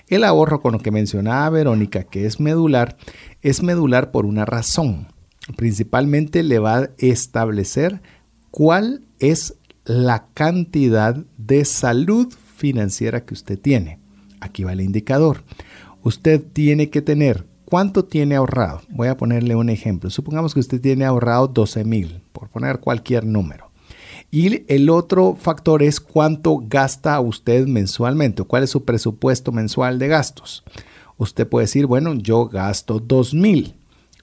[0.07, 2.97] El ahorro con lo que mencionaba Verónica, que es medular,
[3.43, 5.07] es medular por una razón.
[5.57, 8.01] Principalmente le va a establecer
[8.49, 9.58] cuál es
[9.89, 13.97] la cantidad de salud financiera que usted tiene.
[14.39, 15.43] Aquí va el indicador.
[16.03, 18.81] Usted tiene que tener cuánto tiene ahorrado.
[18.89, 20.11] Voy a ponerle un ejemplo.
[20.11, 23.71] Supongamos que usted tiene ahorrado 12 mil, por poner cualquier número.
[24.29, 30.07] Y el otro factor es cuánto gasta usted mensualmente, cuál es su presupuesto mensual de
[30.07, 30.63] gastos.
[31.17, 33.78] Usted puede decir, bueno, yo gasto 2 mil.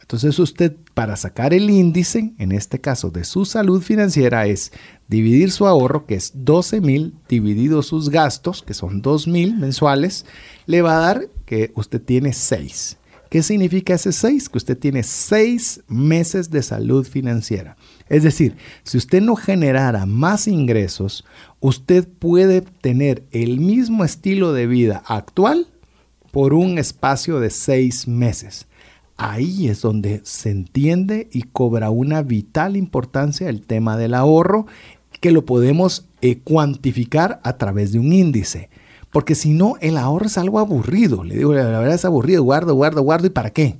[0.07, 4.71] Entonces usted para sacar el índice, en este caso de su salud financiera, es
[5.09, 10.25] dividir su ahorro, que es 12 mil, dividido sus gastos, que son 2 mil mensuales,
[10.67, 12.99] le va a dar que usted tiene 6.
[13.31, 14.49] ¿Qué significa ese 6?
[14.49, 17.77] Que usted tiene 6 meses de salud financiera.
[18.09, 21.25] Es decir, si usted no generara más ingresos,
[21.59, 25.67] usted puede tener el mismo estilo de vida actual
[26.31, 28.69] por un espacio de 6 meses
[29.17, 34.67] ahí es donde se entiende y cobra una vital importancia el tema del ahorro,
[35.21, 38.69] que lo podemos eh, cuantificar a través de un índice.
[39.11, 41.25] Porque si no, el ahorro es algo aburrido.
[41.25, 43.79] Le digo, la verdad es aburrido, guardo, guardo, guardo, ¿y para qué?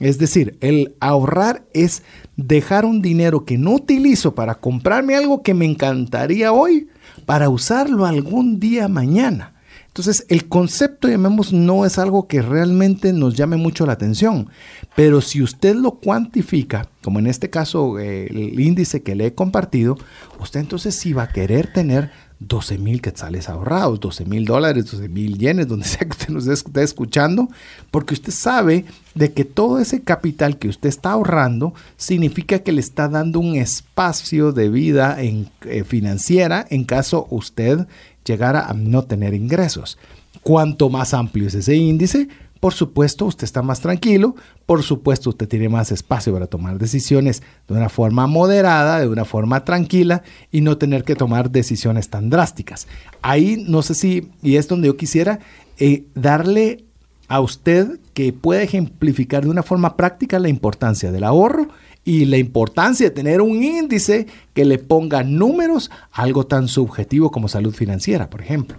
[0.00, 2.02] Es decir, el ahorrar es
[2.36, 6.88] dejar un dinero que no utilizo para comprarme algo que me encantaría hoy,
[7.26, 9.53] para usarlo algún día mañana.
[9.94, 14.48] Entonces, el concepto, llamemos, no es algo que realmente nos llame mucho la atención,
[14.96, 19.34] pero si usted lo cuantifica, como en este caso eh, el índice que le he
[19.34, 19.96] compartido,
[20.40, 22.10] usted entonces sí va a querer tener
[22.40, 26.48] 12 mil quetzales ahorrados, 12 mil dólares, 12 mil yenes, donde sea que usted nos
[26.48, 27.48] esté escuchando,
[27.92, 32.80] porque usted sabe de que todo ese capital que usted está ahorrando significa que le
[32.80, 37.86] está dando un espacio de vida eh, financiera en caso usted
[38.24, 39.98] llegara a no tener ingresos.
[40.42, 42.28] Cuanto más amplio es ese índice,
[42.64, 47.42] por supuesto usted está más tranquilo, por supuesto usted tiene más espacio para tomar decisiones
[47.68, 52.30] de una forma moderada, de una forma tranquila y no tener que tomar decisiones tan
[52.30, 52.88] drásticas.
[53.20, 55.40] Ahí no sé si, y es donde yo quisiera
[55.78, 56.84] eh, darle
[57.28, 61.68] a usted que pueda ejemplificar de una forma práctica la importancia del ahorro
[62.04, 67.30] y la importancia de tener un índice que le ponga números a algo tan subjetivo
[67.30, 68.76] como salud financiera, por ejemplo.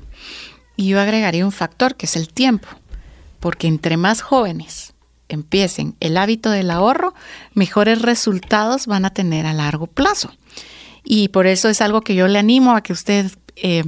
[0.75, 2.67] Y yo agregaría un factor que es el tiempo,
[3.39, 4.93] porque entre más jóvenes
[5.27, 7.13] empiecen el hábito del ahorro,
[7.53, 10.31] mejores resultados van a tener a largo plazo.
[11.03, 13.83] Y por eso es algo que yo le animo a que usted eh,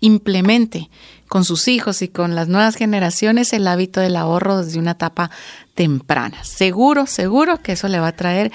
[0.00, 0.88] implemente
[1.28, 5.30] con sus hijos y con las nuevas generaciones el hábito del ahorro desde una etapa
[5.78, 6.42] temprana.
[6.42, 8.50] Seguro, seguro que eso le va a traer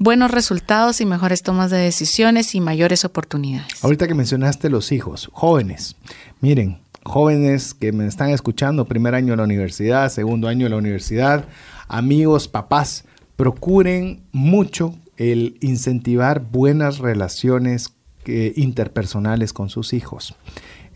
[0.00, 3.84] buenos resultados y mejores tomas de decisiones y mayores oportunidades.
[3.84, 5.94] Ahorita que mencionaste los hijos, jóvenes,
[6.40, 10.76] miren, jóvenes que me están escuchando, primer año de la universidad, segundo año de la
[10.78, 11.44] universidad,
[11.86, 13.04] amigos, papás,
[13.36, 17.92] procuren mucho el incentivar buenas relaciones
[18.26, 20.34] interpersonales con sus hijos.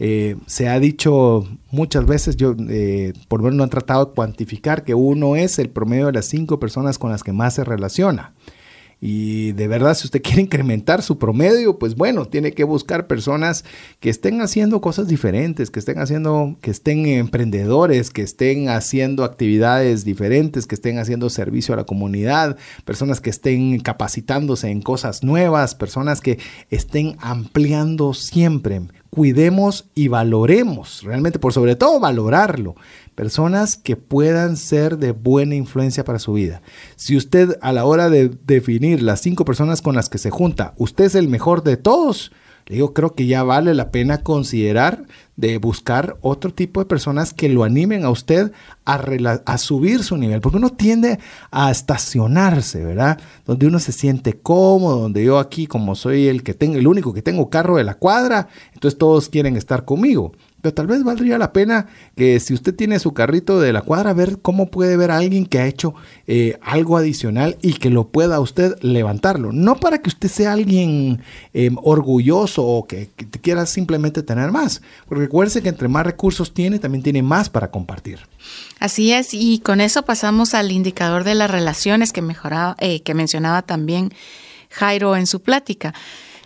[0.01, 4.13] Eh, se ha dicho muchas veces, yo eh, por lo menos no han tratado de
[4.13, 7.65] cuantificar que uno es el promedio de las cinco personas con las que más se
[7.65, 8.33] relaciona.
[9.01, 13.65] Y de verdad, si usted quiere incrementar su promedio, pues bueno, tiene que buscar personas
[14.01, 20.05] que estén haciendo cosas diferentes, que estén haciendo, que estén emprendedores, que estén haciendo actividades
[20.05, 25.75] diferentes, que estén haciendo servicio a la comunidad, personas que estén capacitándose en cosas nuevas,
[25.75, 26.39] personas que
[26.70, 28.83] estén ampliando siempre.
[29.11, 32.77] Cuidemos y valoremos, realmente por sobre todo valorarlo,
[33.19, 36.62] personas que puedan ser de buena influencia para su vida.
[36.95, 40.73] Si usted a la hora de definir las cinco personas con las que se junta,
[40.77, 42.31] usted es el mejor de todos,
[42.66, 47.32] Le digo, creo que ya vale la pena considerar de buscar otro tipo de personas
[47.32, 48.53] que lo animen a usted
[48.85, 49.01] a,
[49.47, 51.19] a, subir su nivel, porque uno tiende
[51.51, 53.19] a estacionarse, ¿verdad?
[53.47, 57.12] Donde uno se siente cómodo, donde yo aquí como soy el que tengo, el único
[57.12, 60.35] que tengo carro de la cuadra, entonces todos quieren estar conmigo.
[60.61, 61.87] Pero tal vez valdría la pena
[62.17, 65.47] que si usted tiene su carrito de la cuadra, ver cómo puede ver a alguien
[65.47, 65.95] que ha hecho
[66.27, 69.53] eh, algo adicional y que lo pueda usted levantarlo.
[69.53, 71.23] No para que usted sea alguien
[71.53, 73.09] em, orgulloso o que,
[73.41, 74.83] quiera simplemente tener más.
[75.07, 78.19] Porque recuerde que entre más recursos tiene, también tiene más para compartir.
[78.81, 83.15] Así es, y con eso pasamos al indicador de las relaciones que, mejoraba, eh, que
[83.15, 84.13] mencionaba también
[84.71, 85.95] Jairo en su plática.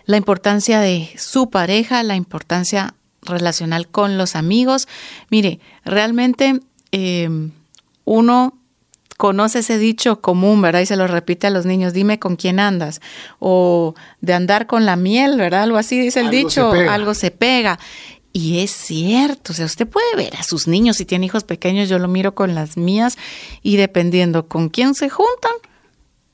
[0.05, 2.93] La importancia de su pareja, la importancia
[3.25, 4.87] relacional con los amigos.
[5.29, 6.59] Mire, realmente
[6.91, 7.51] em,
[8.05, 8.57] uno
[9.17, 10.81] conoce ese dicho común, ¿verdad?
[10.81, 13.01] Y se lo repite a los niños, dime con quién andas.
[13.39, 15.63] O de andar con la miel, ¿verdad?
[15.63, 17.79] Algo así dice el dicho, algo se pega.
[18.35, 21.87] Y es cierto, o sea, usted puede ver a sus niños, si tiene hijos pequeños,
[21.87, 23.15] yo lo miro con las mías,
[23.61, 25.53] y dependiendo con quién se juntan,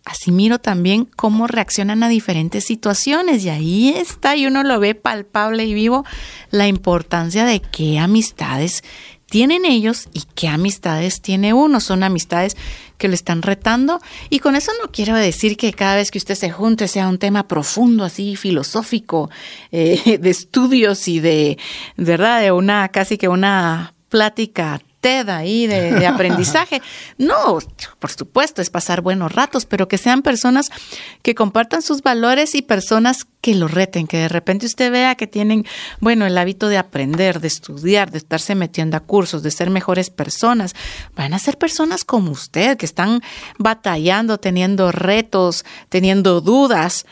[0.10, 4.96] así miro también cómo reaccionan a diferentes situaciones y ahí está y uno lo ve
[4.96, 6.04] palpable y vivo
[6.50, 8.84] la importancia de qué amistades
[9.30, 11.80] tienen ellos y qué amistades tiene uno.
[11.80, 12.58] Son amistades
[12.98, 16.34] que lo están retando y con eso no quiero decir que cada vez que usted
[16.34, 19.30] se junte sea un tema profundo, así filosófico,
[19.72, 21.60] eh, de estudios y de,
[21.98, 22.42] ¿verdad?
[22.42, 26.82] De una casi que una plática TED ahí de, aprendizaje.
[27.18, 27.60] No,
[28.00, 30.70] por supuesto, es pasar buenos ratos, pero que sean personas
[31.22, 35.28] que compartan sus valores y personas que lo reten, que de repente usted vea que
[35.28, 35.66] tienen,
[36.00, 40.10] bueno, el hábito de aprender, de estudiar, de estarse metiendo a cursos, de ser mejores
[40.10, 40.76] personas.
[41.16, 43.22] Van a ser personas como usted, que están
[43.58, 47.06] batallando, teniendo retos, teniendo dudas,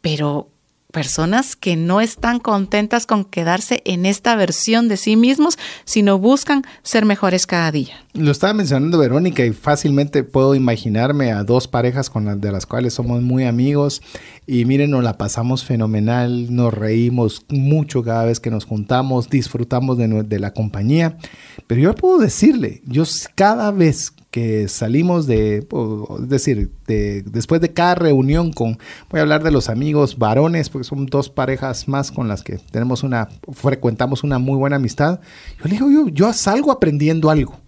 [0.00, 0.53] pero
[0.94, 6.62] personas que no están contentas con quedarse en esta versión de sí mismos, sino buscan
[6.84, 7.96] ser mejores cada día.
[8.12, 12.64] Lo estaba mencionando Verónica y fácilmente puedo imaginarme a dos parejas con las de las
[12.64, 14.02] cuales somos muy amigos
[14.46, 19.98] y miren, nos la pasamos fenomenal, nos reímos mucho cada vez que nos juntamos, disfrutamos
[19.98, 21.18] de, de la compañía,
[21.66, 23.02] pero yo puedo decirle, yo
[23.34, 28.78] cada vez que salimos de, es decir, de, después de cada reunión con,
[29.08, 32.58] voy a hablar de los amigos varones, porque son dos parejas más con las que
[32.72, 35.20] tenemos una, frecuentamos una muy buena amistad.
[35.58, 37.60] Yo le digo, yo, yo salgo aprendiendo algo.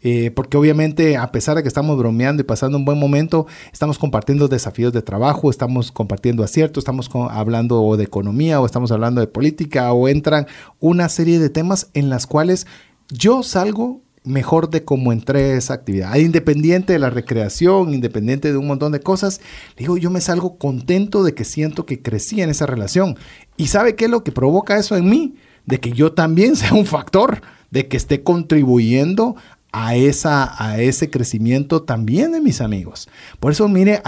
[0.00, 3.98] Eh, porque obviamente a pesar de que estamos bromeando y pasando un buen momento, estamos
[3.98, 9.26] compartiendo desafíos de trabajo, estamos compartiendo aciertos, estamos hablando de economía o estamos hablando de
[9.26, 10.46] política o entran
[10.80, 12.66] una serie de temas en las cuales
[13.10, 16.16] yo salgo mejor de cómo entré esa actividad.
[16.16, 19.40] Independiente de la recreación, independiente de un montón de cosas,
[19.76, 23.16] digo, yo me salgo contento de que siento que crecí en esa relación.
[23.56, 25.36] ¿Y sabe qué es lo que provoca eso en mí?
[25.66, 29.36] De que yo también sea un factor, de que esté contribuyendo
[29.76, 33.08] a, esa, a ese crecimiento también de mis amigos.
[33.40, 34.00] Por eso, mire,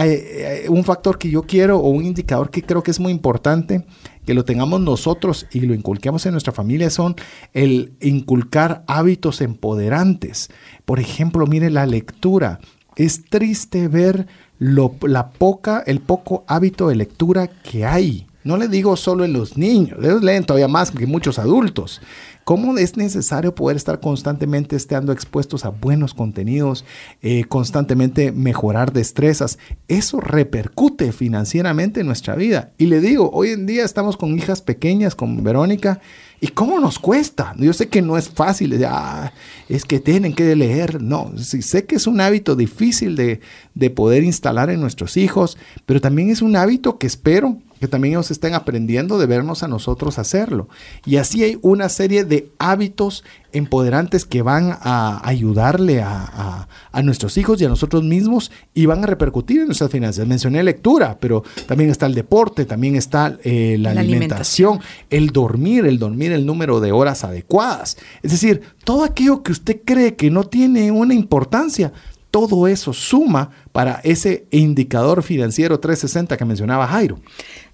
[0.68, 3.84] un factor que yo quiero o un indicador que creo que es muy importante
[4.24, 7.16] que lo tengamos nosotros y lo inculquemos en nuestra familia son
[7.52, 10.50] el inculcar hábitos empoderantes.
[10.84, 12.60] Por ejemplo, mire la lectura.
[12.94, 14.28] Es triste ver
[14.60, 18.26] lo, la poca, el poco hábito de lectura que hay.
[18.44, 22.00] No le digo solo en los niños, ellos leen todavía más que muchos adultos.
[22.46, 26.84] ¿Cómo es necesario poder estar constantemente estando expuestos a buenos contenidos,
[27.20, 29.58] eh, constantemente mejorar destrezas?
[29.88, 32.70] Eso repercute financieramente en nuestra vida.
[32.78, 36.00] Y le digo, hoy en día estamos con hijas pequeñas, como Verónica,
[36.40, 37.54] ¿Y cómo nos cuesta?
[37.58, 39.32] Yo sé que no es fácil, ah,
[39.68, 41.00] es que tienen que leer.
[41.00, 43.40] No, sé que es un hábito difícil de,
[43.74, 45.56] de poder instalar en nuestros hijos,
[45.86, 49.68] pero también es un hábito que espero que también ellos estén aprendiendo de vernos a
[49.68, 50.68] nosotros hacerlo.
[51.04, 56.68] Y así hay una serie de hábitos empoderantes que van a ayudarle a,
[57.02, 60.26] nuestros hijos y a nosotros mismos y van a repercutir en nuestras finanzas.
[60.26, 65.98] Mencioné lectura, pero también está el deporte, también está eh, la, alimentación, el dormir, el
[65.98, 67.98] dormir el número de horas adecuadas.
[68.22, 71.92] Es decir, todo aquello que usted cree que no tiene una importancia,
[72.30, 77.18] todo eso suma para ese indicador financiero 360 que mencionaba Jairo.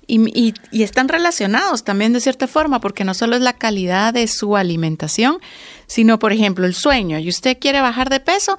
[0.07, 4.57] Y, están relacionados también de cierta forma, porque no solo es la calidad de su
[4.57, 5.39] alimentación,
[5.87, 7.19] sino, por ejemplo, el sueño.
[7.19, 8.59] Y usted quiere bajar de peso,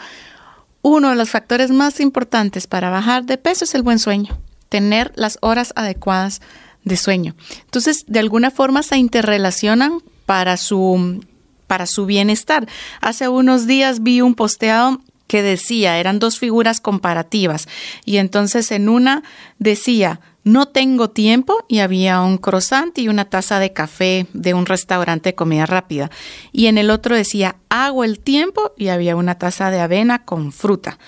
[0.82, 4.38] uno de los factores más importantes para bajar de peso es el buen sueño,
[4.70, 6.42] tener las horas adecuadas
[6.84, 7.36] de sueño.
[7.66, 11.24] Entonces, de alguna forma se interrelacionan para su,
[11.68, 12.68] para su bienestar.
[13.02, 17.68] Hace unos días vi un posteado que decía, eran dos figuras comparativas,
[18.06, 19.24] y entonces en una
[19.58, 24.66] decía, no tengo tiempo y había un croissant y una taza de café de un
[24.66, 26.12] restaurante de comida rápida.
[26.52, 30.52] Y en el otro decía, hago el tiempo y había una taza de avena con
[30.52, 31.00] fruta.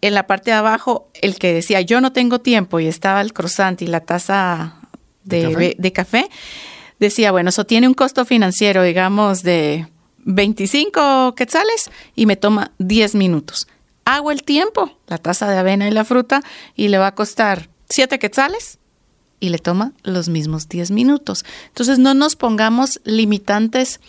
[0.00, 3.32] En la parte de abajo, el que decía, yo no tengo tiempo y estaba el
[3.32, 4.76] croissant y la taza
[5.24, 6.28] de, café?
[6.98, 9.86] decía, bueno, eso tiene un costo financiero, digamos, de
[10.24, 13.68] 25 quetzales y me toma 10 minutos.
[14.04, 16.42] Hago el tiempo, la taza de avena y la fruta,
[16.74, 18.78] y le va a costar siete quetzales
[19.40, 21.44] y le toma los mismos 10 minutos.
[21.68, 24.00] Entonces no nos pongamos limitantes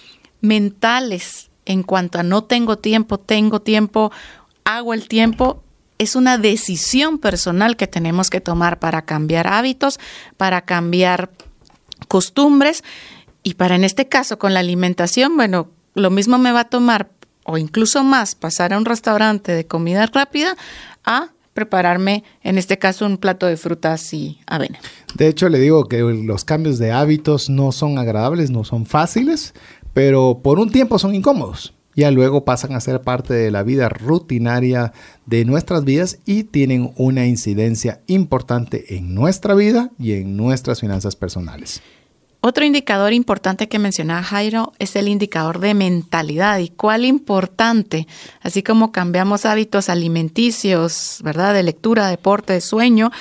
[0.41, 4.11] mentales en cuanto a no tengo tiempo, tengo tiempo,
[4.63, 5.63] hago el tiempo.
[5.97, 9.99] Es una decisión personal que tenemos que tomar para cambiar hábitos,
[10.37, 11.31] para cambiar
[12.07, 12.83] costumbres
[13.43, 17.09] y para en este caso con la alimentación, bueno, lo mismo me va a tomar
[17.43, 20.55] o incluso más pasar a un restaurante de comida rápida
[21.03, 24.77] a prepararme, en este caso, un plato de frutas y avena.
[25.15, 29.55] De hecho, le digo que los cambios de hábitos no son agradables, no son fáciles,
[29.95, 31.73] pero por un tiempo son incómodos.
[31.95, 34.93] Ya luego pasan a ser parte de la vida rutinaria
[35.25, 41.15] de nuestras vidas y tienen una incidencia importante en nuestra vida y en nuestras finanzas
[41.15, 41.81] personales.
[42.47, 48.07] Otro indicador importante que mencionaba Jairo es el indicador de mentalidad y cuál importante,
[48.41, 51.53] así como cambiamos hábitos alimenticios, ¿verdad?
[51.53, 53.11] De lectura, deporte, de sueño,